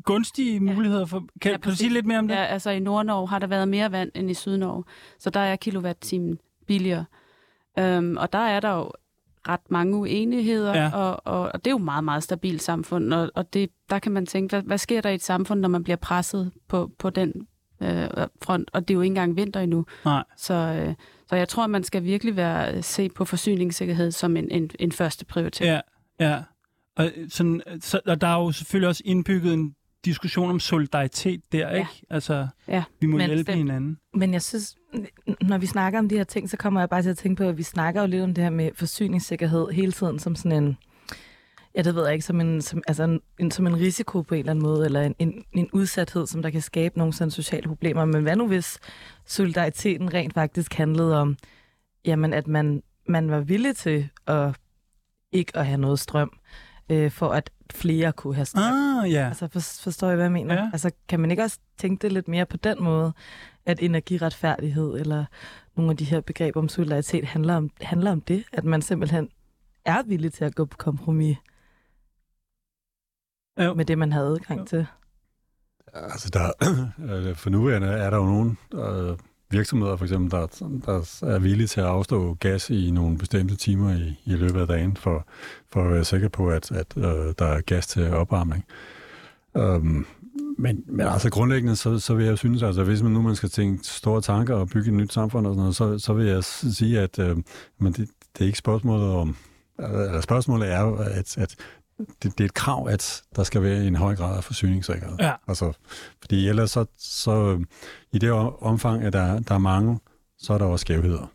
gunstige 0.04 0.60
muligheder 0.60 1.06
for... 1.06 1.24
Kan, 1.40 1.52
Ja, 1.52 1.58
kan 1.58 1.70
du 1.70 1.76
sige 1.76 1.90
lidt 1.92 2.06
mere 2.06 2.18
om 2.18 2.28
det? 2.28 2.34
Ja, 2.34 2.44
altså 2.44 2.70
i 2.70 2.78
Nordnorge 2.80 3.28
har 3.28 3.38
der 3.38 3.46
været 3.46 3.68
mere 3.68 3.92
vand 3.92 4.10
end 4.14 4.30
i 4.30 4.34
Sydnorge, 4.34 4.84
så 5.18 5.30
der 5.30 5.40
er 5.40 5.56
kilowatt-timen 5.56 6.38
billigere. 6.66 7.04
Øhm, 7.78 8.16
og 8.16 8.32
der 8.32 8.38
er 8.38 8.60
der 8.60 8.74
jo 8.74 8.92
ret 9.48 9.70
mange 9.70 9.96
uenigheder, 9.96 10.74
Ja. 10.82 10.90
og, 10.94 11.20
og, 11.24 11.40
og 11.54 11.64
det 11.64 11.66
er 11.66 11.70
jo 11.70 11.76
et 11.76 11.84
meget, 11.84 12.04
meget 12.04 12.22
stabilt 12.22 12.62
samfund, 12.62 13.14
og, 13.14 13.30
og 13.34 13.52
det, 13.54 13.70
der 13.90 13.98
kan 13.98 14.12
man 14.12 14.26
tænke, 14.26 14.52
hvad, 14.52 14.62
hvad 14.62 14.78
sker 14.78 15.00
der 15.00 15.10
i 15.10 15.14
et 15.14 15.22
samfund, 15.22 15.60
når 15.60 15.68
man 15.68 15.82
bliver 15.84 15.96
presset 15.96 16.52
på, 16.68 16.90
på 16.98 17.10
den 17.10 17.32
øh, 17.82 18.08
front, 18.42 18.70
og 18.72 18.88
det 18.88 18.94
er 18.94 18.96
jo 18.96 19.00
ikke 19.00 19.10
engang 19.10 19.36
vinter 19.36 19.60
endnu. 19.60 19.86
Nej. 20.04 20.24
Så, 20.36 20.54
øh, 20.54 20.94
så 21.28 21.36
jeg 21.36 21.48
tror, 21.48 21.66
man 21.66 21.84
skal 21.84 22.04
virkelig 22.04 22.36
være 22.36 22.82
se 22.82 23.08
på 23.08 23.24
forsyningssikkerhed 23.24 24.10
som 24.10 24.36
en, 24.36 24.50
en, 24.50 24.70
en 24.78 24.92
første 24.92 25.24
prioritet. 25.24 25.66
Ja, 25.66 25.80
ja. 26.20 26.42
Og, 26.96 27.10
øh, 27.16 27.30
sådan, 27.30 27.62
øh, 27.66 27.80
så, 27.80 28.00
og 28.06 28.20
der 28.20 28.26
er 28.26 28.36
jo 28.40 28.52
selvfølgelig 28.52 28.88
også 28.88 29.02
indbygget 29.04 29.54
en 29.54 29.74
diskussion 30.04 30.50
om 30.50 30.60
solidaritet 30.60 31.40
der, 31.52 31.68
Ja. 31.70 31.74
ikke? 31.78 31.90
Altså, 32.10 32.46
Ja, 32.68 32.84
vi 33.00 33.06
må 33.06 33.16
men 33.16 33.26
hjælpe 33.26 33.44
bestemt. 33.44 33.56
hinanden. 33.58 33.98
Men 34.14 34.32
jeg 34.32 34.42
synes, 34.42 34.76
når 35.42 35.58
vi 35.58 35.66
snakker 35.66 35.98
om 35.98 36.08
de 36.08 36.16
her 36.16 36.24
ting, 36.24 36.50
så 36.50 36.56
kommer 36.56 36.80
jeg 36.80 36.88
bare 36.88 37.02
til 37.02 37.10
at 37.10 37.18
tænke 37.18 37.42
på, 37.42 37.48
at 37.48 37.58
vi 37.58 37.62
snakker 37.62 38.00
jo 38.00 38.06
lidt 38.06 38.22
om 38.22 38.34
det 38.34 38.44
her 38.44 38.50
med 38.50 38.70
forsyningssikkerhed 38.74 39.68
hele 39.72 39.92
tiden 39.92 40.18
som 40.18 40.36
sådan 40.36 40.64
en, 40.64 40.76
Ja, 41.74 41.82
det 41.82 41.94
ved 41.94 42.04
jeg 42.04 42.12
ikke, 42.12 42.24
som 42.24 42.40
en, 42.40 42.62
som, 42.62 42.82
altså 42.88 43.02
en, 43.04 43.20
en, 43.38 43.50
som 43.50 43.66
en 43.66 43.76
risiko 43.76 44.22
på 44.22 44.34
en 44.34 44.38
eller 44.38 44.50
anden 44.50 44.62
måde, 44.62 44.84
eller 44.84 45.00
en, 45.02 45.14
en, 45.18 45.44
en 45.52 45.68
udsathed, 45.72 46.26
som 46.26 46.42
der 46.42 46.50
kan 46.50 46.60
skabe 46.62 46.98
nogle 46.98 47.12
sådan 47.12 47.30
sociale 47.30 47.68
problemer. 47.68 48.04
Men 48.04 48.22
hvad 48.22 48.36
nu 48.36 48.46
hvis 48.46 48.78
solidariteten 49.26 50.14
rent 50.14 50.34
faktisk 50.34 50.74
handlede 50.74 51.20
om, 51.20 51.36
jamen 52.04 52.32
at 52.34 52.46
man, 52.46 52.82
man 53.08 53.30
var 53.30 53.40
villig 53.40 53.76
til 53.76 54.08
at 54.26 54.56
ikke 55.32 55.56
at 55.56 55.66
have 55.66 55.78
noget 55.78 55.98
strøm, 55.98 56.32
øh, 56.90 57.10
for 57.10 57.28
at 57.28 57.50
flere 57.72 58.12
kunne 58.12 58.34
have 58.34 58.44
strøm. 58.44 58.72
Ah, 58.72 59.12
ja. 59.12 59.26
Altså, 59.28 59.48
for, 59.48 59.60
forstår 59.82 60.06
jeg, 60.08 60.16
hvad 60.16 60.24
jeg 60.24 60.32
mener? 60.32 60.54
Ja. 60.54 60.70
Altså, 60.72 60.90
kan 61.08 61.20
man 61.20 61.30
ikke 61.30 61.42
også 61.42 61.58
tænke 61.78 62.02
det 62.02 62.12
lidt 62.12 62.28
mere 62.28 62.46
på 62.46 62.56
den 62.56 62.82
måde, 62.84 63.12
at 63.66 63.82
energiretfærdighed 63.82 64.94
eller 65.00 65.24
nogle 65.76 65.90
af 65.90 65.96
de 65.96 66.04
her 66.04 66.20
begreber 66.20 66.60
om 66.60 66.68
solidaritet 66.68 67.24
handler 67.24 67.56
om, 67.56 67.70
handler 67.80 68.10
om 68.12 68.20
det, 68.20 68.44
at 68.52 68.64
man 68.64 68.82
simpelthen 68.82 69.28
er 69.84 70.02
villig 70.02 70.32
til 70.32 70.44
at 70.44 70.54
gå 70.54 70.64
på 70.64 70.76
kompromis 70.76 71.36
Jo. 73.60 73.74
med 73.74 73.84
det, 73.84 73.98
man 73.98 74.12
havde 74.12 74.26
adgang 74.26 74.60
Jo. 74.60 74.64
til. 74.64 74.86
Altså, 75.92 76.30
der, 76.30 76.52
øh, 77.28 77.36
for 77.36 77.50
nuværende 77.50 77.88
er 77.88 78.10
der 78.10 78.16
jo 78.16 78.24
nogle 78.24 78.56
øh, 78.74 79.18
virksomheder, 79.50 79.96
for 79.96 80.04
eksempel, 80.04 80.30
der, 80.30 80.46
der 80.86 81.26
er 81.26 81.38
villige 81.38 81.66
til 81.66 81.80
at 81.80 81.86
afstå 81.86 82.34
gas 82.34 82.70
i 82.70 82.90
nogle 82.90 83.18
bestemte 83.18 83.56
timer 83.56 83.90
i, 83.90 84.20
i 84.24 84.36
løbet 84.36 84.60
af 84.60 84.66
dagen, 84.66 84.96
for, 84.96 85.26
for 85.72 85.84
at 85.84 85.90
være 85.90 86.04
sikker 86.04 86.28
på, 86.28 86.50
at, 86.50 86.72
at 86.72 86.96
øh, 86.96 87.34
der 87.38 87.46
er 87.46 87.60
gas 87.60 87.86
til 87.86 88.10
opvarmning. 88.10 88.64
Øhm, 89.56 90.06
men, 90.58 90.84
men 90.86 91.06
altså 91.06 91.30
grundlæggende, 91.30 91.76
så, 91.76 91.98
så 91.98 92.14
vil 92.14 92.26
jeg 92.26 92.38
synes, 92.38 92.62
altså 92.62 92.84
hvis 92.84 93.02
man 93.02 93.12
nu 93.12 93.22
man 93.22 93.36
skal 93.36 93.48
tænke 93.48 93.86
store 93.86 94.20
tanker 94.20 94.54
og 94.54 94.68
bygge 94.68 94.88
et 94.88 94.96
nyt 94.96 95.12
samfund 95.12 95.46
og 95.46 95.54
sådan 95.54 95.60
noget, 95.60 95.76
så, 95.76 95.98
så 95.98 96.12
vil 96.12 96.26
jeg 96.26 96.44
sige, 96.44 97.00
at 97.00 97.18
øh, 97.18 97.36
men 97.78 97.92
det, 97.92 98.08
det 98.32 98.40
er 98.40 98.46
ikke 98.46 98.58
spørgsmålet 98.58 99.08
om, 99.08 99.36
eller 99.78 100.20
spørgsmålet 100.20 100.72
er 100.72 100.84
at, 100.96 101.38
at 101.38 101.56
det, 102.22 102.38
det 102.38 102.40
er 102.40 102.44
et 102.44 102.54
krav, 102.54 102.88
at 102.88 103.22
der 103.36 103.42
skal 103.42 103.62
være 103.62 103.86
en 103.86 103.96
høj 103.96 104.16
grad 104.16 104.36
af 104.36 104.44
forsyningssikkerhed. 104.44 105.16
Ja. 105.20 105.32
Altså, 105.48 105.72
fordi 106.20 106.48
ellers 106.48 106.70
så, 106.70 106.84
så 106.98 107.64
i 108.12 108.18
det 108.18 108.30
omfang, 108.60 109.02
at 109.02 109.12
der, 109.12 109.40
der 109.40 109.54
er 109.54 109.58
mange, 109.58 109.98
så 110.38 110.52
er 110.52 110.58
der 110.58 110.64
også 110.64 110.82
skævheder. 110.82 111.30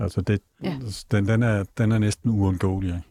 Altså, 0.00 0.20
det, 0.20 0.40
Ja. 0.64 0.78
den, 1.10 1.28
den, 1.28 1.42
er, 1.42 1.64
den 1.78 1.92
er 1.92 1.98
næsten 1.98 2.30
uundgåelig. 2.30 2.88
Ikke? 2.88 3.02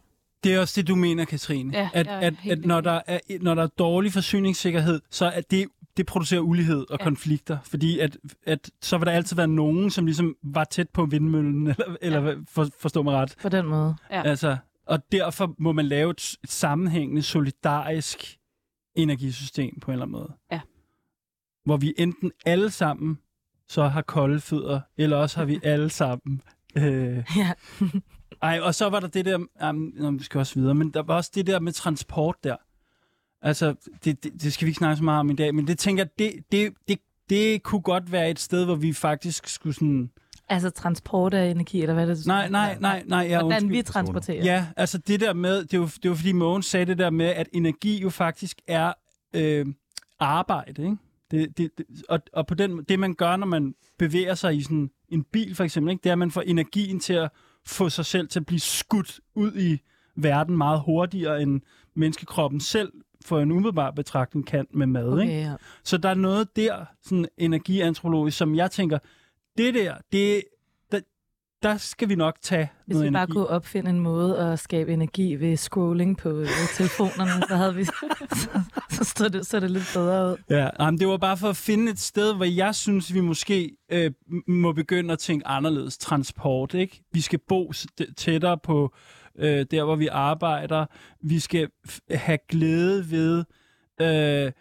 Det 0.43 0.53
er 0.55 0.59
også 0.59 0.81
det, 0.81 0.87
du 0.87 0.95
mener, 0.95 1.25
Katrine. 1.25 1.77
Ja, 1.77 1.89
at, 1.93 2.07
at, 2.07 2.33
at 2.49 2.65
når, 2.65 2.81
der 2.81 3.01
er, 3.07 3.19
når 3.41 3.55
der 3.55 3.63
er 3.63 3.67
dårlig 3.67 4.13
forsyningssikkerhed, 4.13 5.01
så 5.11 5.25
er 5.25 5.41
det, 5.51 5.67
det 5.97 6.05
producerer 6.05 6.41
ulighed 6.41 6.85
og 6.89 6.97
Ja. 6.99 7.03
konflikter. 7.03 7.57
Fordi 7.63 7.99
at, 7.99 8.17
at 8.45 8.69
så 8.81 8.97
vil 8.97 9.05
der 9.05 9.11
altid 9.11 9.35
være 9.35 9.47
nogen, 9.47 9.89
som 9.91 10.05
ligesom 10.05 10.35
var 10.43 10.63
tæt 10.63 10.89
på 10.89 11.05
vindmøllen, 11.05 11.67
eller, 11.67 11.95
eller 12.01 12.19
hvad- 12.19 12.35
for, 12.49 12.67
forstå 12.79 13.01
mig 13.03 13.13
ret. 13.13 13.35
På 13.41 13.49
den 13.49 13.65
måde. 13.65 13.95
Ja. 14.11 14.21
Altså, 14.23 14.57
og 14.87 15.11
derfor 15.11 15.55
må 15.57 15.71
man 15.71 15.85
lave 15.85 16.11
et, 16.11 16.35
sammenhængende, 16.45 17.21
solidarisk 17.21 18.37
energisystem 18.95 19.79
på 19.79 19.91
en 19.91 19.93
eller 19.93 20.05
anden 20.05 20.11
måde. 20.19 20.33
Ja. 20.51 20.61
Hvor 21.65 21.77
vi 21.77 21.93
enten 21.97 22.31
alle 22.45 22.69
sammen 22.71 23.19
så 23.67 23.87
har 23.87 24.01
kolde 24.01 24.39
fødder, 24.39 24.81
eller 24.97 25.17
også 25.17 25.37
har 25.37 25.45
vi 25.45 25.59
alle 25.63 25.89
sammen... 25.89 26.41
Øh, 26.77 27.23
Ja. 27.37 27.53
ej, 28.41 28.59
og 28.59 28.75
så 28.75 28.89
var 28.89 28.99
der 28.99 29.07
det 29.07 29.25
der... 29.25 29.71
Nå, 30.01 30.11
vi 30.11 30.23
skal 30.23 30.39
også 30.39 30.59
videre, 30.59 30.75
men 30.75 30.89
der 30.93 31.03
var 31.03 31.15
også 31.15 31.31
det 31.35 31.47
der 31.47 31.59
med 31.59 31.71
transport 31.71 32.35
der. 32.43 32.55
Altså, 33.41 33.75
det, 34.03 34.23
det, 34.23 34.41
det 34.41 34.53
skal 34.53 34.65
vi 34.65 34.69
ikke 34.69 34.77
snakke 34.77 34.97
så 34.97 35.03
meget 35.03 35.19
om 35.19 35.29
i 35.29 35.35
dag, 35.35 35.55
men 35.55 35.67
det 35.67 35.79
tænker 35.79 36.03
jeg, 36.03 36.09
det, 36.19 36.33
det, 36.51 36.73
det, 36.87 36.99
det 37.29 37.63
kunne 37.63 37.81
godt 37.81 38.11
være 38.11 38.29
et 38.31 38.39
sted, 38.39 38.65
hvor 38.65 38.75
vi 38.75 38.93
faktisk 38.93 39.47
skulle 39.47 39.75
sådan... 39.75 40.11
Altså 40.49 40.69
transport 40.69 41.33
af 41.33 41.49
energi, 41.49 41.81
eller 41.81 41.93
hvad 41.93 42.09
er 42.09 42.13
det? 42.15 42.25
du 42.25 42.27
Nej, 42.27 42.49
nej, 42.49 42.77
nej, 42.79 43.03
nej, 43.07 43.19
ja, 43.19 43.39
Hvordan 43.39 43.63
undskyld. 43.63 43.77
vi 43.77 43.81
transporterer. 43.81 44.43
Ja, 44.43 44.65
altså 44.77 44.97
det 44.97 45.19
der 45.19 45.33
med, 45.33 45.65
det 45.65 45.79
var, 45.79 45.93
det 46.03 46.09
var 46.09 46.15
fordi 46.15 46.31
Mogens 46.31 46.65
sagde 46.65 46.85
det 46.85 46.97
der 46.97 47.09
med, 47.09 47.25
at 47.25 47.49
energi 47.53 48.01
jo 48.01 48.09
faktisk 48.09 48.57
er 48.67 48.93
øh, 49.33 49.65
arbejde, 50.19 50.83
ikke? 50.83 50.97
Det, 51.31 51.57
det, 51.57 51.71
det, 51.77 51.85
og, 52.09 52.19
og 52.33 52.47
på 52.47 52.55
den, 52.55 52.83
det 52.83 52.99
man 52.99 53.13
gør, 53.13 53.35
når 53.35 53.47
man 53.47 53.75
bevæger 53.99 54.35
sig 54.35 54.55
i 54.55 54.61
sådan 54.61 54.89
en 55.09 55.23
bil 55.23 55.55
for 55.55 55.63
eksempel, 55.63 55.91
ikke? 55.91 56.03
det 56.03 56.09
er, 56.09 56.13
at 56.13 56.19
man 56.19 56.31
får 56.31 56.41
energien 56.41 56.99
til 56.99 57.13
at 57.13 57.29
få 57.65 57.89
sig 57.89 58.05
selv 58.05 58.27
til 58.27 58.39
at 58.39 58.45
blive 58.45 58.59
skudt 58.59 59.19
ud 59.35 59.51
i 59.55 59.81
verden 60.15 60.57
meget 60.57 60.81
hurtigere, 60.85 61.41
end 61.41 61.61
menneskekroppen 61.95 62.59
selv 62.59 62.91
for 63.25 63.39
en 63.39 63.51
umiddelbar 63.51 63.91
betragtning 63.91 64.47
kan 64.47 64.67
med 64.73 64.87
mad. 64.87 65.21
Ikke? 65.21 65.33
Okay, 65.33 65.43
ja. 65.43 65.55
Så 65.83 65.97
der 65.97 66.09
er 66.09 66.13
noget 66.13 66.55
der, 66.55 66.85
sådan 67.03 67.25
energiantropologisk, 67.37 68.37
som 68.37 68.55
jeg 68.55 68.71
tænker, 68.71 68.99
det 69.57 69.73
der, 69.73 69.95
det, 70.11 70.43
der, 70.91 70.99
der 71.63 71.77
skal 71.77 72.09
vi 72.09 72.15
nok 72.15 72.37
tage 72.41 72.71
Hvis 72.85 72.93
noget 72.93 73.05
vi 73.05 73.13
bare 73.13 73.23
energi. 73.23 73.33
kunne 73.33 73.47
opfinde 73.47 73.89
en 73.89 73.99
måde 73.99 74.37
at 74.37 74.59
skabe 74.59 74.93
energi 74.93 75.35
ved 75.35 75.57
scrolling 75.57 76.17
på 76.17 76.29
øh, 76.29 76.47
telefonerne, 76.73 77.47
så 77.49 77.55
havde 77.55 77.75
vi 77.75 77.83
så, 77.85 77.91
så, 78.97 79.03
stod 79.03 79.29
det, 79.29 79.47
så 79.47 79.59
det 79.59 79.71
lidt 79.71 79.91
bedre 79.93 80.31
ud. 80.31 80.37
Ja, 80.49 80.69
nej, 80.79 80.91
men 80.91 80.99
det 80.99 81.07
var 81.07 81.17
bare 81.17 81.37
for 81.37 81.49
at 81.49 81.57
finde 81.57 81.91
et 81.91 81.99
sted, 81.99 82.35
hvor 82.35 82.45
jeg 82.45 82.75
synes, 82.75 83.13
vi 83.13 83.21
måske 83.21 83.77
øh, 83.91 84.11
må 84.47 84.73
begynde 84.73 85.13
at 85.13 85.19
tænke 85.19 85.47
anderledes. 85.47 85.97
Transport, 85.97 86.73
ikke? 86.73 87.03
Vi 87.13 87.21
skal 87.21 87.39
bo 87.47 87.71
tættere 88.17 88.57
på 88.57 88.93
øh, 89.39 89.65
der, 89.71 89.83
hvor 89.83 89.95
vi 89.95 90.07
arbejder. 90.07 90.85
Vi 91.21 91.39
skal 91.39 91.69
have 92.11 92.37
glæde 92.49 93.11
ved 93.11 93.43
øh, 94.01 94.51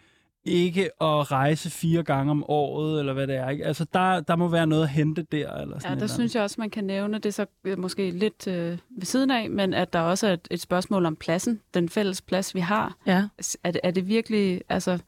ikke 0.47 0.83
at 1.01 1.31
rejse 1.31 1.69
fire 1.69 2.03
gange 2.03 2.31
om 2.31 2.43
året, 2.47 2.99
eller 2.99 3.13
hvad 3.13 3.27
det 3.27 3.35
er. 3.35 3.49
Ikke? 3.49 3.65
Altså, 3.65 3.85
der, 3.93 4.19
der 4.19 4.35
må 4.35 4.47
være 4.47 4.67
noget 4.67 4.83
at 4.83 4.89
hente 4.89 5.21
der. 5.31 5.53
Eller 5.53 5.79
sådan 5.79 5.97
Ja, 5.97 6.01
der 6.01 6.07
synes 6.07 6.35
jeg 6.35 6.43
også, 6.43 6.55
man 6.59 6.69
kan 6.69 6.83
nævne 6.83 7.19
det 7.19 7.33
så 7.33 7.45
øh, 7.63 7.79
måske 7.79 8.11
lidt 8.11 8.47
øh, 8.47 8.77
ved 8.97 9.05
siden 9.05 9.31
af, 9.31 9.49
men 9.49 9.73
at 9.73 9.93
der 9.93 9.99
også 9.99 10.27
er 10.27 10.33
et, 10.33 10.47
et 10.51 10.61
spørgsmål 10.61 11.05
om 11.05 11.15
pladsen, 11.15 11.59
den 11.73 11.89
fælles 11.89 12.21
plads, 12.21 12.55
vi 12.55 12.59
har. 12.59 12.95
Ja. 13.05 13.27
Er 13.63 13.71
det, 13.71 13.81
er 13.83 13.91
det 13.91 14.07
virkelig, 14.07 14.61
altså, 14.69 14.99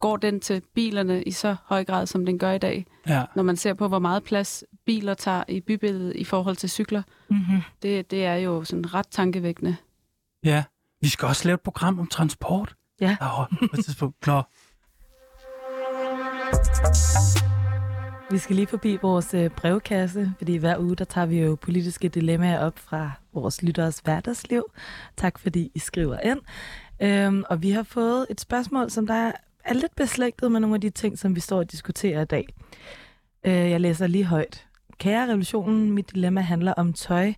går 0.00 0.16
den 0.16 0.40
til 0.40 0.62
bilerne 0.74 1.22
i 1.22 1.30
så 1.30 1.56
høj 1.64 1.84
grad, 1.84 2.06
som 2.06 2.26
den 2.26 2.38
gør 2.38 2.52
i 2.52 2.58
dag? 2.58 2.86
Ja. 3.08 3.24
Når 3.36 3.42
man 3.42 3.56
ser 3.56 3.74
på, 3.74 3.88
hvor 3.88 3.98
meget 3.98 4.22
plads 4.24 4.64
biler 4.86 5.14
tager 5.14 5.44
i 5.48 5.60
bybilledet 5.60 6.16
i 6.16 6.24
forhold 6.24 6.56
til 6.56 6.70
cykler, 6.70 7.02
Mm-hmm. 7.30 7.60
det, 7.82 8.10
det 8.10 8.24
er 8.24 8.34
jo 8.34 8.64
sådan 8.64 8.94
ret 8.94 9.06
tankevækkende. 9.10 9.76
ja. 10.44 10.64
Vi 11.00 11.08
skal 11.08 11.28
også 11.28 11.48
lave 11.48 11.54
et 11.54 11.60
program 11.60 11.98
om 11.98 12.06
transport. 12.06 12.74
Ja. 13.00 13.16
Nå, 13.20 13.66
på 13.68 13.76
et 13.78 13.84
tidspunkt. 13.84 14.26
Nå. 14.26 14.42
Vi 18.30 18.38
skal 18.38 18.56
lige 18.56 18.66
forbi 18.66 18.98
vores 19.02 19.34
øh, 19.34 19.50
brevkasse, 19.50 20.32
fordi 20.38 20.56
hver 20.56 20.78
uge 20.78 20.96
der 20.96 21.04
tager 21.04 21.26
vi 21.26 21.40
jo 21.40 21.54
politiske 21.60 22.08
dilemmaer 22.08 22.58
op 22.58 22.78
fra 22.78 23.10
vores 23.34 23.62
lytteres 23.62 23.98
hverdagsliv. 23.98 24.64
Tak 25.16 25.38
fordi 25.38 25.70
I 25.74 25.78
skriver 25.78 26.20
ind. 26.20 26.40
Øhm, 27.00 27.44
og 27.50 27.62
vi 27.62 27.70
har 27.70 27.82
fået 27.82 28.26
et 28.30 28.40
spørgsmål, 28.40 28.90
som 28.90 29.06
der 29.06 29.32
er 29.64 29.74
lidt 29.74 29.96
beslægtet 29.96 30.52
med 30.52 30.60
nogle 30.60 30.74
af 30.74 30.80
de 30.80 30.90
ting, 30.90 31.18
som 31.18 31.34
vi 31.34 31.40
står 31.40 31.58
og 31.58 31.72
diskuterer 31.72 32.22
i 32.22 32.24
dag. 32.24 32.46
Øh, 33.44 33.52
jeg 33.52 33.80
læser 33.80 34.06
lige 34.06 34.24
højt. 34.24 34.66
Kære 34.98 35.28
revolutionen, 35.28 35.90
mit 35.90 36.10
dilemma 36.14 36.40
handler 36.40 36.72
om 36.72 36.92
tøj, 36.92 37.32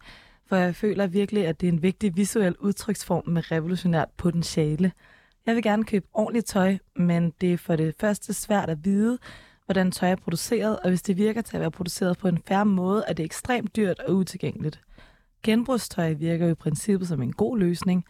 for 0.48 0.56
jeg 0.56 0.74
føler 0.74 1.06
virkelig, 1.06 1.46
at 1.46 1.60
det 1.60 1.68
er 1.68 1.72
en 1.72 1.82
vigtig 1.82 2.16
visuel 2.16 2.56
udtryksform 2.58 3.22
med 3.26 3.50
revolutionært 3.52 4.08
potentiale. 4.16 4.92
Jeg 5.48 5.56
vil 5.56 5.62
gerne 5.62 5.84
købe 5.84 6.06
ordentligt 6.14 6.46
tøj, 6.46 6.78
men 6.96 7.32
det 7.40 7.52
er 7.52 7.56
for 7.56 7.76
det 7.76 7.94
første 8.00 8.34
svært 8.34 8.70
at 8.70 8.84
vide, 8.84 9.18
hvordan 9.64 9.90
tøj 9.90 10.10
er 10.10 10.16
produceret, 10.16 10.78
og 10.78 10.88
hvis 10.88 11.02
det 11.02 11.16
virker 11.16 11.42
til 11.42 11.56
at 11.56 11.60
være 11.60 11.70
produceret 11.70 12.18
på 12.18 12.28
en 12.28 12.42
færre 12.48 12.66
måde, 12.66 13.04
er 13.08 13.12
det 13.12 13.24
ekstremt 13.24 13.76
dyrt 13.76 13.98
og 13.98 14.14
utilgængeligt. 14.14 14.80
Genbrugstøj 15.42 16.12
virker 16.12 16.46
jo 16.46 16.52
i 16.52 16.54
princippet 16.54 17.08
som 17.08 17.22
en 17.22 17.32
god 17.32 17.58
løsning, 17.58 18.04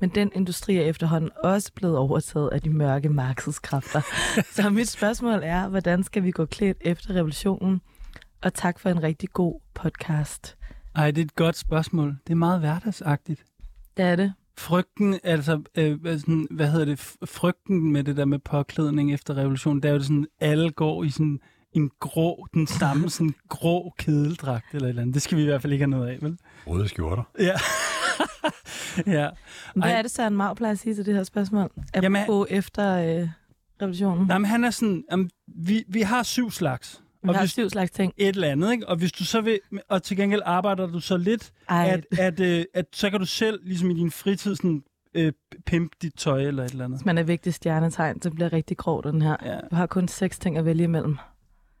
men 0.00 0.10
den 0.10 0.30
industri 0.34 0.76
er 0.76 0.82
efterhånden 0.82 1.30
også 1.44 1.72
blevet 1.72 1.96
overtaget 1.96 2.50
af 2.52 2.60
de 2.60 2.70
mørke 2.70 3.08
markedskræfter. 3.08 4.00
Så 4.56 4.70
mit 4.70 4.88
spørgsmål 4.88 5.40
er, 5.42 5.68
hvordan 5.68 6.02
skal 6.02 6.22
vi 6.22 6.30
gå 6.30 6.44
klædt 6.44 6.76
efter 6.80 7.14
revolutionen? 7.14 7.80
Og 8.42 8.54
tak 8.54 8.78
for 8.78 8.90
en 8.90 9.02
rigtig 9.02 9.28
god 9.28 9.60
podcast. 9.74 10.56
Ej, 10.94 11.10
det 11.10 11.20
er 11.20 11.24
et 11.24 11.34
godt 11.34 11.56
spørgsmål. 11.56 12.16
Det 12.26 12.32
er 12.32 12.36
meget 12.36 12.60
hverdagsagtigt. 12.60 13.44
Det 13.96 14.04
er 14.04 14.16
det. 14.16 14.32
Frygten, 14.58 15.20
altså, 15.24 15.62
øh, 15.74 16.00
hvad 16.00 16.18
sådan, 16.18 16.46
hvad 16.50 16.70
hedder 16.70 16.84
det, 16.84 16.98
frygten 17.24 17.92
med 17.92 18.04
det 18.04 18.16
der 18.16 18.24
med 18.24 18.38
påklædning 18.38 19.14
efter 19.14 19.36
revolutionen, 19.36 19.82
det 19.82 19.88
er 19.88 19.92
jo 19.92 19.98
det 19.98 20.06
sådan, 20.06 20.26
alle 20.40 20.70
går 20.70 21.04
i 21.04 21.10
sådan 21.10 21.40
en 21.72 21.90
grå, 22.00 22.46
den 22.54 22.66
samme 22.66 23.10
sådan 23.10 23.34
grå 23.48 23.94
kedeldragt 23.98 24.74
eller 24.74 24.86
et 24.86 24.88
eller 24.88 25.02
andet. 25.02 25.14
Det 25.14 25.22
skal 25.22 25.38
vi 25.38 25.42
i 25.42 25.46
hvert 25.46 25.62
fald 25.62 25.72
ikke 25.72 25.82
have 25.82 25.90
noget 25.90 26.08
af, 26.08 26.18
vel? 26.22 26.38
Røde 26.66 26.88
skjorter. 26.88 27.22
Ja. 27.38 27.54
ja. 29.20 29.28
Hvad 29.74 29.90
Ej. 29.90 29.98
er 29.98 30.02
det, 30.02 30.10
Søren 30.10 30.36
Mau 30.36 30.54
plejer 30.54 30.72
at 30.72 30.78
sige 30.78 30.94
til 30.94 31.06
det 31.06 31.14
her 31.14 31.22
spørgsmål? 31.22 31.70
Jamen, 31.94 32.22
Apropos 32.22 32.46
efter 32.50 32.96
øh, 32.96 33.28
revolutionen. 33.82 34.26
Nej, 34.26 34.38
men 34.38 34.44
han 34.44 34.64
er 34.64 34.70
sådan, 34.70 35.04
um, 35.12 35.30
vi, 35.46 35.84
vi 35.88 36.00
har 36.00 36.22
syv 36.22 36.50
slags. 36.50 37.02
Vi 37.24 37.28
Og 37.28 37.34
har 37.34 37.42
hvis, 37.42 37.50
syv 37.50 37.70
slags 37.70 37.90
ting. 37.90 38.12
et 38.16 38.28
eller 38.28 38.48
andet, 38.48 38.72
ikke? 38.72 38.88
Og 38.88 38.96
hvis 38.96 39.12
du 39.12 39.24
så 39.24 39.40
vil, 39.40 39.60
og 39.88 40.02
til 40.02 40.16
gengæld 40.16 40.42
arbejder 40.44 40.86
du 40.86 41.00
så 41.00 41.16
lidt, 41.16 41.52
Ej, 41.68 41.88
at, 42.12 42.18
at, 42.18 42.40
øh, 42.40 42.64
at 42.74 42.86
så 42.92 43.10
kan 43.10 43.20
du 43.20 43.26
selv, 43.26 43.60
ligesom 43.64 43.90
i 43.90 43.94
din 43.94 44.10
fritid, 44.10 44.56
sådan, 44.56 44.82
øh, 45.14 45.32
pimpe 45.66 45.96
dit 46.02 46.12
tøj 46.16 46.42
eller 46.42 46.64
et 46.64 46.70
eller 46.70 46.84
andet. 46.84 46.98
hvis 46.98 47.06
man 47.06 47.18
er 47.18 47.22
vigtig 47.22 47.54
stjernetegn, 47.54 48.22
så 48.22 48.30
bliver 48.30 48.52
rigtig 48.52 48.76
grov, 48.76 49.02
den 49.02 49.22
her. 49.22 49.36
Ja. 49.44 49.58
Du 49.70 49.76
har 49.76 49.86
kun 49.86 50.08
seks 50.08 50.38
ting 50.38 50.56
at 50.58 50.64
vælge 50.64 50.84
imellem. 50.84 51.16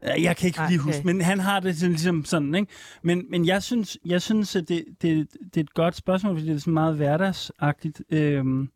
Jeg 0.02 0.36
kan 0.36 0.46
ikke 0.46 0.60
lige 0.68 0.80
okay. 0.80 0.92
huske, 0.92 1.06
men 1.06 1.20
han 1.20 1.40
har 1.40 1.60
det 1.60 1.76
sådan, 1.76 1.92
ligesom 1.92 2.24
sådan, 2.24 2.54
ikke? 2.54 2.72
Men, 3.02 3.24
men 3.30 3.46
jeg 3.46 3.62
synes, 3.62 3.98
jeg 4.04 4.22
synes 4.22 4.56
at 4.56 4.68
det, 4.68 4.84
det, 5.02 5.28
det 5.44 5.56
er 5.56 5.60
et 5.64 5.74
godt 5.74 5.96
spørgsmål, 5.96 6.34
fordi 6.36 6.48
det 6.48 6.54
er 6.54 6.58
sådan 6.58 6.74
meget 6.74 6.96
hverdagsagtigt. 6.96 8.02
Øhm, 8.10 8.68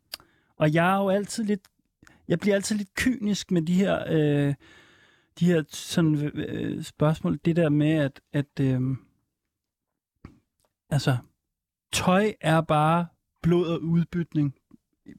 og 0.59 0.73
jeg 0.73 0.93
er 0.93 0.97
jo 0.97 1.09
altid 1.09 1.43
lidt, 1.43 1.61
jeg 2.27 2.39
bliver 2.39 2.55
altid 2.55 2.75
lidt 2.75 2.95
kynisk 2.95 3.51
med 3.51 3.61
de 3.61 3.73
her, 3.73 4.03
øh, 4.09 4.53
de 5.39 5.45
her 5.45 5.63
sådan, 5.67 6.15
øh, 6.15 6.31
øh, 6.35 6.83
spørgsmål. 6.83 7.39
Det 7.45 7.55
der 7.55 7.69
med, 7.69 7.91
at, 7.91 8.21
at 8.33 8.59
øh, 8.61 8.81
altså, 10.89 11.17
tøj 11.91 12.33
er 12.41 12.61
bare 12.61 13.07
blod 13.41 13.67
og 13.67 13.81
udbytning 13.81 14.55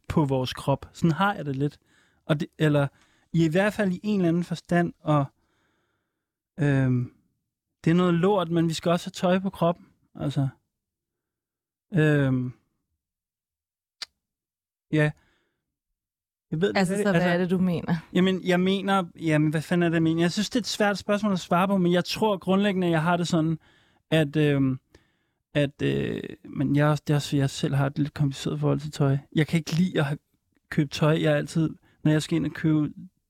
på 0.08 0.24
vores 0.24 0.52
krop. 0.52 0.86
Sådan 0.92 1.12
har 1.12 1.34
jeg 1.34 1.44
det 1.44 1.56
lidt. 1.56 1.78
Og 2.24 2.40
det, 2.40 2.48
eller 2.58 2.88
i 3.32 3.48
hvert 3.48 3.72
fald 3.72 3.92
i 3.92 4.00
en 4.02 4.20
eller 4.20 4.28
anden 4.28 4.44
forstand, 4.44 4.92
og 4.98 5.24
øh, 6.58 6.90
det 7.84 7.90
er 7.90 7.94
noget 7.94 8.14
lort, 8.14 8.50
men 8.50 8.68
vi 8.68 8.74
skal 8.74 8.92
også 8.92 9.06
have 9.06 9.12
tøj 9.12 9.38
på 9.38 9.50
kroppen. 9.50 9.86
Altså, 10.14 10.48
øh, 11.92 12.50
ja, 14.92 15.10
jeg 16.50 16.60
ved 16.60 16.72
Altså, 16.76 16.94
hvad 16.94 17.04
så 17.04 17.10
hvad 17.10 17.22
er 17.22 17.38
det, 17.38 17.50
du 17.50 17.58
mener? 17.58 17.96
Jamen, 18.12 18.44
jeg 18.44 18.60
mener... 18.60 19.04
Jamen, 19.20 19.50
hvad 19.50 19.62
fanden 19.62 19.82
er 19.82 19.88
det, 19.88 19.94
jeg 19.94 20.02
mener? 20.02 20.22
Jeg 20.22 20.32
synes, 20.32 20.50
det 20.50 20.56
er 20.56 20.60
et 20.60 20.66
svært 20.66 20.98
spørgsmål 20.98 21.32
at 21.32 21.40
svare 21.40 21.68
på, 21.68 21.76
men 21.76 21.92
jeg 21.92 22.04
tror 22.04 22.36
grundlæggende, 22.36 22.86
at 22.86 22.90
jeg 22.90 23.02
har 23.02 23.16
det 23.16 23.28
sådan, 23.28 23.58
at... 24.10 24.36
Øh, 24.36 24.76
at 25.54 25.82
øh, 25.82 26.22
men 26.44 26.76
jeg, 26.76 26.98
det 27.06 27.16
også, 27.16 27.36
jeg 27.36 27.50
selv 27.50 27.74
har 27.74 27.86
et 27.86 27.98
lidt 27.98 28.14
kompliceret 28.14 28.60
forhold 28.60 28.80
til 28.80 28.90
tøj. 28.90 29.18
Jeg 29.34 29.46
kan 29.46 29.58
ikke 29.58 29.72
lide 29.72 30.00
at 30.00 30.18
købt 30.70 30.92
tøj. 30.92 31.18
Jeg 31.22 31.32
er 31.32 31.36
altid... 31.36 31.70
Når 32.04 32.12
jeg 32.12 32.22
skal 32.22 32.36
ind 32.36 32.46
og 32.46 32.52
købe... 32.52 32.80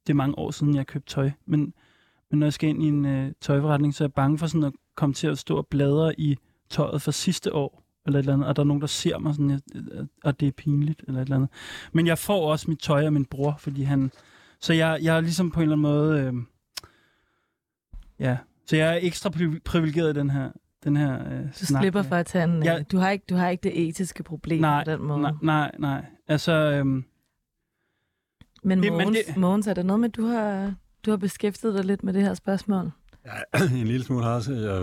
Det 0.07 0.13
er 0.13 0.15
mange 0.15 0.39
år 0.39 0.51
siden, 0.51 0.75
jeg 0.75 0.79
har 0.79 0.85
købt 0.85 1.07
tøj. 1.07 1.31
Men, 1.47 1.75
men 2.31 2.39
når 2.39 2.47
jeg 2.47 2.53
skal 2.53 2.69
ind 2.69 2.83
i 2.83 2.87
en 2.87 3.05
øh, 3.07 3.33
tøjforretning, 3.41 3.95
så 3.95 4.05
er 4.05 4.09
jeg 4.09 4.15
bange 4.15 4.39
for 4.39 4.47
sådan 4.47 4.65
at 4.65 4.73
komme 4.95 5.15
til 5.15 5.27
at 5.27 5.39
stå 5.39 5.57
og 5.57 5.67
bladre 5.67 6.21
i 6.21 6.37
tøjet 6.71 7.03
fra 7.03 7.13
sidste 7.13 7.55
år. 7.55 7.83
Eller 8.11 8.19
et 8.19 8.23
eller 8.23 8.33
andet, 8.35 8.49
og 8.49 8.57
der 8.57 8.63
er 8.63 8.67
nogen, 8.67 8.81
der 8.81 8.87
ser 8.87 9.19
mig 9.19 9.35
sådan, 9.35 9.51
at- 9.51 9.63
og 10.25 10.41
det 10.41 10.49
er 10.49 10.53
pinligt, 10.53 11.05
eller 11.09 11.21
et 11.21 11.25
eller 11.25 11.37
andet. 11.37 11.51
Men 11.93 12.07
jeg 12.07 12.19
får 12.19 12.51
også 12.53 12.71
mit 12.71 12.79
tøj 12.79 13.05
af 13.05 13.13
min 13.13 13.25
bror, 13.25 13.55
fordi 13.59 13.83
han... 13.83 14.11
Så 14.61 14.73
jeg, 14.73 14.99
jeg 15.03 15.17
er 15.17 15.21
ligesom 15.21 15.51
på 15.51 15.61
en 15.61 15.63
eller 15.63 15.77
anden 15.77 15.83
måde... 15.83 16.21
Øh, 16.23 16.35
ja, 18.19 18.37
så 18.67 18.77
jeg 18.77 18.95
er 18.95 18.99
ekstra 19.03 19.31
privi- 19.31 19.61
privilegeret 19.65 20.17
i 20.17 20.19
den 20.19 20.31
her, 20.31 20.51
den 20.85 20.97
her 20.97 21.33
øh, 21.33 21.45
Du 21.61 21.67
slipper 21.67 22.03
for 22.03 22.17
at 22.17 22.27
tage 22.27 22.45
en... 22.45 22.63
Ja. 22.63 22.73
Ja. 22.73 22.83
Du, 22.83 22.99
har 22.99 23.11
ikke, 23.11 23.25
du 23.31 23.35
har 23.35 23.49
ikke 23.49 23.63
det 23.63 23.89
etiske 23.89 24.23
problem 24.23 24.61
Nej, 24.61 24.85
på 24.85 24.91
den 24.91 25.03
måde. 25.03 25.21
Nej, 25.21 25.33
nej, 25.43 25.71
nej. 25.79 26.05
Altså, 26.29 26.53
øhm, 26.53 27.05
Men, 28.63 28.79
Det- 28.79 28.85
det, 28.85 28.93
men 28.93 29.03
Mogens, 29.03 29.19
det-. 29.27 29.37
Mogens, 29.37 29.67
er 29.67 29.75
der 29.75 29.83
noget 29.83 30.01
med, 30.01 30.09
du 30.09 30.25
har, 30.27 30.75
du 31.07 31.11
har 31.11 31.17
beskæftiget 31.17 31.75
dig 31.75 31.85
lidt 31.85 32.03
med 32.05 32.13
det 32.13 32.23
her 32.23 32.35
spørgsmål? 32.35 32.91
Ja, 33.27 33.65
en 33.81 33.87
lille 33.87 34.05
smule 34.07 34.25
har 34.25 34.35
også, 34.35 34.53
øh, 34.53 34.83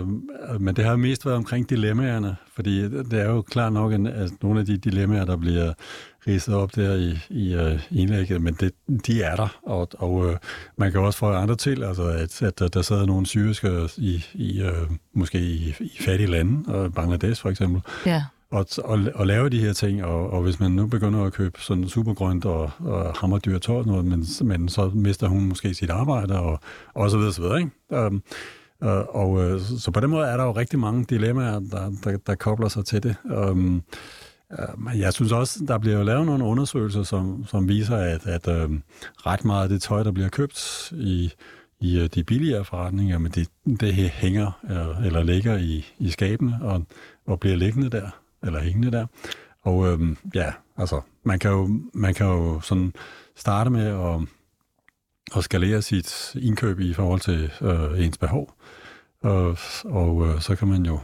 øh, 0.54 0.62
men 0.62 0.76
det 0.76 0.86
har 0.86 0.96
mest 0.96 1.26
været 1.26 1.38
omkring 1.38 1.70
dilemmaerne, 1.70 2.36
fordi 2.56 2.82
det 2.84 3.14
er 3.14 3.30
jo 3.30 3.42
klart 3.42 3.74
nok, 3.74 3.94
en- 3.94 4.08
at 4.08 4.32
nogle 4.42 4.60
af 4.60 4.66
de 4.66 4.78
dilemmaer, 4.78 5.26
der 5.26 5.36
bliver 5.38 5.74
ridset 6.28 6.54
op 6.56 6.76
der 6.76 6.96
i, 6.96 7.18
i 7.30 7.56
uh, 7.56 7.80
indlægget, 7.92 8.42
men 8.42 8.54
det, 8.60 8.72
de 9.08 9.22
er 9.24 9.36
der, 9.36 9.60
og, 9.64 9.90
og 9.98 10.30
øh, 10.30 10.38
man 10.78 10.92
kan 10.92 11.02
også 11.02 11.20
få 11.20 11.32
andre 11.32 11.56
til, 11.56 11.84
altså 11.84 12.04
at, 12.04 12.42
at 12.42 12.60
der, 12.60 12.68
der 12.68 12.82
nogle 13.06 13.26
syriske 13.26 13.90
i, 13.98 14.26
i 14.34 14.62
måske 15.14 15.40
i, 15.40 15.76
i 15.80 15.92
fattige 16.00 16.30
lande, 16.32 16.74
og 16.74 16.94
Bangladesh 16.94 17.42
for 17.42 17.50
eksempel, 17.50 17.82
Ja 18.06 18.24
og, 18.52 18.60
at, 18.60 19.12
at 19.20 19.28
lave 19.28 19.50
de 19.50 19.60
her 19.60 19.74
ting, 19.74 20.04
og, 20.04 20.30
og 20.30 20.42
hvis 20.42 20.60
man 20.60 20.72
nu 20.72 20.88
begynder 20.88 21.24
at 21.24 21.34
købe 21.34 21.62
sådan 21.62 21.88
supergrønt 21.88 22.46
og, 22.46 22.72
og 22.80 23.14
hammerdyr 23.14 23.58
tøj, 23.60 23.76
og 23.76 23.86
noget, 23.86 24.06
men, 24.06 24.26
men 24.42 24.70
så 24.70 24.92
mister 24.94 25.28
hun 25.28 25.46
måske 25.46 25.74
sit 25.74 25.90
arbejde, 25.90 26.40
og, 26.40 26.60
og 26.94 27.12
så 27.12 27.18
videre, 27.18 27.34
så 27.34 27.42
videre, 27.42 27.60
ikke? 27.60 28.06
Um, 28.06 28.24
Uh, 28.82 28.90
og 28.90 29.30
uh, 29.32 29.62
så, 29.62 29.92
på 29.92 30.00
den 30.00 30.10
måde 30.10 30.28
er 30.28 30.38
der 30.38 30.44
jo 30.44 30.52
rigtig 30.52 30.80
mange 30.80 31.06
dilemmaer, 31.06 31.60
der, 31.60 31.92
der, 32.04 32.18
der 32.18 32.36
kobler 32.36 32.68
sig 32.68 32.86
til 32.86 33.04
det. 33.04 33.16
Um, 33.24 33.84
uh, 34.52 34.82
men 34.82 35.00
jeg 35.00 35.14
synes 35.14 35.32
også, 35.32 35.60
der 35.68 35.78
bliver 35.78 35.98
jo 35.98 36.04
lavet 36.04 36.26
nogle 36.26 36.44
undersøgelser, 36.44 37.04
som, 37.04 37.46
som 37.48 37.68
viser, 37.68 37.96
at, 37.98 38.28
at 38.28 38.48
uh, 38.48 38.76
ret 39.26 39.46
meget 39.46 39.64
af 39.64 39.70
det 39.70 39.82
tøj, 39.82 40.04
der 40.04 40.12
bliver 40.12 40.30
købt 40.30 40.92
i, 40.92 41.32
i 41.80 42.00
uh, 42.02 42.06
de 42.06 42.24
billigere 42.24 42.66
forretninger, 42.66 43.18
men 43.18 43.32
det, 43.32 43.48
det 43.80 43.94
hænger 43.94 44.60
uh, 44.64 45.06
eller 45.06 45.24
ligger 45.24 45.58
i, 45.58 45.86
i 46.00 46.10
skabene 46.10 46.58
og, 46.62 46.86
og 47.28 47.40
bliver 47.40 47.56
liggende 47.56 47.90
der, 47.90 48.10
eller 48.48 48.60
hængende 48.60 48.92
der. 48.92 49.06
Og 49.62 49.88
øhm, 49.88 50.18
ja, 50.36 50.52
altså, 50.78 51.02
man 51.24 51.40
kan 51.40 51.52
jo, 51.52 51.80
man 51.94 52.14
kan 52.14 52.26
jo 52.26 52.60
sådan 52.62 52.94
starte 53.36 53.70
med 53.70 53.88
at, 53.88 54.28
at 55.38 55.44
skalere 55.44 55.82
sit 55.82 56.36
indkøb 56.42 56.80
i 56.80 56.94
forhold 56.94 57.20
til 57.20 57.52
øh, 57.62 58.06
ens 58.06 58.18
behov. 58.18 58.54
Og, 59.24 59.58
og 59.86 60.28
øh, 60.28 60.42
så 60.42 60.56
kan 60.56 60.68
man 60.68 60.86
jo... 60.86 61.00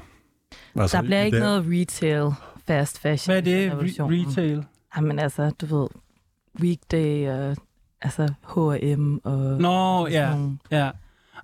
Altså, 0.75 0.97
Der 0.97 1.03
bliver 1.03 1.21
ikke 1.21 1.37
der, 1.37 1.43
noget 1.43 1.65
retail 1.81 2.31
fast 2.67 2.99
fashion. 2.99 3.33
hvad 3.43 3.53
er 3.53 3.69
det? 3.69 3.71
Re- 3.71 4.01
retail? 4.01 4.65
Jamen 4.97 5.19
altså, 5.19 5.49
du 5.61 5.77
ved, 5.79 5.87
weekday 6.59 7.29
og 7.29 7.57
altså 8.01 8.33
H&M 8.47 9.17
og... 9.23 9.61
Nå, 9.61 10.07
ja. 10.07 10.37
Ja. 10.71 10.91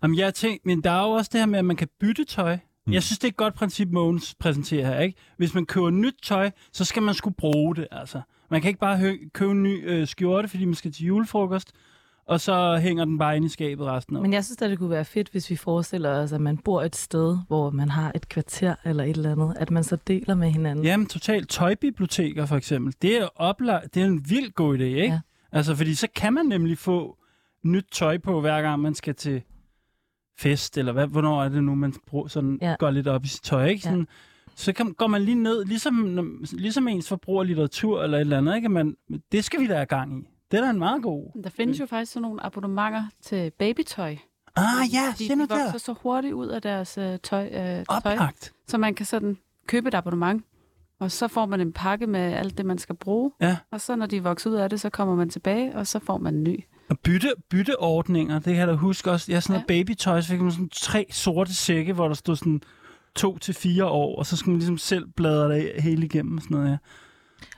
Jamen, 0.03 0.17
jeg 0.17 0.33
tænkte, 0.33 0.67
men 0.67 0.81
der 0.83 0.91
er 0.91 1.03
jo 1.03 1.09
også 1.09 1.29
det 1.33 1.41
her 1.41 1.45
med, 1.45 1.59
at 1.59 1.65
man 1.65 1.75
kan 1.75 1.87
bytte 1.99 2.25
tøj. 2.25 2.57
Mm. 2.89 2.93
Jeg 2.93 3.03
synes, 3.03 3.19
det 3.19 3.23
er 3.27 3.31
et 3.31 3.37
godt 3.37 3.53
princip, 3.53 3.87
Mogens 3.91 4.35
præsenterer 4.39 4.87
her, 4.87 4.99
ikke? 4.99 5.17
Hvis 5.37 5.53
man 5.53 5.65
køber 5.65 5.89
nyt 5.89 6.15
tøj, 6.23 6.51
så 6.73 6.85
skal 6.85 7.03
man 7.03 7.13
skulle 7.13 7.35
bruge 7.35 7.75
det, 7.75 7.87
altså. 7.91 8.21
Man 8.51 8.61
kan 8.61 8.67
ikke 8.67 8.79
bare 8.79 8.97
hø- 8.97 9.17
købe 9.33 9.51
en 9.51 9.63
ny 9.63 9.89
øh, 9.89 10.07
skjorte, 10.07 10.47
fordi 10.47 10.65
man 10.65 10.75
skal 10.75 10.91
til 10.91 11.05
julefrokost, 11.05 11.71
og 12.27 12.39
så 12.41 12.77
hænger 12.77 13.05
den 13.05 13.17
bare 13.17 13.35
inde 13.35 13.45
i 13.45 13.49
skabet 13.49 13.85
resten 13.85 14.15
af 14.15 14.21
Men 14.21 14.33
jeg 14.33 14.45
synes 14.45 14.61
at 14.61 14.69
det 14.69 14.77
kunne 14.79 14.89
være 14.89 15.05
fedt, 15.05 15.29
hvis 15.29 15.49
vi 15.49 15.55
forestiller 15.55 16.09
os, 16.09 16.31
at 16.33 16.41
man 16.41 16.57
bor 16.57 16.81
et 16.83 16.95
sted, 16.95 17.37
hvor 17.47 17.69
man 17.69 17.89
har 17.89 18.11
et 18.15 18.29
kvarter 18.29 18.75
eller 18.85 19.03
et 19.03 19.09
eller 19.09 19.31
andet, 19.31 19.53
at 19.59 19.71
man 19.71 19.83
så 19.83 19.97
deler 20.07 20.35
med 20.35 20.49
hinanden. 20.51 20.85
Jamen, 20.85 21.07
totalt 21.07 21.49
tøjbiblioteker 21.49 22.45
for 22.45 22.55
eksempel. 22.55 22.93
Det 23.01 23.17
er, 23.21 23.27
opla- 23.41 23.87
det 23.93 24.01
er 24.01 24.05
en 24.05 24.29
vild 24.29 24.51
god 24.51 24.77
idé, 24.77 24.81
ikke? 24.83 25.01
Ja. 25.01 25.19
Altså, 25.51 25.75
fordi 25.75 25.95
så 25.95 26.07
kan 26.15 26.33
man 26.33 26.45
nemlig 26.45 26.77
få 26.77 27.17
nyt 27.63 27.85
tøj 27.91 28.17
på, 28.17 28.41
hver 28.41 28.61
gang 28.61 28.81
man 28.81 28.95
skal 28.95 29.15
til 29.15 29.41
fest, 30.39 30.77
eller 30.77 30.91
hvad, 30.91 31.07
hvornår 31.07 31.43
er 31.43 31.49
det 31.49 31.63
nu, 31.63 31.75
man 31.75 31.93
bruger, 32.07 32.27
sådan, 32.27 32.57
ja. 32.61 32.69
Ja. 32.69 32.75
går 32.79 32.89
lidt 32.89 33.07
op 33.07 33.25
i 33.25 33.27
sit 33.27 33.41
tøj, 33.43 33.65
ikke? 33.65 33.81
Ja. 33.87 33.89
Sådan, 33.91 34.07
Så 34.55 34.73
kan, 34.73 34.93
går 34.93 35.07
man 35.07 35.21
lige 35.21 35.35
ned, 35.43 35.65
ligesom, 35.65 36.25
ligesom 36.51 36.87
ens 36.87 37.09
forbrug 37.09 37.39
af 37.41 37.47
litteratur 37.47 38.03
eller 38.03 38.17
et 38.17 38.21
eller 38.21 38.37
andet, 38.37 38.55
ikke? 38.55 38.69
Man, 38.69 38.95
det 39.31 39.43
skal 39.43 39.59
vi 39.59 39.67
da 39.67 39.73
have 39.73 39.85
gang 39.85 40.19
i. 40.19 40.27
Det 40.51 40.57
er 40.59 40.63
da 40.63 40.69
en 40.69 40.79
meget 40.79 41.03
god. 41.03 41.41
Der 41.43 41.49
findes 41.49 41.79
jo 41.79 41.85
faktisk 41.85 42.11
sådan 42.11 42.21
nogle 42.21 42.45
abonnementer 42.45 43.03
til 43.21 43.51
babytøj. 43.59 44.15
Ah 44.55 44.65
ja, 44.93 45.13
De, 45.19 45.27
se 45.27 45.35
nu 45.35 45.43
de 45.43 45.49
vokser 45.49 45.71
der. 45.71 45.77
så 45.77 45.93
hurtigt 46.01 46.33
ud 46.33 46.47
af 46.47 46.61
deres 46.61 46.97
øh, 46.97 47.19
tøj, 47.23 47.45
øh, 47.45 47.51
tøj, 47.53 47.83
Oplagt. 47.87 48.53
så 48.67 48.77
man 48.77 48.93
kan 48.95 49.05
sådan 49.05 49.37
købe 49.67 49.87
et 49.87 49.93
abonnement, 49.93 50.43
og 50.99 51.11
så 51.11 51.27
får 51.27 51.45
man 51.45 51.61
en 51.61 51.73
pakke 51.73 52.07
med 52.07 52.19
alt 52.19 52.57
det, 52.57 52.65
man 52.65 52.77
skal 52.77 52.95
bruge. 52.95 53.31
Ja. 53.41 53.57
Og 53.71 53.81
så 53.81 53.95
når 53.95 54.05
de 54.05 54.23
vokser 54.23 54.49
ud 54.49 54.55
af 54.55 54.69
det, 54.69 54.79
så 54.81 54.89
kommer 54.89 55.15
man 55.15 55.29
tilbage, 55.29 55.75
og 55.75 55.87
så 55.87 55.99
får 55.99 56.17
man 56.17 56.35
en 56.35 56.43
ny. 56.43 56.63
Og 56.89 56.99
bytte, 56.99 57.33
bytteordninger, 57.49 58.35
det 58.35 58.43
kan 58.43 58.55
jeg 58.55 58.67
da 58.67 58.73
huske 58.73 59.11
også. 59.11 59.25
Jeg 59.31 59.35
ja, 59.35 59.39
sådan 59.41 59.53
noget 59.53 59.77
Ja. 59.77 59.83
babytøj, 59.83 60.21
så 60.21 60.29
fik 60.29 60.41
man 60.41 60.51
sådan 60.51 60.69
tre 60.69 61.05
sorte 61.11 61.53
sække, 61.55 61.93
hvor 61.93 62.07
der 62.07 62.15
stod 62.15 62.35
sådan 62.35 62.61
to 63.15 63.37
til 63.37 63.53
fire 63.53 63.85
år, 63.85 64.19
og 64.19 64.25
så 64.25 64.37
skulle 64.37 64.51
man 64.53 64.59
ligesom 64.59 64.77
selv 64.77 65.07
bladre 65.15 65.49
det 65.55 65.71
hele 65.83 66.05
igennem 66.05 66.37
og 66.37 66.43
sådan 66.43 66.57
noget, 66.57 66.69
ja. 66.71 66.77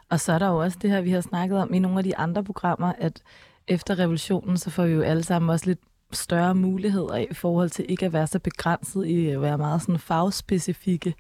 Og 0.10 0.20
så 0.20 0.34
er 0.34 0.40
der 0.40 0.48
jo 0.48 0.58
også 0.58 0.78
det 0.82 0.90
her, 0.90 1.02
vi 1.02 1.12
har 1.12 1.22
snakket 1.22 1.58
om 1.58 1.74
i 1.74 1.80
nogle 1.80 1.98
af 1.98 2.04
de 2.04 2.18
andre 2.18 2.44
programmer, 2.44 2.94
at 2.98 3.22
efter 3.68 4.00
revolutionen, 4.00 4.58
så 4.58 4.70
får 4.70 4.86
vi 4.86 4.92
jo 4.94 5.02
alle 5.02 5.24
sammen 5.24 5.50
også 5.50 5.66
lidt 5.66 5.80
større 6.14 6.56
muligheder 6.56 7.16
i 7.16 7.34
forhold 7.34 7.70
til 7.70 7.86
ikke 7.90 8.06
at 8.06 8.14
være 8.14 8.28
så 8.28 8.40
begrænset 8.40 9.06
i 9.06 9.28
at 9.28 9.42
være 9.42 9.58
meget 9.58 9.82
sådan 9.82 10.00
fagspecifikke. 10.00 11.14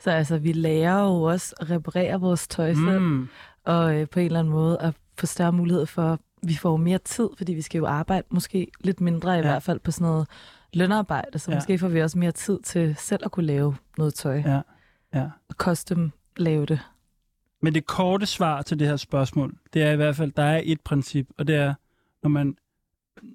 Så 0.00 0.10
altså, 0.10 0.38
vi 0.38 0.52
lærer 0.52 1.02
jo 1.04 1.22
også 1.22 1.54
at 1.60 1.70
reparere 1.70 2.20
vores 2.20 2.48
tøj 2.48 2.74
selv, 2.74 3.00
Mm. 3.00 3.28
og 3.64 3.94
øh, 3.94 4.08
på 4.08 4.20
en 4.20 4.26
eller 4.26 4.38
anden 4.38 4.52
måde 4.52 4.78
at 4.80 4.94
få 5.18 5.26
større 5.26 5.52
mulighed 5.52 5.86
for, 5.86 6.18
vi 6.42 6.54
får 6.54 6.76
mere 6.76 6.98
tid, 6.98 7.28
fordi 7.36 7.54
vi 7.54 7.62
skal 7.62 7.78
jo 7.78 7.86
arbejde 7.86 8.26
måske 8.30 8.70
lidt 8.80 9.00
mindre 9.00 9.32
i 9.34 9.36
Ja. 9.36 9.42
hvert 9.42 9.62
fald 9.62 9.78
på 9.80 9.90
sådan 9.90 10.04
noget 10.06 10.28
lønarbejde, 10.72 11.38
så 11.38 11.50
Ja. 11.50 11.56
måske 11.56 11.78
får 11.78 11.88
vi 11.88 12.02
også 12.02 12.18
mere 12.18 12.32
tid 12.32 12.60
til 12.62 12.96
selv 12.96 13.22
at 13.24 13.30
kunne 13.32 13.46
lave 13.46 13.76
noget 13.98 14.14
tøj. 14.14 14.36
Ja, 14.46 14.60
ja. 15.14 15.30
Custom 15.52 16.12
lave 16.36 16.66
det. 16.66 16.80
Men 17.62 17.74
det 17.74 17.86
korte 17.86 18.26
svar 18.26 18.62
til 18.62 18.78
det 18.78 18.86
her 18.88 18.96
spørgsmål, 18.96 19.58
det 19.72 19.82
er 19.82 19.92
i 19.92 19.96
hvert 19.96 20.16
fald, 20.16 20.32
der 20.32 20.42
er 20.42 20.60
et 20.64 20.80
princip, 20.80 21.28
og 21.38 21.46
det 21.46 21.54
er, 21.56 21.74
når 22.22 22.28
man, 22.30 22.56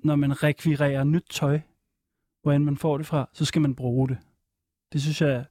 når 0.04 0.16
man 0.16 0.43
rekvirerer 0.43 1.04
nyt 1.04 1.26
tøj, 1.32 1.60
hvor 2.43 2.58
man 2.58 2.78
får 2.78 2.97
det 2.97 3.08
fra, 3.08 3.30
så 3.34 3.45
skal 3.45 3.62
man 3.62 3.76
bruge 3.76 4.10
det. 4.10 4.18
Det 4.93 5.02
synes 5.02 5.22
jeg 5.22 5.30
er 5.32 5.43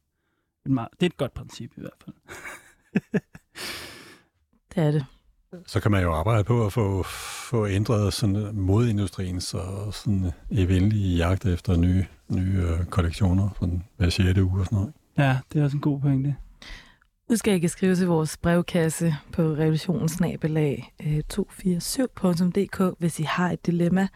et, 0.67 0.71
meget, 0.73 0.89
det 0.93 1.03
er 1.03 1.11
et 1.11 1.17
godt 1.17 1.35
princip 1.35 1.73
i 1.77 1.81
hvert 1.81 1.93
fald. 2.05 2.15
Det 4.75 4.83
er 4.83 4.91
det. 4.91 5.07
Så 5.67 5.81
kan 5.81 5.91
man 5.91 6.03
jo 6.03 6.13
arbejde 6.13 6.45
på 6.45 6.67
at 6.67 6.73
få, 6.73 7.03
få 7.51 7.67
ændret 7.67 8.13
sådan 8.13 8.51
modindustrien, 8.53 9.41
så 9.41 9.61
sådan 9.93 10.31
evindelige 10.51 11.17
jagt 11.17 11.47
efter 11.47 11.77
nye, 11.77 12.07
nye 12.29 12.63
øh, 12.63 12.85
kollektioner, 12.85 13.49
sådan 13.61 13.83
hver 13.97 14.09
6. 14.09 14.39
uge 14.39 14.61
og 14.61 14.65
sådan 14.65 14.77
noget. 14.79 14.93
Ja, 15.19 15.39
det 15.53 15.61
er 15.61 15.65
også 15.65 15.77
en 15.77 15.81
god 15.81 16.01
pointe. 16.01 16.37
Husk 17.29 17.49
at 17.49 17.55
I 17.55 17.59
kan 17.59 17.69
skrive 17.69 17.97
til 17.97 18.07
vores 18.07 18.37
brevkasse 18.37 19.15
på 19.33 19.43
revolutionsnabelag 19.43 20.95
247.dk, 21.33 22.99
hvis 22.99 23.21
I 23.21 23.23
har 23.23 23.51
et 23.51 23.67
dilemma. 23.67 24.09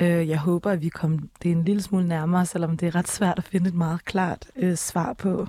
Øh, 0.00 0.28
jeg 0.28 0.38
håber, 0.38 0.70
at 0.70 0.82
vi 0.82 0.88
kommer 0.88 1.18
det 1.42 1.50
en 1.50 1.64
lille 1.64 1.82
smule 1.82 2.08
nærmere, 2.08 2.46
selvom 2.46 2.76
det 2.76 2.86
er 2.86 2.94
ret 2.94 3.08
svært 3.08 3.38
at 3.38 3.44
finde 3.44 3.68
et 3.68 3.74
meget 3.74 4.04
klart 4.04 4.46
øh, 4.56 4.76
svar 4.76 5.12
på. 5.12 5.46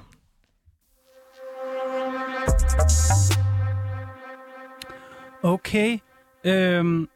Okay. 5.44 5.98
Øhm, 6.44 7.08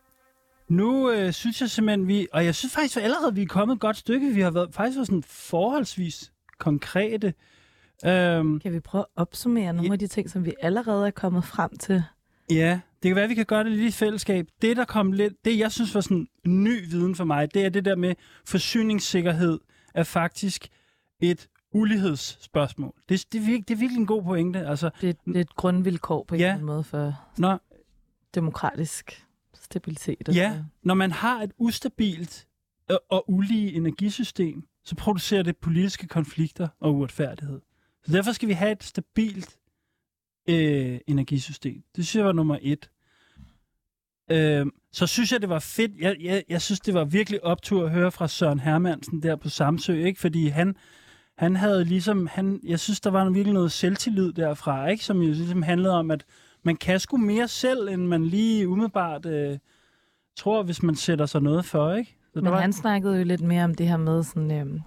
nu 0.69 1.11
øh, 1.11 1.33
synes 1.33 1.61
jeg 1.61 1.69
simpelthen, 1.69 2.07
vi... 2.07 2.27
Og 2.33 2.45
jeg 2.45 2.55
synes 2.55 2.73
faktisk 2.73 2.97
at 2.97 3.03
allerede, 3.03 3.35
vi 3.35 3.41
er 3.41 3.45
kommet 3.47 3.75
et 3.75 3.79
godt 3.81 3.97
stykke. 3.97 4.29
Vi 4.33 4.41
har 4.41 4.51
været, 4.51 4.73
faktisk 4.73 4.97
været 4.97 5.07
sådan 5.07 5.23
forholdsvis 5.23 6.31
konkrete. 6.59 7.33
Øhm, 8.05 8.59
Kan 8.59 8.73
vi 8.73 8.79
prøve 8.79 9.01
at 9.01 9.21
opsummere 9.21 9.73
nogle 9.73 9.87
Ja. 9.89 9.93
af 9.93 9.99
de 9.99 10.07
ting, 10.07 10.29
som 10.29 10.45
vi 10.45 10.53
allerede 10.61 11.07
er 11.07 11.11
kommet 11.11 11.43
frem 11.43 11.77
til? 11.77 12.03
ja, 12.51 12.79
det 13.03 13.09
kan 13.09 13.15
være, 13.15 13.23
at 13.23 13.29
vi 13.29 13.35
kan 13.35 13.45
gøre 13.45 13.63
det 13.63 13.71
lidt 13.71 13.87
i 13.87 13.91
fællesskab. 13.97 14.47
Det, 14.61 14.77
der 14.77 14.85
kom 14.85 15.11
lidt... 15.11 15.33
Det, 15.45 15.59
jeg 15.59 15.71
synes 15.71 15.95
var 15.95 16.01
sådan 16.01 16.27
ny 16.47 16.89
viden 16.89 17.15
for 17.15 17.23
mig, 17.23 17.53
det 17.53 17.65
er 17.65 17.69
det 17.69 17.85
der 17.85 17.95
med 17.95 18.15
forsyningssikkerhed 18.45 19.59
er 19.95 20.03
faktisk 20.03 20.67
et 21.21 21.47
ulighedsspørgsmål. 21.73 22.93
Det, 23.09 23.25
det, 23.31 23.37
er, 23.37 23.45
virkelig, 23.45 23.67
det 23.67 23.73
er 23.73 23.79
virkelig 23.79 23.99
en 23.99 24.05
god 24.07 24.23
pointe. 24.23 24.59
Altså, 24.67 24.89
Det, 25.01 25.17
det 25.25 25.35
er 25.35 25.41
et 25.41 25.55
grundvilkår 25.55 26.25
på 26.27 26.35
en 26.35 26.39
Ja. 26.41 26.45
eller 26.45 26.53
anden 26.53 26.65
måde 26.65 26.83
for 26.83 27.13
når, 27.37 27.59
demokratisk 28.35 29.25
stabilitet. 29.53 30.29
Ja, 30.35 30.53
så- 30.53 30.63
når 30.83 30.93
man 30.93 31.11
har 31.11 31.41
et 31.41 31.51
ustabilt 31.57 32.47
og, 32.89 33.01
og 33.09 33.25
ulige 33.31 33.73
energisystem, 33.73 34.63
så 34.83 34.95
producerer 34.95 35.43
det 35.43 35.57
politiske 35.57 36.07
konflikter 36.07 36.67
og 36.79 36.95
uretfærdighed. 36.95 37.61
Så 38.05 38.11
derfor 38.11 38.31
skal 38.31 38.47
vi 38.47 38.53
have 38.53 38.71
et 38.71 38.83
stabilt 38.83 39.57
øh, 40.49 40.99
energisystem. 41.07 41.83
Det 41.95 42.07
synes 42.07 42.15
jeg 42.15 42.25
var 42.25 42.31
nummer 42.31 42.57
et. 42.61 42.89
Øh, 44.31 44.65
så 44.91 45.07
synes 45.07 45.31
jeg, 45.31 45.41
det 45.41 45.49
var 45.49 45.59
fedt. 45.59 45.91
Jeg, 45.99 46.15
jeg, 46.21 46.43
jeg 46.49 46.61
synes, 46.61 46.79
det 46.79 46.93
var 46.93 47.05
virkelig 47.05 47.43
optur 47.43 47.85
at 47.85 47.91
høre 47.91 48.11
fra 48.11 48.27
Søren 48.27 48.59
Hermansen 48.59 49.23
der 49.23 49.35
på 49.35 49.49
Samsø, 49.49 50.05
ikke? 50.05 50.19
fordi 50.19 50.47
han, 50.47 50.75
han 51.37 51.55
havde 51.55 51.85
ligesom, 51.85 52.27
han, 52.27 52.59
jeg 52.63 52.79
synes, 52.79 52.99
der 52.99 53.09
var 53.09 53.29
virkelig 53.29 53.53
noget 53.53 53.71
selvtillid 53.71 54.33
derfra, 54.33 54.87
ikke? 54.87 55.05
som 55.05 55.21
jo 55.21 55.27
ligesom 55.27 55.61
handlede 55.61 55.93
om, 55.93 56.11
at 56.11 56.25
man 56.67 56.75
kan 56.75 56.99
sgu 56.99 57.17
mere 57.17 57.47
selv, 57.47 57.87
end 57.87 58.05
man 58.05 58.25
lige 58.25 58.67
umiddelbart 58.69 59.25
øh, 59.25 59.57
tror, 60.35 60.63
hvis 60.63 60.83
man 60.83 60.95
sætter 60.95 61.25
sig 61.25 61.41
noget 61.41 61.65
for, 61.65 61.93
ikke? 61.93 62.17
Så 62.33 62.41
Men 62.41 62.51
var, 62.51 62.61
han 62.61 62.73
snakkede 62.73 63.17
jo 63.17 63.23
lidt 63.23 63.41
mere 63.41 63.63
om 63.63 63.75
det 63.75 63.87
her 63.87 63.97
med 63.97 64.23
sådan, 64.23 64.51
øhm, 64.51 64.81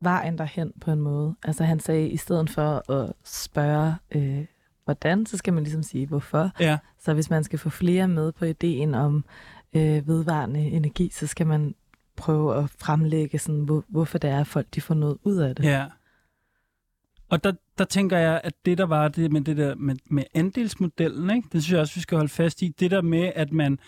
vejen 0.00 0.38
derhen 0.38 0.72
på 0.80 0.90
en 0.90 1.00
måde. 1.00 1.34
Altså 1.42 1.64
han 1.64 1.80
sagde, 1.80 2.08
i 2.08 2.16
stedet 2.16 2.50
for 2.50 2.90
at 2.92 3.12
spørge, 3.24 3.94
øh, 4.14 4.44
hvordan, 4.84 5.26
så 5.26 5.36
skal 5.36 5.52
man 5.52 5.62
ligesom 5.62 5.82
sige, 5.82 6.06
hvorfor. 6.06 6.50
ja, 6.60 6.78
Så 7.00 7.14
hvis 7.14 7.30
man 7.30 7.44
skal 7.44 7.58
få 7.58 7.70
flere 7.70 8.08
med 8.08 8.32
på 8.32 8.44
ideen 8.44 8.94
om 8.94 9.24
øh, 9.72 10.08
vedvarende 10.08 10.60
energi, 10.60 11.10
så 11.14 11.26
skal 11.26 11.46
man 11.46 11.74
prøve 12.16 12.56
at 12.56 12.70
fremlægge, 12.78 13.38
sådan, 13.38 13.60
hvor, 13.60 13.84
hvorfor 13.88 14.18
det 14.18 14.30
er, 14.30 14.40
at 14.40 14.46
folk 14.46 14.66
de 14.74 14.80
får 14.80 14.94
noget 14.94 15.18
ud 15.24 15.36
af 15.36 15.56
det. 15.56 15.64
ja. 15.64 15.84
Og 17.28 17.44
der, 17.44 17.52
der 17.78 17.84
tænker 17.84 18.18
jeg, 18.18 18.40
at 18.44 18.52
det 18.64 18.78
der 18.78 18.86
var 18.86 19.08
det 19.08 19.32
med 19.32 19.40
det 19.40 19.56
der 19.56 19.74
med, 19.74 19.96
med 20.10 20.24
andelsmodellen, 20.34 21.30
ikke? 21.30 21.48
det 21.52 21.62
synes 21.62 21.72
jeg 21.72 21.80
også, 21.80 21.94
vi 21.94 22.00
skal 22.00 22.16
holde 22.16 22.32
fast 22.32 22.62
i. 22.62 22.68
Det 22.68 22.90
der 22.90 23.02
med, 23.02 23.32
at 23.34 23.52
man 23.52 23.78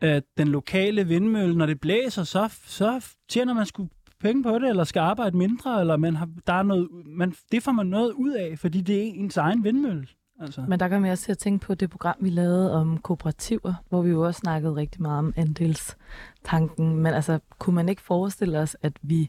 at 0.00 0.24
den 0.38 0.48
lokale 0.48 1.06
vindmølle, 1.06 1.58
når 1.58 1.66
det 1.66 1.80
blæser, 1.80 2.24
så, 2.24 2.48
så 2.66 3.14
tjener 3.28 3.54
man 3.54 3.66
sgu 3.66 3.88
penge 4.20 4.42
på 4.42 4.58
det, 4.58 4.68
eller 4.68 4.84
skal 4.84 5.00
arbejde 5.00 5.36
mindre, 5.36 5.80
eller 5.80 5.96
man 5.96 6.16
har, 6.16 6.28
der 6.46 6.52
er 6.52 6.62
noget, 6.62 6.88
man, 7.06 7.34
det 7.52 7.62
får 7.62 7.72
man 7.72 7.86
noget 7.86 8.12
ud 8.12 8.32
af, 8.32 8.58
fordi 8.58 8.80
det 8.80 8.96
er 8.96 9.02
ens 9.02 9.36
egen 9.36 9.64
vindmølle. 9.64 10.06
Altså. 10.40 10.64
Men 10.68 10.80
der 10.80 10.88
kan 10.88 11.02
man 11.02 11.10
også 11.10 11.24
til 11.24 11.32
at 11.32 11.38
tænke 11.38 11.66
på 11.66 11.74
det 11.74 11.90
program, 11.90 12.16
vi 12.20 12.30
lavede 12.30 12.74
om 12.74 12.98
kooperativer, 12.98 13.74
hvor 13.88 14.02
vi 14.02 14.10
jo 14.10 14.26
også 14.26 14.38
snakkede 14.38 14.74
rigtig 14.74 15.02
meget 15.02 15.18
om 15.18 15.32
andelstanken. 15.36 16.96
Men 16.96 17.14
altså, 17.14 17.38
kunne 17.58 17.74
man 17.74 17.88
ikke 17.88 18.02
forestille 18.02 18.58
os, 18.58 18.76
at 18.82 18.92
vi 19.02 19.28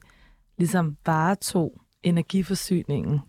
ligesom 0.58 0.98
varetog 1.06 1.82
energiforsyningen? 2.04 3.20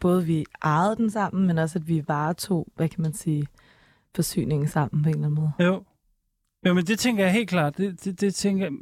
Både 0.00 0.24
vi 0.24 0.44
ejede 0.62 0.96
den 0.96 1.10
sammen, 1.10 1.46
men 1.46 1.58
også 1.58 1.78
at 1.78 1.88
vi 1.88 2.04
varetog, 2.08 2.68
hvad 2.76 2.88
kan 2.88 3.02
man 3.02 3.12
sige, 3.12 3.46
forsyningen 4.14 4.68
sammen 4.68 5.02
på 5.02 5.08
en 5.08 5.14
eller 5.14 5.26
anden 5.26 5.40
måde. 5.40 5.52
Jo. 5.60 5.84
Jo, 6.66 6.74
men 6.74 6.84
det 6.84 6.98
tænker 6.98 7.24
jeg 7.24 7.32
helt 7.32 7.48
klart. 7.48 7.76
Det, 7.76 8.04
det, 8.04 8.20
det 8.20 8.34
tænker 8.34 8.64
jeg... 8.64 8.72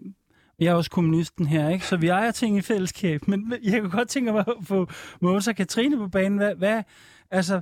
Jeg 0.60 0.66
er 0.66 0.74
også 0.74 0.90
kommunisten 0.90 1.46
her, 1.46 1.68
ikke? 1.68 1.86
Så 1.86 1.96
vi 1.96 2.08
ejer 2.08 2.30
ting 2.30 2.56
i 2.56 2.60
fællesskab. 2.60 3.28
Men 3.28 3.54
jeg 3.62 3.80
kunne 3.80 3.90
godt 3.90 4.08
tænke 4.08 4.32
mig 4.32 4.44
at 4.48 4.54
få 4.62 4.88
Mås 5.20 5.48
og 5.48 5.56
Katrine 5.56 5.96
på 5.96 6.08
banen. 6.08 6.38
Hvad, 6.38 6.54
hvad, 6.54 6.82
altså, 7.30 7.60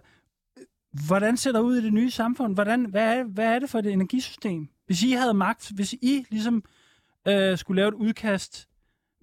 hvordan 1.07 1.37
ser 1.37 1.53
der 1.53 1.61
ud 1.61 1.77
i 1.77 1.85
det 1.85 1.93
nye 1.93 2.11
samfund? 2.11 2.55
Hvordan, 2.55 2.85
hvad, 2.85 3.19
er, 3.19 3.25
hvad 3.25 3.55
er 3.55 3.59
det 3.59 3.71
for 3.71 3.79
et 3.79 3.87
energisystem? 3.87 4.69
Hvis 4.87 5.03
I 5.03 5.13
havde 5.13 5.35
magt, 5.35 5.71
hvis 5.75 5.93
I 5.93 6.27
ligesom 6.31 6.65
øh, 7.29 7.59
skulle 7.59 7.77
lave 7.77 7.89
et 7.89 7.95
udkast, 7.95 8.69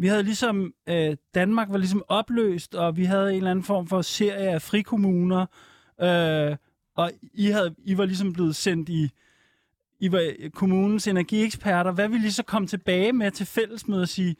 vi 0.04 0.08
havde 0.08 0.24
ligesom, 0.24 0.74
øh, 0.90 1.18
Danmark 1.36 1.70
var 1.70 1.78
ligesom 1.78 2.04
opløst, 2.08 2.76
og 2.76 2.98
vi 2.98 3.06
havde 3.06 3.30
en 3.30 3.38
eller 3.38 3.52
anden 3.52 3.66
form 3.66 3.88
for 3.88 4.02
serie 4.02 4.50
af 4.50 4.62
frikommuner, 4.62 5.46
øh, 6.02 6.58
og 6.96 7.12
I, 7.34 7.46
havde, 7.46 7.76
I 7.78 7.98
var 7.98 8.06
ligesom 8.06 8.34
blevet 8.34 8.56
sendt 8.56 8.90
i, 8.90 9.10
I 10.00 10.12
var 10.12 10.34
kommunens 10.54 11.08
energieksperter. 11.08 11.92
Hvad 11.92 12.10
vil 12.10 12.26
I 12.26 12.32
så 12.32 12.44
komme 12.44 12.68
tilbage 12.68 13.14
med 13.14 13.32
til 13.32 13.46
fællesmødet 13.46 14.02
og 14.02 14.10
sige, 14.10 14.36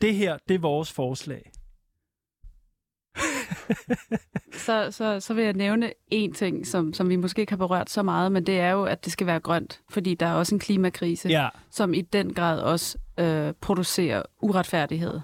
det 0.00 0.14
her, 0.14 0.38
det 0.48 0.54
er 0.54 0.58
vores 0.58 0.92
forslag? 0.92 1.50
så, 4.66 4.90
så, 4.90 5.20
så 5.20 5.34
vil 5.34 5.44
jeg 5.44 5.54
nævne 5.54 5.92
en 6.10 6.32
ting, 6.32 6.66
som, 6.66 6.92
som 6.92 7.08
vi 7.08 7.16
måske 7.16 7.40
ikke 7.40 7.52
har 7.52 7.56
berørt 7.56 7.90
så 7.90 8.02
meget, 8.02 8.32
men 8.32 8.46
det 8.46 8.60
er 8.60 8.70
jo, 8.70 8.84
at 8.84 9.04
det 9.04 9.12
skal 9.12 9.26
være 9.26 9.40
grønt, 9.40 9.80
fordi 9.90 10.14
der 10.14 10.26
er 10.26 10.34
også 10.34 10.54
en 10.54 10.58
klimakrise, 10.58 11.28
Ja, 11.28 11.48
som 11.70 11.94
i 11.94 12.00
den 12.00 12.34
grad 12.34 12.60
også 12.60 12.98
øh, 13.18 13.52
producerer 13.60 14.22
uretfærdighed. 14.42 15.20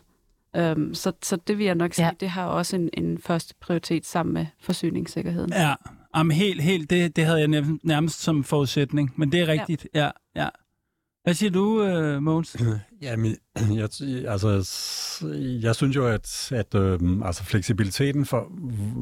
Um, 0.59 0.95
så, 0.95 1.13
så 1.23 1.37
det 1.47 1.59
vil 1.59 1.67
jeg 1.67 1.75
nok 1.75 1.95
sige, 1.95 2.05
Ja. 2.05 2.11
ja. 2.11 2.17
det 2.21 2.29
har 2.31 2.47
også 2.47 2.77
en, 2.77 2.91
en 2.93 3.19
første 3.19 3.55
prioritet 3.61 4.07
sammen 4.07 4.33
med 4.35 4.47
forsyningssikkerheden. 4.61 5.53
ja. 5.53 5.75
Jamen, 6.17 6.37
helt, 6.37 6.63
helt, 6.63 6.91
det, 6.91 7.17
det 7.17 7.25
havde 7.27 7.41
jeg 7.41 7.65
nærmest, 7.83 8.21
som 8.23 8.45
forudsætning, 8.45 9.13
men 9.17 9.33
det 9.33 9.41
er 9.41 9.47
rigtigt. 9.49 9.87
Ja, 9.95 10.11
ja. 10.37 10.49
Hvad 11.23 11.35
siger 11.35 11.51
du, 11.51 11.83
øh, 11.85 12.23
Måns? 12.23 12.57
Jamen, 13.03 13.37
jeg, 13.71 13.89
altså, 14.29 14.49
jeg 15.63 15.75
synes 15.77 15.97
jo, 15.97 16.07
at, 16.07 16.53
at 16.53 16.75
øhm, 16.75 17.23
altså 17.23 17.45
fleksibiliteten 17.45 18.27
for, 18.27 18.45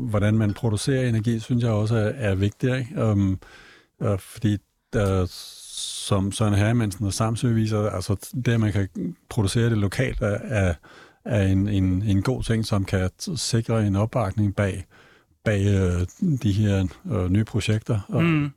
hvordan 0.08 0.38
man 0.38 0.54
producerer 0.54 1.08
energi, 1.08 1.38
synes 1.38 1.62
jeg 1.64 1.70
også 1.72 1.96
er, 1.96 2.12
er 2.30 2.34
vigtig. 2.34 2.78
Ikke? 2.78 3.04
Um, 3.04 3.40
øh, 4.02 4.18
fordi 4.18 4.56
der, 4.92 5.26
som 5.82 6.32
Søren 6.32 6.54
Hermansen 6.54 7.06
og 7.06 7.12
Samsø 7.12 7.52
viser, 7.52 7.90
altså 7.90 8.30
det, 8.46 8.52
at 8.52 8.60
man 8.60 8.72
kan 8.72 8.88
producere 9.28 9.70
det 9.70 9.78
lokalt, 9.78 10.18
er, 10.20 10.74
er, 11.24 11.42
en, 11.46 11.68
en, 11.68 12.02
en 12.02 12.22
god 12.22 12.42
ting, 12.42 12.66
som 12.66 12.84
kan 12.84 13.10
sikre 13.36 13.86
en 13.86 13.96
opbakning 13.96 14.56
bag, 14.56 14.84
bag 15.44 15.66
øh, 15.66 16.06
de 16.42 16.52
her 16.52 16.86
øh, 17.12 17.30
nye 17.30 17.44
projekter. 17.44 18.00
Og, 18.08 18.22
Mm. 18.24 18.50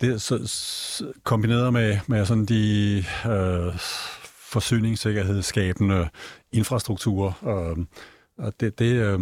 det 0.00 0.12
er 0.12 0.18
så, 0.18 0.46
s- 0.46 1.02
kombineret 1.24 1.72
med, 1.72 1.98
med 2.06 2.26
sådan 2.26 2.44
de 2.46 2.96
øh, 3.26 3.72
forsyningssikkerhedsskabende 4.50 6.08
infrastrukturer. 6.52 7.32
Øh, 7.78 7.84
og 8.38 8.52
det, 8.60 8.78
det, 8.78 8.92
øh, 8.92 9.20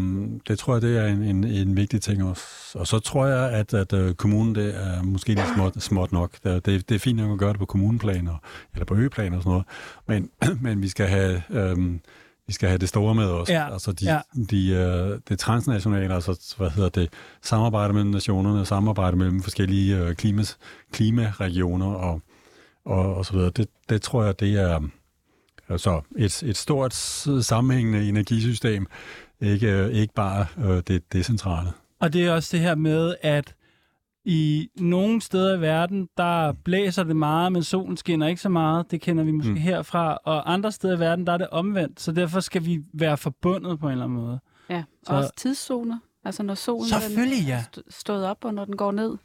det 0.49 0.59
tror 0.59 0.75
jeg, 0.75 0.83
det 0.83 0.99
er 0.99 1.07
en, 1.07 1.23
en, 1.23 1.45
en 1.45 1.77
vigtig 1.77 2.03
ting 2.03 2.25
også. 2.25 2.45
Og 2.75 2.87
så 2.87 2.99
tror 2.99 3.27
jeg, 3.27 3.51
at, 3.51 3.75
at 3.75 3.93
øh, 3.93 4.15
kommunen 4.15 4.55
det 4.55 4.75
er 4.77 5.03
måske 5.03 5.29
lidt 5.29 5.47
småt, 5.55 5.83
småt 5.83 6.13
nok. 6.13 6.31
Det, 6.45 6.67
det, 6.67 6.89
det 6.89 6.95
er 6.95 6.99
fint 6.99 7.17
nok 7.17 7.33
at 7.33 7.39
gøre 7.39 7.53
det 7.53 7.59
på 7.59 7.67
kommuneplan 7.67 8.29
og, 8.29 8.37
eller 8.73 8.85
på 8.85 8.95
øgeplan 8.95 9.35
og 9.35 9.43
sådan 9.43 9.51
noget. 9.51 9.67
Men, 10.07 10.31
men 10.67 10.83
vi 10.83 10.89
skal 10.89 11.09
have... 11.09 11.43
Øh, 11.51 11.99
vi 12.47 12.53
skal 12.53 12.69
have 12.69 12.79
det 12.79 12.89
store 12.89 13.15
med 13.15 13.25
os. 13.25 13.49
Ja, 13.49 13.73
Altså 13.73 13.93
de, 13.93 14.05
ja. 14.05 14.21
de, 14.51 14.69
øh, 14.71 15.21
det 15.29 15.39
transnationale, 15.39 16.15
altså 16.15 16.55
hvad 16.57 16.71
hedder 16.71 16.89
det, 16.89 17.09
samarbejde 17.43 17.95
mellem 17.95 18.11
nationerne, 18.11 18.67
samarbejde 18.67 19.17
mellem 19.17 19.43
forskellige 19.43 19.99
øh, 19.99 20.15
klimas, 20.15 20.59
klimaregioner 20.93 21.87
og, 21.87 22.21
og, 22.85 23.15
og 23.15 23.27
så 23.27 23.33
videre. 23.33 23.51
Det, 23.51 23.69
det 23.89 24.03
tror 24.03 24.25
jeg, 24.25 24.41
det 24.41 24.61
er 24.61 24.81
altså 25.69 26.01
et, 26.17 26.43
et 26.43 26.57
stort 26.57 26.95
sammenhængende 27.41 28.09
energisystem, 28.09 28.87
ikke, 29.41 29.73
øh, 29.73 29.91
ikke 29.91 30.15
bare 30.15 30.47
øh, 30.59 30.83
det 30.87 31.13
decentrale. 31.13 31.69
Og 32.01 32.13
det 32.13 32.27
er 32.27 32.33
også 32.33 32.49
det 32.57 32.61
her 32.61 32.75
med, 32.75 33.15
at 33.23 33.55
i 34.25 34.69
nogle 34.77 35.21
steder 35.23 35.57
i 35.57 35.61
verden, 35.61 36.09
der 36.17 36.53
blæser 36.65 37.03
det 37.05 37.17
meget, 37.17 37.53
men 37.53 37.63
solen 37.63 37.97
skinner 37.97 38.27
ikke 38.27 38.41
så 38.41 38.49
meget. 38.49 38.91
Det 38.91 39.01
kender 39.01 39.25
vi 39.25 39.31
måske 39.31 39.51
mm. 39.51 39.57
Herfra. 39.57 40.19
Og 40.25 40.53
andre 40.53 40.73
steder 40.73 40.97
i 40.97 40.99
verden, 41.01 41.27
der 41.27 41.33
er 41.33 41.37
det 41.39 41.49
omvendt. 41.49 42.01
Så 42.01 42.13
derfor 42.13 42.41
skal 42.41 42.65
vi 42.65 42.81
være 42.95 43.17
forbundet 43.17 43.81
på 43.81 43.87
en 43.87 43.93
eller 43.93 44.05
anden 44.05 44.19
måde. 44.19 44.39
Ja, 44.71 44.83
Så- 45.07 45.13
og 45.13 45.19
også 45.19 45.31
tidszoner. 45.37 45.99
Altså 46.25 46.43
når 46.43 46.55
solen 46.55 46.89
er 46.93 47.59
st- 47.61 47.83
stået 47.91 48.27
op, 48.27 48.45
og 48.45 48.55
når 48.55 48.65
den 48.65 48.77
går 48.77 48.93
ned. 48.93 49.17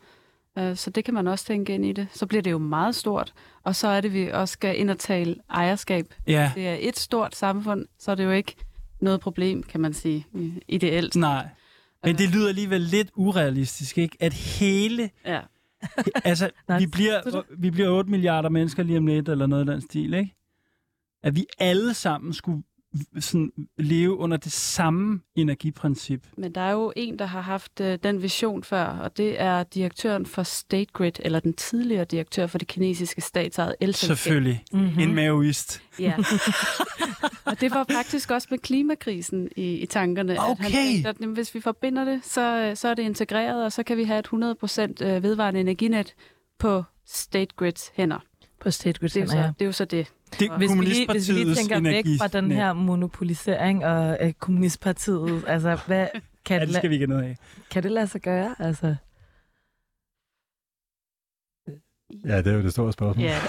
Øh, 0.60 0.76
Så 0.78 0.90
det 0.90 1.06
kan 1.06 1.14
man 1.14 1.28
også 1.28 1.46
tænke 1.46 1.74
ind 1.74 1.86
i 1.86 1.92
det. 1.92 2.08
Så 2.14 2.26
bliver 2.26 2.42
det 2.42 2.52
jo 2.52 2.58
meget 2.58 2.96
stort. 2.96 3.34
Og 3.64 3.76
så 3.76 3.88
er 3.88 4.02
det, 4.02 4.14
vi 4.14 4.28
også 4.32 4.52
skal 4.52 4.80
ind 4.80 4.90
og 4.90 5.00
tale 5.00 5.36
ejerskab. 5.50 6.06
Ja, 6.28 6.52
Det 6.56 6.68
er 6.68 6.78
et 6.80 6.98
stort 7.00 7.36
samfund, 7.36 7.86
så 8.00 8.12
er 8.12 8.16
det 8.16 8.24
jo 8.24 8.32
ikke 8.32 8.56
noget 9.02 9.20
problem, 9.22 9.64
kan 9.64 9.82
man 9.82 9.94
sige, 9.94 10.26
i- 10.34 10.54
ideelt. 10.68 11.16
nej. 11.16 11.48
Men 12.04 12.18
det 12.18 12.30
lyder 12.30 12.50
alligevel 12.50 12.82
lidt 12.82 13.12
urealistisk, 13.16 13.98
ikke? 13.98 14.18
At 14.20 14.34
hele... 14.34 15.10
Ja. 15.26 15.40
Altså, 16.24 16.50
vi 16.80 16.88
bliver, 16.88 17.44
vi 17.58 17.70
bliver 17.72 17.90
8 17.90 18.10
milliarder 18.10 18.50
mennesker 18.50 18.84
lige 18.84 18.98
om 18.98 19.08
lidt, 19.08 19.30
eller 19.30 19.46
noget 19.46 19.70
af 19.70 19.74
den 19.74 19.82
stil, 19.82 20.14
ikke? 20.14 20.36
at 21.24 21.36
vi 21.36 21.46
alle 21.60 21.94
sammen 21.94 22.34
skulle 22.34 22.64
sådan, 23.20 23.52
leve 23.78 24.18
under 24.18 24.38
det 24.38 24.52
samme 24.52 25.22
energiprincip. 25.36 26.28
Men 26.38 26.56
der 26.56 26.62
er 26.62 26.72
jo 26.72 26.94
en, 26.96 27.20
der 27.20 27.26
har 27.26 27.42
haft 27.42 27.82
øh, 27.82 28.00
den 28.04 28.22
vision 28.22 28.64
før, 28.64 28.86
og 28.86 29.18
det 29.18 29.42
er 29.42 29.64
direktøren 29.64 30.26
for 30.26 30.44
State 30.44 30.92
Grid, 30.94 31.12
eller 31.20 31.40
den 31.40 31.54
tidligere 31.54 32.06
direktør 32.06 32.48
for 32.48 32.58
det 32.58 32.68
kinesiske 32.68 33.22
statsejede 33.22 33.76
elselskab. 33.80 34.18
Selvfølgelig. 34.18 34.64
Mm-hmm. 34.74 35.00
En 35.00 35.16
maoist. 35.16 35.82
Ja. 36.00 36.14
og 37.46 37.62
det 37.62 37.72
var 37.72 37.86
faktisk 37.92 38.32
også 38.32 38.48
med 38.52 38.60
klimakrisen 38.60 39.50
i, 39.56 39.74
i 39.74 39.86
tankerne. 39.86 40.34
At 40.34 40.40
han 40.40 40.68
Okay. 40.70 41.06
at 41.06 41.22
jamen, 41.22 41.34
hvis 41.34 41.56
vi 41.56 41.60
forbinder 41.60 42.06
det, 42.06 42.22
så, 42.24 42.72
så 42.76 42.88
er 42.88 42.94
det 42.94 43.04
integreret, 43.04 43.66
og 43.66 43.72
så 43.72 43.84
kan 43.84 43.98
vi 43.98 44.04
have 44.04 44.20
et 44.20 44.28
100% 44.28 45.06
øh, 45.06 45.24
vedvarende 45.24 45.60
energinet 45.60 46.14
på 46.60 46.84
State 47.06 47.56
Grids 47.56 47.92
hænder. 47.94 48.20
På 48.60 48.72
State 48.72 49.00
Grid, 49.00 49.10
Det 49.10 49.22
er, 49.24 49.28
så, 49.28 49.38
ja. 49.38 49.44
det 49.44 49.62
er 49.62 49.66
jo 49.66 49.72
så 49.72 49.86
det. 49.86 50.08
Det 50.40 50.48
er 50.52 50.58
Hvis 50.58 50.72
vi, 50.74 50.86
lige, 50.86 51.08
hvis 51.12 51.30
vi 51.30 51.34
lige 51.34 51.56
tænker 51.56 51.82
væk 51.82 52.06
fra 52.20 52.28
den 52.28 52.52
her 52.52 52.74
monopolisering 52.74 53.86
og 53.86 54.18
øh, 54.22 54.34
kommunistpartiet, 54.34 55.44
altså 55.48 55.80
hvad, 55.88 56.08
kan, 56.46 56.60
Ja, 56.60 56.66
det 56.66 56.76
skal 56.76 56.90
vi 56.90 56.96
ikke 56.96 57.08
noget 57.08 57.24
af. 57.24 57.38
kan 57.72 57.84
det 57.84 57.92
lade 57.92 58.08
sig 58.08 58.22
gøre? 58.22 58.56
Altså, 58.60 58.96
Ja, 62.26 62.38
det 62.38 62.48
er 62.48 62.54
jo 62.58 62.62
det 62.64 62.72
store 62.72 62.94
spørgsmål. 62.94 63.26
Ja. 63.26 63.40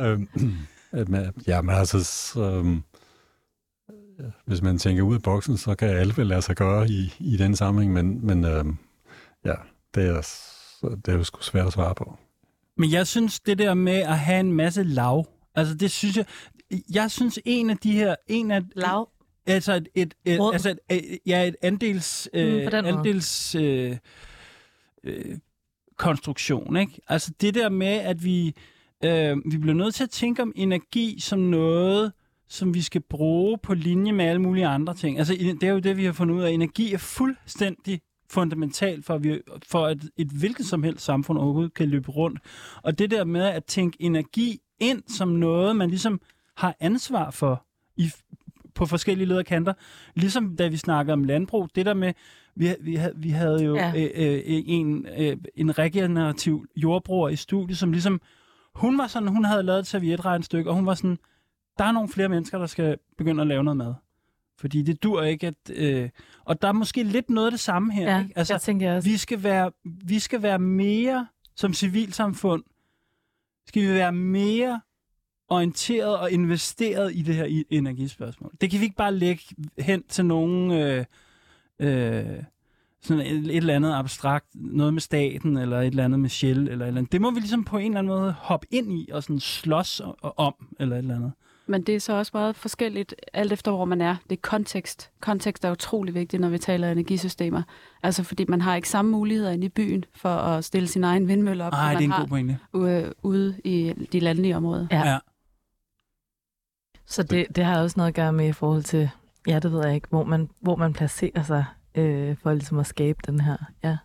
øhm, 0.04 0.28
ja, 1.46 1.62
men 1.62 1.74
altså, 1.74 2.04
så, 2.04 2.42
øhm, 2.42 2.82
hvis 4.44 4.62
man 4.62 4.78
tænker 4.78 5.02
ud 5.02 5.14
af 5.14 5.22
boksen, 5.22 5.56
så 5.56 5.74
kan 5.74 5.88
alt 5.88 6.18
vel 6.18 6.26
lade 6.26 6.42
sig 6.42 6.56
gøre 6.56 6.88
i, 6.88 7.14
i 7.18 7.36
den 7.36 7.56
sammenhæng, 7.56 7.92
men, 7.92 8.26
men 8.26 8.44
øhm, 8.44 8.76
ja, 9.44 9.54
det 9.94 10.04
er, 10.08 10.20
så- 10.22 10.98
det 11.06 11.12
er 11.14 11.16
jo 11.18 11.24
sgu 11.24 11.42
svært 11.42 11.66
at 11.66 11.72
svare 11.72 11.94
på. 11.94 12.18
Men 12.78 12.92
jeg 12.92 13.06
synes, 13.06 13.40
det 13.40 13.58
der 13.58 13.74
med 13.74 13.96
at 13.96 14.18
have 14.18 14.40
en 14.40 14.52
masse 14.52 14.82
lav, 14.82 15.26
altså 15.54 15.74
det 15.74 15.90
synes 15.90 16.16
jeg, 16.16 16.26
jeg 16.90 17.10
synes 17.10 17.38
en 17.44 17.70
af 17.70 17.76
de 17.76 17.92
her, 17.92 18.14
en 18.26 18.50
af, 18.50 18.62
lav. 18.76 19.08
altså 19.46 19.72
et, 19.72 19.88
et, 19.94 20.14
et, 20.24 20.40
altså 20.52 20.76
et, 20.90 21.18
ja, 21.26 21.46
et 21.48 21.56
andels, 21.62 22.28
Mm, 22.34 22.38
øh, 22.40 22.70
andels 22.72 23.54
øh, 23.54 23.96
øh, 25.04 25.38
konstruktion, 25.96 26.76
ikke? 26.76 27.00
Altså 27.08 27.32
det 27.40 27.54
der 27.54 27.68
med, 27.68 27.86
at 27.96 28.24
vi, 28.24 28.54
øh, 29.04 29.36
vi 29.50 29.58
bliver 29.58 29.74
nødt 29.74 29.94
til 29.94 30.04
at 30.04 30.10
tænke 30.10 30.42
om 30.42 30.52
energi 30.56 31.20
som 31.20 31.38
noget, 31.38 32.12
som 32.48 32.74
vi 32.74 32.82
skal 32.82 33.00
bruge 33.00 33.58
på 33.62 33.74
linje 33.74 34.12
med 34.12 34.24
alle 34.24 34.42
mulige 34.42 34.66
andre 34.66 34.94
ting. 34.94 35.18
Altså 35.18 35.34
det 35.60 35.62
er 35.62 35.72
jo 35.72 35.78
det, 35.78 35.96
vi 35.96 36.04
har 36.04 36.12
fundet 36.12 36.34
ud 36.34 36.42
af. 36.42 36.50
Energi 36.50 36.92
er 36.92 36.98
fuldstændig 36.98 38.00
fundamentalt 38.30 39.04
for, 39.04 39.14
at, 39.14 39.24
vi, 39.24 39.40
for 39.66 39.86
at 39.86 39.98
et 40.16 40.28
hvilket 40.28 40.66
som 40.66 40.82
helst 40.82 41.04
samfund 41.04 41.38
overhovedet 41.38 41.74
kan 41.74 41.88
løbe 41.88 42.10
rundt. 42.10 42.40
Og 42.82 42.98
det 42.98 43.10
der 43.10 43.24
med 43.24 43.42
at 43.42 43.64
tænke 43.64 44.02
energi 44.02 44.60
ind 44.80 45.02
som 45.06 45.28
noget, 45.28 45.76
man 45.76 45.88
ligesom 45.88 46.20
har 46.56 46.74
ansvar 46.80 47.30
for 47.30 47.64
i, 47.96 48.10
på 48.74 48.86
forskellige 48.86 49.26
lederkanter. 49.26 49.72
Ligesom 50.14 50.56
da 50.56 50.68
vi 50.68 50.76
snakkede 50.76 51.12
om 51.12 51.24
landbrug, 51.24 51.68
det 51.74 51.86
der 51.86 51.94
med, 51.94 52.12
vi, 52.56 52.74
vi, 52.80 52.94
havde, 52.94 53.12
vi 53.16 53.30
havde 53.30 53.64
jo 53.64 53.76
ja. 53.76 53.92
øh, 53.96 54.10
øh, 54.14 54.42
en, 54.46 55.06
øh, 55.18 55.36
en 55.54 55.78
regenerativ 55.78 56.66
jordbruger 56.76 57.28
i 57.28 57.36
studiet, 57.36 57.78
som 57.78 57.92
ligesom, 57.92 58.20
hun 58.74 58.98
var 58.98 59.06
sådan, 59.06 59.28
hun 59.28 59.44
havde 59.44 59.62
lavet 59.62 59.78
et 59.78 59.86
servietregnstykke, 59.86 60.70
og 60.70 60.76
hun 60.76 60.86
var 60.86 60.94
sådan, 60.94 61.18
der 61.78 61.84
er 61.84 61.92
nogle 61.92 62.08
flere 62.08 62.28
mennesker, 62.28 62.58
der 62.58 62.66
skal 62.66 62.96
begynde 63.18 63.40
at 63.40 63.46
lave 63.46 63.64
noget 63.64 63.76
mad. 63.76 63.94
Fordi 64.58 64.82
det 64.82 65.02
dur 65.02 65.22
ikke, 65.22 65.46
at... 65.46 65.70
Øh, 65.70 66.08
og 66.44 66.62
der 66.62 66.68
er 66.68 66.72
måske 66.72 67.02
lidt 67.02 67.30
noget 67.30 67.46
af 67.46 67.50
det 67.50 67.60
samme 67.60 67.92
her. 67.92 68.12
Ja, 68.12 68.22
ikke? 68.22 68.32
altså, 68.36 68.54
jeg 68.54 68.60
tænker 68.60 68.94
også. 68.94 69.08
vi 69.08 69.16
skal 69.16 69.42
være, 69.42 69.70
vi 69.84 70.18
skal 70.18 70.42
være 70.42 70.58
mere 70.58 71.26
som 71.54 71.74
civilsamfund, 71.74 72.62
skal 73.66 73.82
vi 73.82 73.88
være 73.88 74.12
mere 74.12 74.80
orienteret 75.48 76.18
og 76.18 76.30
investeret 76.30 77.14
i 77.14 77.22
det 77.22 77.34
her 77.34 77.62
energispørgsmål. 77.70 78.52
Det 78.60 78.70
kan 78.70 78.80
vi 78.80 78.84
ikke 78.84 78.96
bare 78.96 79.14
lægge 79.14 79.42
hen 79.78 80.02
til 80.08 80.24
nogen 80.24 80.70
øh, 80.70 81.04
øh, 81.78 82.42
sådan 83.00 83.26
et, 83.26 83.36
et 83.36 83.56
eller 83.56 83.74
andet 83.74 83.94
abstrakt, 83.94 84.46
noget 84.54 84.94
med 84.94 85.00
staten, 85.00 85.56
eller 85.56 85.80
et 85.80 85.86
eller 85.86 86.04
andet 86.04 86.20
med 86.20 86.28
Shell, 86.28 86.58
eller 86.58 86.84
et 86.84 86.88
eller 86.88 86.98
andet. 86.98 87.12
Det 87.12 87.20
må 87.20 87.30
vi 87.30 87.40
ligesom 87.40 87.64
på 87.64 87.78
en 87.78 87.84
eller 87.84 87.98
anden 87.98 88.08
måde 88.08 88.32
hoppe 88.38 88.66
ind 88.70 88.92
i 88.92 89.08
og 89.12 89.22
sådan 89.22 89.40
slås 89.40 90.02
om, 90.22 90.54
eller 90.80 90.96
et 90.96 90.98
eller 90.98 91.16
andet. 91.16 91.32
Men 91.68 91.82
det 91.82 91.94
er 91.94 92.00
så 92.00 92.12
også 92.12 92.30
meget 92.34 92.56
forskelligt, 92.56 93.14
alt 93.32 93.52
efter 93.52 93.70
hvor 93.70 93.84
man 93.84 94.00
er. 94.00 94.16
Det 94.30 94.36
er 94.36 94.40
kontekst. 94.42 95.10
Kontekst 95.20 95.64
er 95.64 95.70
utrolig 95.70 96.14
vigtigt, 96.14 96.40
når 96.40 96.48
vi 96.48 96.58
taler 96.58 96.92
energisystemer. 96.92 97.62
Altså 98.02 98.22
fordi 98.22 98.44
man 98.48 98.60
har 98.60 98.76
ikke 98.76 98.88
samme 98.88 99.10
muligheder 99.10 99.50
inde 99.50 99.66
i 99.66 99.68
byen 99.68 100.04
for 100.14 100.28
at 100.28 100.64
stille 100.64 100.88
sin 100.88 101.04
egen 101.04 101.28
vindmølle 101.28 101.64
op, 101.64 101.72
som 101.72 101.78
det 101.78 101.88
er 101.88 101.92
man 101.94 102.02
en 102.02 102.10
god 102.10 102.28
pointe. 102.28 102.58
har 102.74 102.80
øh, 102.80 103.12
ude 103.22 103.60
i 103.64 103.92
de 104.12 104.20
landlige 104.20 104.56
områder. 104.56 104.86
Ja. 104.90 105.08
Ja. 105.08 105.18
Så 107.06 107.22
det, 107.22 107.46
det 107.56 107.64
har 107.64 107.82
også 107.82 107.94
noget 107.96 108.08
at 108.08 108.14
gøre 108.14 108.32
med 108.32 108.48
i 108.48 108.52
forhold 108.52 108.82
til, 108.82 109.10
ja, 109.46 109.58
det 109.58 109.72
ved 109.72 109.84
jeg 109.84 109.94
ikke, 109.94 110.08
hvor 110.10 110.24
man, 110.24 110.50
hvor 110.60 110.76
man 110.76 110.92
placerer 110.92 111.42
sig 111.42 111.64
øh, 111.94 112.36
for 112.42 112.52
ligesom 112.52 112.78
at 112.78 112.86
skabe 112.86 113.18
den 113.26 113.40
her, 113.40 113.56
ja. 113.84 113.96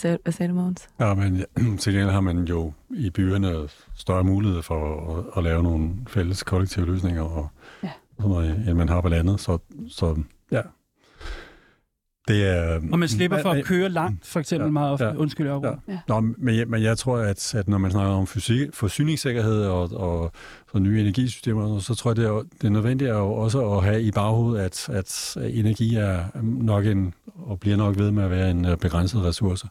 Hvad 0.00 0.32
sagde, 0.32 0.50
du, 0.50 0.54
Mogens? 0.54 0.88
Ja, 1.00 1.14
men 1.14 1.44
til 1.78 1.92
gengæld 1.92 2.10
har 2.10 2.20
man 2.20 2.44
jo 2.44 2.72
i 2.90 3.10
byerne 3.10 3.68
større 3.94 4.24
mulighed 4.24 4.62
for 4.62 5.10
at, 5.18 5.24
at 5.36 5.44
lave 5.44 5.62
nogle 5.62 5.90
fælles 6.08 6.42
kollektive 6.42 6.86
løsninger, 6.86 7.22
og 7.22 7.48
Ja. 7.82 7.90
sådan 8.18 8.30
noget, 8.30 8.68
end 8.68 8.74
man 8.78 8.88
har 8.88 9.00
på 9.00 9.08
landet. 9.08 9.40
Så, 9.40 9.58
så 9.88 10.22
ja, 10.52 10.60
det 12.28 12.46
er... 12.48 12.80
Og 12.92 12.98
man 12.98 13.08
slipper 13.08 13.42
for 13.42 13.50
at 13.50 13.64
køre 13.64 13.88
langt, 13.88 14.26
for 14.26 14.40
eksempel 14.40 14.66
Ja, 14.66 14.70
meget 14.70 14.92
ofte. 14.92 15.04
ja, 15.04 15.14
Undskyld, 15.14 15.46
jeg 15.46 15.60
ja. 15.62 15.92
ja. 15.92 15.98
Nå, 16.08 16.20
men 16.20 16.56
jeg, 16.56 16.68
men 16.68 16.82
jeg 16.82 16.98
tror, 16.98 17.18
at, 17.18 17.54
at 17.54 17.68
når 17.68 17.78
man 17.78 17.90
snakker 17.90 18.12
om 18.12 18.26
fysik, 18.26 18.68
forsyningssikkerhed 18.74 19.64
og, 19.64 19.90
og, 19.92 20.32
og 20.72 20.82
nye 20.82 21.00
energisystemer, 21.00 21.78
så 21.78 21.94
tror 21.94 22.10
jeg, 22.10 22.16
det 22.16 22.26
er, 22.26 22.32
det 22.32 22.64
er 22.64 22.68
nødvendigt 22.70 23.10
at 23.10 23.16
jo 23.16 23.32
også 23.32 23.70
at 23.76 23.84
have 23.84 24.02
i 24.02 24.10
baghovedet, 24.10 24.60
at, 24.64 24.88
at 24.88 25.36
energi 25.50 25.94
er 25.94 26.24
nok 26.42 26.86
en, 26.86 27.14
og 27.36 27.60
bliver 27.60 27.76
nok 27.76 27.98
ved 27.98 28.10
med 28.10 28.24
at 28.24 28.30
være 28.30 28.50
en 28.50 28.64
øh, 28.64 28.76
begrænset 28.76 29.22
ressource. 29.24 29.68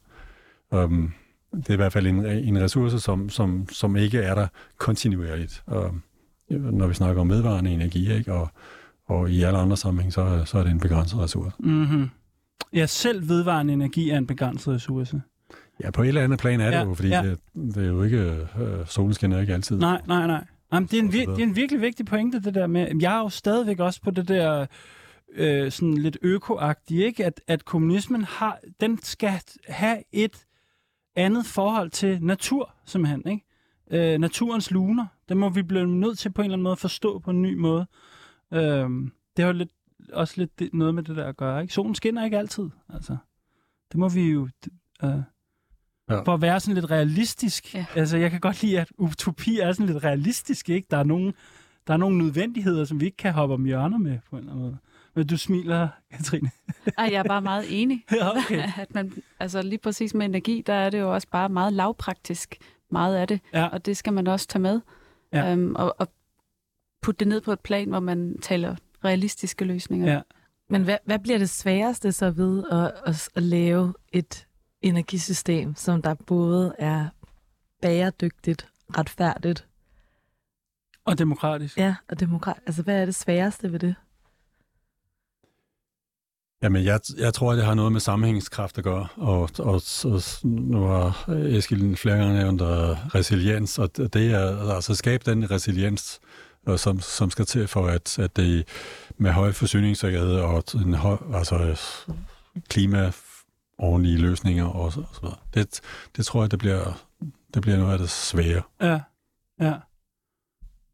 Um, 0.72 1.14
det 1.56 1.70
er 1.70 1.74
i 1.74 1.76
hvert 1.76 1.94
fald 1.94 2.08
en, 2.08 2.26
en 2.26 2.62
ressource, 2.62 3.00
som, 3.00 3.30
som, 3.30 3.68
som 3.72 3.96
ikke 3.96 4.20
er 4.20 4.36
der 4.36 4.48
kontinuerligt. 4.78 5.64
Um, 5.68 6.04
når 6.50 6.88
vi 6.88 6.94
snakker 6.94 7.22
om 7.22 7.30
vedvarende 7.30 7.72
energi, 7.72 8.14
ikke? 8.14 8.34
Og, 8.34 8.50
og 9.06 9.32
i 9.32 9.44
alle 9.44 9.60
andre 9.60 9.78
sammenhæng, 9.78 10.14
så, 10.14 10.44
så 10.46 10.58
er 10.58 10.64
det 10.64 10.72
en 10.72 10.80
begrænset 10.80 11.20
ressource. 11.20 11.56
Mm-hmm. 11.60 12.10
Ja, 12.74 12.86
selv 12.86 13.30
vedvarende 13.30 13.74
energi 13.74 14.10
er 14.10 14.18
en 14.18 14.28
begrænset 14.28 14.74
ressource. 14.74 15.22
Ja, 15.84 15.92
på 15.92 16.02
et 16.04 16.08
eller 16.08 16.24
andet 16.24 16.40
plan 16.40 16.62
er 16.62 16.66
det 16.66 16.78
Ja, 16.78 16.84
jo, 16.84 16.94
fordi 16.94 17.10
ja. 17.10 17.24
det, 17.24 17.40
det 17.76 17.84
er 17.84 17.88
jo 17.88 18.04
ikke, 18.04 18.18
øh, 18.60 18.88
solen 18.88 19.14
skinner 19.14 19.40
ikke 19.40 19.54
altid. 19.54 19.78
Nej, 19.78 20.02
nej, 20.08 20.28
nej. 20.28 20.46
Jamen, 20.74 20.90
det, 20.92 21.00
er 21.00 21.04
en 21.04 21.10
vir- 21.10 21.36
det 21.36 21.40
er 21.40 21.48
en 21.48 21.56
virkelig 21.56 21.82
vigtig 21.82 22.06
pointe, 22.06 22.40
det 22.42 22.56
der 22.56 22.68
med... 22.68 22.88
Jeg 23.02 23.16
er 23.16 23.20
jo 23.20 23.30
stadigvæk 23.30 23.80
også 23.80 24.02
på 24.02 24.12
det 24.12 24.28
der 24.28 24.66
øh, 25.36 25.72
sådan 25.72 25.98
lidt 25.98 26.18
økoagtige, 26.22 27.06
ikke? 27.06 27.26
At, 27.26 27.42
at 27.48 27.66
kommunismen 27.66 28.24
har... 28.24 28.60
Den 28.82 29.00
skal 29.04 29.42
have 29.68 29.98
et 30.12 30.46
andet 31.16 31.46
forhold 31.46 31.90
til 31.90 32.24
natur, 32.24 32.74
simpelthen, 32.86 33.24
ikke? 33.28 33.46
Øh, 33.92 34.20
naturens 34.20 34.72
luner. 34.72 35.06
Det 35.30 35.38
må 35.38 35.50
vi 35.50 35.64
blive 35.64 35.88
nødt 35.88 36.20
til 36.20 36.32
på 36.32 36.42
en 36.42 36.46
eller 36.46 36.56
anden 36.56 36.64
måde 36.64 36.72
at 36.72 36.80
forstå 36.80 37.20
på 37.20 37.32
en 37.32 37.42
ny 37.42 37.54
måde. 37.54 37.88
Øh, 38.54 38.90
det 39.38 39.46
har 39.46 39.46
jo 39.46 39.52
lidt, 39.52 39.72
også 40.14 40.34
lidt 40.38 40.60
det, 40.60 40.74
noget 40.74 40.96
med 40.96 41.04
det 41.04 41.16
der 41.16 41.28
at 41.28 41.38
gøre, 41.38 41.62
ikke? 41.62 41.74
Solen 41.74 41.96
skinner 41.96 42.26
ikke 42.26 42.38
altid, 42.38 42.70
altså. 42.90 43.18
Det 43.92 44.00
må 44.00 44.10
vi 44.10 44.22
jo... 44.32 44.50
Øh, 45.04 45.22
Ja. 46.10 46.22
For 46.22 46.34
at 46.34 46.42
være 46.42 46.60
sådan 46.60 46.76
lidt 46.76 46.92
realistisk. 46.92 47.76
Ja. 47.76 47.86
Altså, 47.96 48.18
jeg 48.18 48.32
kan 48.32 48.40
godt 48.40 48.62
lide, 48.62 48.80
at 48.80 48.92
utopi 48.98 49.60
er 49.60 49.72
sådan 49.72 49.86
lidt 49.86 50.04
realistisk, 50.04 50.70
ikke? 50.70 50.88
Der 50.92 50.98
er 50.98 51.04
nogle, 51.04 51.34
der 51.88 51.94
er 51.94 51.98
nogle 51.98 52.18
nødvendigheder, 52.18 52.86
som 52.86 53.00
vi 53.00 53.06
ikke 53.06 53.18
kan 53.18 53.34
hoppe 53.34 53.56
om 53.56 53.66
hjørner 53.66 53.98
med, 53.98 54.20
på 54.30 54.36
en 54.36 54.40
eller 54.40 54.52
anden 54.52 54.66
måde. 54.66 54.78
Men 55.14 55.28
du 55.28 55.38
smiler, 55.38 55.88
Katrine. 56.12 56.52
Ej, 56.98 57.10
jeg 57.12 57.20
er 57.20 57.24
bare 57.24 57.42
meget 57.42 57.82
enig. 57.82 58.06
Ja, 58.12 58.38
okay. 58.38 58.72
at 58.82 58.96
man, 58.96 59.14
altså 59.40 59.62
lige 59.62 59.80
præcis 59.80 60.14
med 60.14 60.26
energi, 60.26 60.64
der 60.68 60.74
er 60.74 60.90
det 60.90 61.00
jo 61.00 61.14
også 61.14 61.28
bare 61.32 61.50
meget 61.50 61.74
lavpraktisk, 61.74 62.58
meget 62.92 63.16
af 63.16 63.28
det. 63.28 63.40
Ja. 63.54 63.66
Og 63.68 63.86
det 63.86 63.98
skal 63.98 64.14
man 64.14 64.28
også 64.28 64.48
tage 64.48 64.62
med. 64.62 64.82
Ja. 65.34 65.52
Øhm, 65.52 65.76
og, 65.76 65.96
og 66.00 66.08
putte 67.02 67.20
det 67.20 67.28
ned 67.28 67.42
på 67.42 67.52
et 67.52 67.60
plan, 67.60 67.90
hvor 67.90 68.00
man 68.00 68.38
taler 68.42 68.76
realistiske 69.06 69.66
løsninger. 69.66 70.14
Ja. 70.14 70.22
Men 70.70 70.84
hvad, 70.84 70.98
hvad 71.06 71.20
bliver 71.20 71.38
det 71.38 71.50
sværeste 71.50 72.12
så 72.12 72.32
ved 72.32 72.64
at, 72.72 72.92
at, 73.06 73.30
at 73.36 73.44
lave 73.44 73.94
et 74.12 74.48
energisystem, 74.82 75.76
som 75.76 76.02
der 76.02 76.14
både 76.14 76.76
er 76.80 77.08
bæredygtigt, 77.82 78.68
retfærdigt, 78.98 79.68
Og 81.06 81.18
demokratisk. 81.18 81.78
ja, 81.78 81.96
og 82.10 82.20
demokrat. 82.20 82.60
Altså, 82.66 82.84
hvad 82.84 83.02
er 83.02 83.06
det 83.06 83.16
sværeste 83.16 83.72
ved 83.72 83.80
det? 83.80 83.96
Jamen, 86.64 86.84
jeg, 86.84 87.00
jeg 87.18 87.34
tror, 87.34 87.52
at 87.52 87.58
det 87.58 87.66
har 87.66 87.74
noget 87.74 87.92
med 87.92 88.00
sammenhængskraft 88.00 88.78
at 88.78 88.84
gøre, 88.84 89.08
og, 89.16 89.50
og, 89.60 89.82
og 90.06 90.22
nu 90.44 90.82
har 90.82 91.30
Eskild 91.30 91.96
flere 91.96 92.18
gange 92.18 92.38
nævnt 92.40 92.62
uh, 92.62 92.68
resiliens, 93.16 93.80
og 93.80 93.98
det 93.98 94.16
er 94.32 94.74
altså 94.76 94.96
skabe 94.96 95.32
den 95.32 95.52
resiliens, 95.52 96.20
uh, 96.68 96.78
som, 96.78 97.00
som 97.00 97.30
skal 97.30 97.46
til 97.46 97.68
for, 97.68 97.88
at, 97.88 98.20
at 98.20 98.36
det 98.36 98.68
med 99.18 99.32
høj 99.32 99.52
forsyningssikkerhed 99.52 100.36
og 100.36 100.64
en 100.76 100.94
høj, 100.94 101.18
altså 101.34 101.82
klima 102.70 103.12
ordentlige 103.78 104.18
løsninger 104.18 104.66
og 104.66 104.94
så, 104.94 105.00
og 105.00 105.08
så 105.16 105.22
videre. 105.22 105.38
Det, 105.54 105.82
det 106.16 106.26
tror 106.26 106.44
jeg, 106.44 106.52
det 106.52 106.60
bliver, 106.60 107.06
det 107.54 107.62
bliver 107.62 107.78
noget 107.78 107.94
af 107.94 108.00
det 108.00 108.10
svære. 108.10 108.62
Ja, 108.82 109.00
ja. 109.62 109.74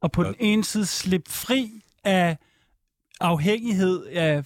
og 0.02 0.12
på 0.12 0.22
Ja. 0.24 0.28
den 0.28 0.36
ene 0.40 0.64
side 0.64 0.86
slippe 0.86 1.32
fri 1.32 1.82
af 2.04 2.38
afhængighed 3.20 4.06
af 4.06 4.44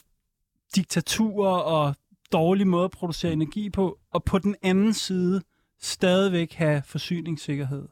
diktaturer 0.76 1.60
og 1.60 1.96
dårlig 2.32 2.68
måde 2.68 2.86
at 2.86 2.92
producere 2.92 3.34
energi 3.34 3.70
på, 3.70 4.00
og 4.12 4.24
på 4.24 4.40
den 4.40 4.56
anden 4.62 4.94
side 4.94 5.42
stadigvæk 5.80 6.54
have 6.54 6.82
forsyningssikkerhed 6.86 7.88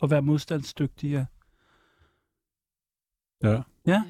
og 0.00 0.10
være 0.10 0.22
modstandsdygtigere. 0.22 1.26
Ja. 3.42 3.62
Ja. 3.86 4.02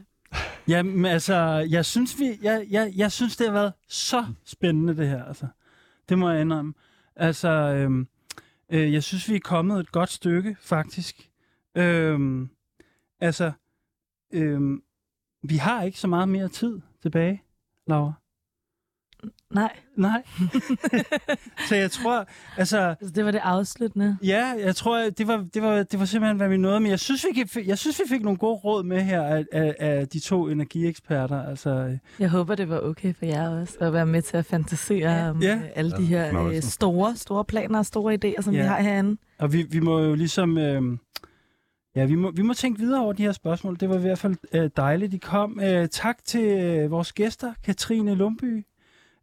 Jamen, 0.69 1.05
altså, 1.05 1.35
jeg 1.71 1.85
synes, 1.85 2.19
vi, 2.19 2.39
jeg, 2.43 2.67
jeg, 2.71 2.93
jeg 2.97 3.13
synes, 3.13 3.37
det 3.37 3.47
har 3.47 3.53
været 3.53 3.73
så 3.89 4.27
spændende, 4.45 4.97
det 4.97 5.09
her. 5.09 5.25
Altså. 5.25 5.47
Det 6.09 6.19
må 6.19 6.31
jeg 6.31 6.41
indrømme. 6.41 6.75
Altså, 7.17 7.49
øhm, 7.49 8.09
øh, 8.71 8.93
jeg 8.93 9.03
synes, 9.03 9.29
vi 9.29 9.37
er 9.37 9.41
kommet 9.41 9.81
et 9.81 9.93
godt 9.93 10.11
stykke, 10.11 10.57
faktisk. 10.61 11.31
Øhm, 11.75 12.51
altså, 13.21 13.53
øhm, 14.33 14.83
vi 15.43 15.57
har 15.57 15.83
ikke 15.83 16.01
så 16.01 16.09
meget 16.09 16.29
mere 16.29 16.49
tid 16.49 16.81
tilbage, 17.03 17.43
Laura. 17.89 18.13
Nej, 19.55 19.73
Nej. 19.97 20.23
så 21.69 21.75
jeg 21.77 21.91
tror, 21.91 22.27
altså, 22.57 22.79
altså, 22.79 23.13
det 23.15 23.25
var 23.25 23.31
det 23.31 23.39
afsluttende. 23.45 24.17
Ja, 24.25 24.47
jeg 24.59 24.77
tror, 24.77 24.99
det 25.19 25.27
var, 25.27 25.47
det 25.55 25.63
var, 25.63 25.83
det 25.83 25.99
var 26.01 26.05
simpelthen, 26.07 26.37
hvad 26.37 26.49
vi 26.49 26.57
nåede. 26.57 26.81
Men 26.81 26.91
jeg 26.91 27.01
synes, 27.01 27.27
vi, 27.29 27.33
kan, 27.43 27.67
jeg 27.67 27.79
synes, 27.79 28.01
vi 28.05 28.09
fik 28.09 28.23
nogle 28.23 28.39
gode 28.39 28.55
råd 28.55 28.83
med 28.85 29.01
her 29.03 29.23
af, 29.23 29.45
af, 29.53 29.75
af 29.79 30.09
de 30.09 30.21
to 30.21 30.49
energieksperter. 30.49 31.43
Altså, 31.43 31.71
øh, 31.71 31.99
Jeg 32.19 32.31
håber, 32.31 32.55
det 32.55 32.69
var 32.69 32.81
okay 32.81 33.15
for 33.15 33.27
jer 33.27 33.49
også 33.61 33.77
at 33.81 33.93
være 33.93 34.07
med 34.07 34.23
til 34.23 34.37
at 34.37 34.45
fantasere 34.47 35.13
Ja. 35.13 35.31
om 35.31 35.43
Ja. 35.43 35.55
øh, 35.55 35.63
alle 35.75 35.91
de 35.97 36.05
her 36.07 36.47
øh, 36.47 36.63
store, 36.63 37.17
store 37.17 37.45
planer 37.45 37.79
og 37.79 37.87
store 37.87 38.15
idéer, 38.25 38.43
som 38.43 38.55
Ja. 38.55 38.61
vi 38.63 38.67
har 38.69 38.81
herinde. 38.81 39.21
og 39.39 39.53
vi, 39.53 39.63
vi 39.63 39.81
må 39.81 40.01
jo 40.01 40.15
ligesom... 40.15 40.59
Øh, 40.59 40.83
ja, 41.97 42.05
vi 42.05 42.15
må, 42.15 42.31
vi 42.31 42.43
må 42.43 42.55
tænke 42.55 42.81
videre 42.81 43.03
over 43.03 43.13
de 43.13 43.23
her 43.23 43.33
spørgsmål. 43.33 43.77
Det 43.81 43.89
var 43.89 43.97
i 43.97 44.01
hvert 44.01 44.19
fald 44.19 44.37
øh, 44.53 44.71
dejligt, 44.77 45.13
de 45.13 45.19
kom. 45.19 45.61
Øh, 45.61 45.89
tak 45.89 46.25
til 46.25 46.45
øh, 46.45 46.91
vores 46.91 47.13
gæster, 47.13 47.55
Katrine 47.65 48.15
Lumby 48.15 48.67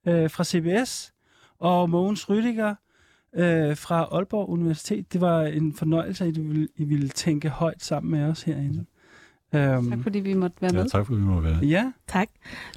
øh, 0.08 0.30
fra 0.30 0.44
CBS 0.44 1.14
og 1.60 1.90
Mogens 1.90 2.30
Rydiger 2.30 2.76
øh, 3.36 3.78
fra 3.78 4.08
Aalborg 4.12 4.50
Universitet. 4.50 5.14
Det 5.14 5.22
var 5.22 5.44
en 5.44 5.74
fornøjelse, 5.74 6.26
at 6.26 6.38
I 6.38 6.42
ville, 6.42 6.68
I 6.76 6.84
ville 6.84 7.10
tænke 7.10 7.50
højt 7.50 7.84
sammen 7.84 8.12
med 8.12 8.24
os 8.24 8.44
herinde. 8.44 8.86
Øhm, 9.54 9.90
Tak 9.90 10.00
fordi 10.04 10.20
vi 10.20 10.34
måtte 10.34 10.62
være 10.62 10.72
ja, 10.74 10.82
med. 10.82 10.90
tak 10.90 11.06
fordi 11.06 11.20
vi 11.20 11.26
må 11.26 11.40
være. 11.40 11.58
Ja, 11.58 11.92
Tak. 12.08 12.28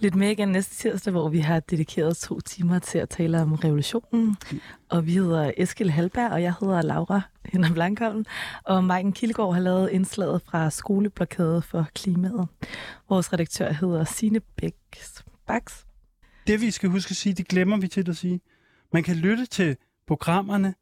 Lyt 0.01 0.14
med 0.14 0.31
igen 0.31 0.49
næste 0.49 0.75
tirsdag, 0.77 1.11
hvor 1.11 1.29
vi 1.29 1.39
har 1.39 1.61
dedikeret 1.61 2.16
to 2.16 2.41
timer 2.41 2.79
til 2.79 2.99
at 2.99 3.09
tale 3.09 3.43
om 3.43 3.53
revolutionen. 3.53 4.37
Og 4.89 5.07
vi 5.07 5.12
hedder 5.12 5.51
Eskil 5.57 5.91
Halberg, 5.91 6.33
og 6.33 6.43
jeg 6.43 6.55
hedder 6.61 6.83
Laura 6.83 7.20
Hinder 7.45 7.73
Blankholm. 7.73 8.25
Og 8.64 8.85
Maiken 8.85 9.12
Kilgaard 9.12 9.55
har 9.55 9.61
lavet 9.61 9.91
indslaget 9.91 10.43
fra 10.47 10.70
Skoleblokade 10.70 11.62
for 11.62 11.87
klimaet. 11.95 12.49
Vores 13.09 13.33
redaktør 13.33 13.73
hedder 13.73 14.05
Sine 14.05 14.41
Bæks. 14.41 15.25
Baks. 15.47 15.87
det 16.47 16.61
vi 16.61 16.70
skal 16.70 16.89
huske 16.91 17.11
at 17.12 17.16
sige, 17.16 17.35
det 17.35 17.49
glemmer 17.49 17.77
vi 17.77 17.89
til 17.89 18.09
at 18.11 18.16
sige. 18.16 18.41
Man 18.93 19.03
kan 19.03 19.16
lytte 19.16 19.47
til 19.47 19.77
programmerne. 20.07 20.75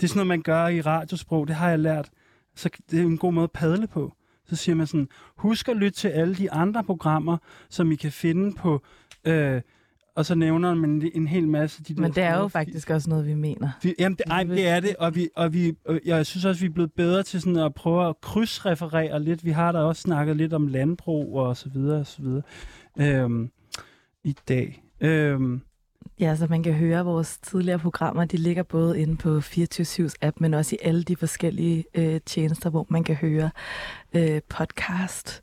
Det 0.00 0.06
er 0.06 0.08
sådan 0.08 0.16
noget, 0.18 0.26
man 0.26 0.42
gør 0.42 0.66
i 0.68 0.80
radiosprog. 0.80 1.48
Det 1.48 1.56
har 1.56 1.68
jeg 1.68 1.78
lært. 1.78 2.08
Så 2.56 2.68
det 2.90 2.98
er 2.98 3.02
en 3.02 3.18
god 3.18 3.32
måde 3.32 3.44
at 3.44 3.52
padle 3.52 3.86
på. 3.86 4.12
Så 4.48 4.56
siger 4.56 4.76
man 4.76 4.86
sådan, 4.86 5.08
husk 5.36 5.68
at 5.68 5.76
lytte 5.76 5.98
til 5.98 6.08
alle 6.08 6.34
de 6.34 6.52
andre 6.52 6.84
programmer, 6.84 7.36
som 7.68 7.92
I 7.92 7.96
kan 7.96 8.12
finde 8.12 8.54
på... 8.54 8.82
Øh, 9.24 9.60
og 10.18 10.26
så 10.26 10.34
nævner 10.34 10.74
man 10.74 11.10
en, 11.14 11.26
hel 11.26 11.48
masse... 11.48 11.82
De 11.82 11.94
Men 11.94 12.12
det 12.12 12.22
er 12.22 12.38
jo 12.38 12.48
faktisk 12.48 12.90
også 12.90 13.10
noget, 13.10 13.26
vi 13.26 13.34
mener. 13.34 13.70
Vi, 13.82 13.94
jamen, 13.98 14.16
det, 14.16 14.24
ej, 14.30 14.42
det 14.42 14.68
er 14.68 14.80
det, 14.80 14.96
og, 14.96 15.14
vi, 15.14 15.28
og 15.36 15.52
vi, 15.52 15.72
øh, 15.88 16.00
jeg 16.04 16.26
synes 16.26 16.44
også, 16.44 16.60
vi 16.60 16.66
er 16.66 16.70
blevet 16.70 16.92
bedre 16.92 17.22
til 17.22 17.40
sådan 17.40 17.56
at 17.56 17.74
prøve 17.74 18.08
at 18.08 18.20
krydsreferere 18.20 19.22
lidt. 19.22 19.44
Vi 19.44 19.50
har 19.50 19.72
da 19.72 19.78
også 19.78 20.02
snakket 20.02 20.36
lidt 20.36 20.52
om 20.52 20.66
landbrug 20.66 21.38
og 21.38 21.56
så 21.56 21.68
videre 21.68 22.00
og 22.00 22.06
så 22.06 22.22
videre 22.22 22.42
øhm, 22.98 23.50
i 24.24 24.36
dag. 24.48 24.82
Øhm, 25.00 25.60
Ja, 26.20 26.36
så 26.36 26.46
man 26.50 26.62
kan 26.62 26.72
høre 26.72 27.04
vores 27.04 27.38
tidligere 27.38 27.78
programmer. 27.78 28.24
De 28.24 28.36
ligger 28.36 28.62
både 28.62 29.00
inde 29.00 29.16
på 29.16 29.38
24-7's 29.38 30.14
app, 30.20 30.40
men 30.40 30.54
også 30.54 30.74
i 30.74 30.78
alle 30.82 31.02
de 31.02 31.16
forskellige 31.16 31.84
øh, 31.94 32.20
tjenester, 32.26 32.70
hvor 32.70 32.86
man 32.88 33.04
kan 33.04 33.14
høre 33.14 33.50
øh, 34.14 34.40
podcast. 34.48 35.42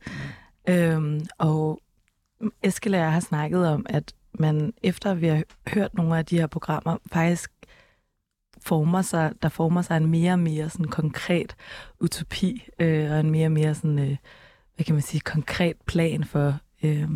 Mm. 0.67 0.73
Øhm, 0.73 1.25
og 1.37 1.79
Eskil 2.63 2.93
og 2.93 2.99
jeg 2.99 3.13
har 3.13 3.19
snakket 3.19 3.67
om, 3.67 3.85
at 3.89 4.13
man 4.39 4.73
efter 4.83 5.13
vi 5.13 5.27
har 5.27 5.43
hørt 5.67 5.93
nogle 5.93 6.17
af 6.17 6.25
de 6.25 6.39
her 6.39 6.47
programmer, 6.47 6.97
faktisk 7.11 7.51
former 8.61 9.01
sig, 9.01 9.33
der 9.41 9.49
former 9.49 9.81
sig 9.81 9.97
en 9.97 10.05
mere 10.05 10.31
og 10.31 10.39
mere 10.39 10.69
sådan 10.69 10.85
konkret 10.85 11.55
utopi, 11.99 12.67
øh, 12.79 13.11
og 13.11 13.19
en 13.19 13.31
mere 13.31 13.47
og 13.47 13.51
mere 13.51 13.75
sådan, 13.75 13.99
øh, 13.99 14.17
hvad 14.75 14.85
kan 14.85 14.95
man 14.95 15.01
sige, 15.01 15.21
konkret 15.21 15.75
plan 15.85 16.23
for 16.23 16.57
øh, 16.83 17.09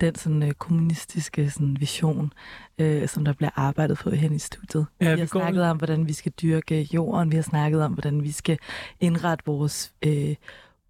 den 0.00 0.14
sådan 0.14 0.42
øh, 0.42 0.50
kommunistiske 0.52 1.50
sådan 1.50 1.76
vision, 1.80 2.32
øh, 2.78 3.08
som 3.08 3.24
der 3.24 3.32
bliver 3.32 3.50
arbejdet 3.56 3.98
på 3.98 4.10
hen 4.10 4.32
i 4.34 4.38
studiet. 4.38 4.86
Ja, 5.00 5.14
vi 5.14 5.20
har 5.20 5.26
går- 5.26 5.40
snakket 5.40 5.62
om, 5.62 5.76
hvordan 5.76 6.08
vi 6.08 6.12
skal 6.12 6.32
dyrke 6.42 6.88
jorden, 6.94 7.30
vi 7.30 7.36
har 7.36 7.42
snakket 7.42 7.82
om, 7.82 7.92
hvordan 7.92 8.22
vi 8.22 8.32
skal 8.32 8.58
indrette 9.00 9.44
vores 9.46 9.92
øh, 10.06 10.34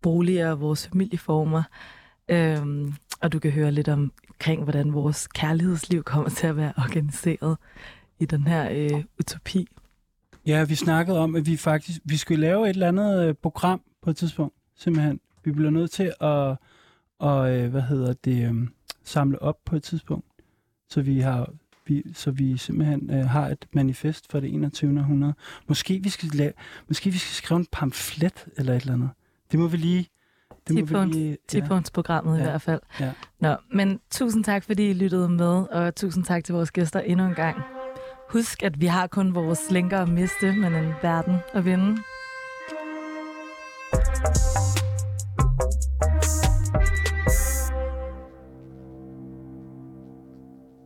boliger, 0.02 0.54
vores 0.54 0.88
familieformer, 0.88 1.62
øhm, 2.28 2.94
og 3.20 3.32
du 3.32 3.38
kan 3.38 3.50
høre 3.50 3.70
lidt 3.72 3.88
om, 3.88 4.12
omkring, 4.28 4.62
hvordan 4.62 4.92
vores 4.92 5.26
kærlighedsliv 5.28 6.02
kommer 6.02 6.28
til 6.30 6.46
at 6.46 6.56
være 6.56 6.72
organiseret 6.76 7.56
i 8.18 8.24
den 8.24 8.46
her 8.46 8.68
øh, 8.70 9.04
utopi. 9.20 9.66
ja, 10.46 10.64
vi 10.64 10.74
snakkede 10.74 11.18
om, 11.18 11.36
at 11.36 11.46
vi 11.46 11.56
faktisk 11.56 11.98
vi 12.04 12.16
skulle 12.16 12.40
lave 12.40 12.64
et 12.64 12.74
eller 12.74 12.88
andet 12.88 13.28
øh, 13.28 13.34
program 13.34 13.80
på 14.02 14.10
et 14.10 14.16
tidspunkt. 14.16 14.54
Simpelthen. 14.76 15.20
Vi 15.44 15.52
bliver 15.52 15.70
nødt 15.70 15.90
til 15.90 16.12
at, 16.20 16.56
og, 17.18 17.50
øh, 17.58 17.70
hvad 17.70 17.82
hedder 17.82 18.12
det, 18.24 18.48
øh, 18.48 18.54
samle 19.08 19.42
op 19.42 19.56
på 19.64 19.76
et 19.76 19.82
tidspunkt. 19.82 20.26
Så 20.88 21.02
vi 21.02 21.20
har 21.20 21.52
vi, 21.86 22.02
så 22.14 22.30
vi 22.30 22.56
simpelthen 22.56 23.10
øh, 23.10 23.24
har 23.28 23.48
et 23.48 23.66
manifest 23.72 24.30
for 24.30 24.40
det 24.40 24.54
21. 24.54 24.98
århundrede. 25.00 25.34
Måske 25.68 26.00
vi 26.02 26.08
skal 26.08 26.28
lave, 26.28 26.52
måske 26.88 27.10
vi 27.10 27.18
skal 27.18 27.34
skrive 27.34 27.58
en 27.58 27.66
pamflet 27.72 28.46
eller 28.56 28.74
et 28.74 28.80
eller 28.80 28.94
andet. 28.94 29.10
Det 29.52 29.58
må 29.60 29.66
vi 29.68 29.76
lige... 29.76 30.08
Det 30.68 30.74
må 30.74 30.80
vi 30.80 30.86
Tipunkt- 30.86 31.12
lige 31.14 31.36
ja. 31.54 31.58
10-punktsprogrammet 31.58 32.34
ja. 32.34 32.40
i 32.40 32.42
hvert 32.42 32.62
fald. 32.62 32.80
Ja. 33.00 33.12
Nå, 33.40 33.56
men 33.72 34.00
tusind 34.10 34.44
tak, 34.44 34.64
fordi 34.64 34.90
I 34.90 34.92
lyttede 34.92 35.28
med, 35.28 35.66
og 35.66 35.94
tusind 35.94 36.24
tak 36.24 36.44
til 36.44 36.54
vores 36.54 36.70
gæster 36.70 37.00
endnu 37.00 37.26
en 37.26 37.34
gang. 37.34 37.56
Husk, 38.30 38.62
at 38.62 38.80
vi 38.80 38.86
har 38.86 39.06
kun 39.06 39.34
vores 39.34 39.70
lænker 39.70 39.98
at 39.98 40.08
miste, 40.08 40.52
men 40.52 40.74
en 40.74 40.92
verden 41.02 41.36
at 41.54 41.64
vinde. 41.64 42.02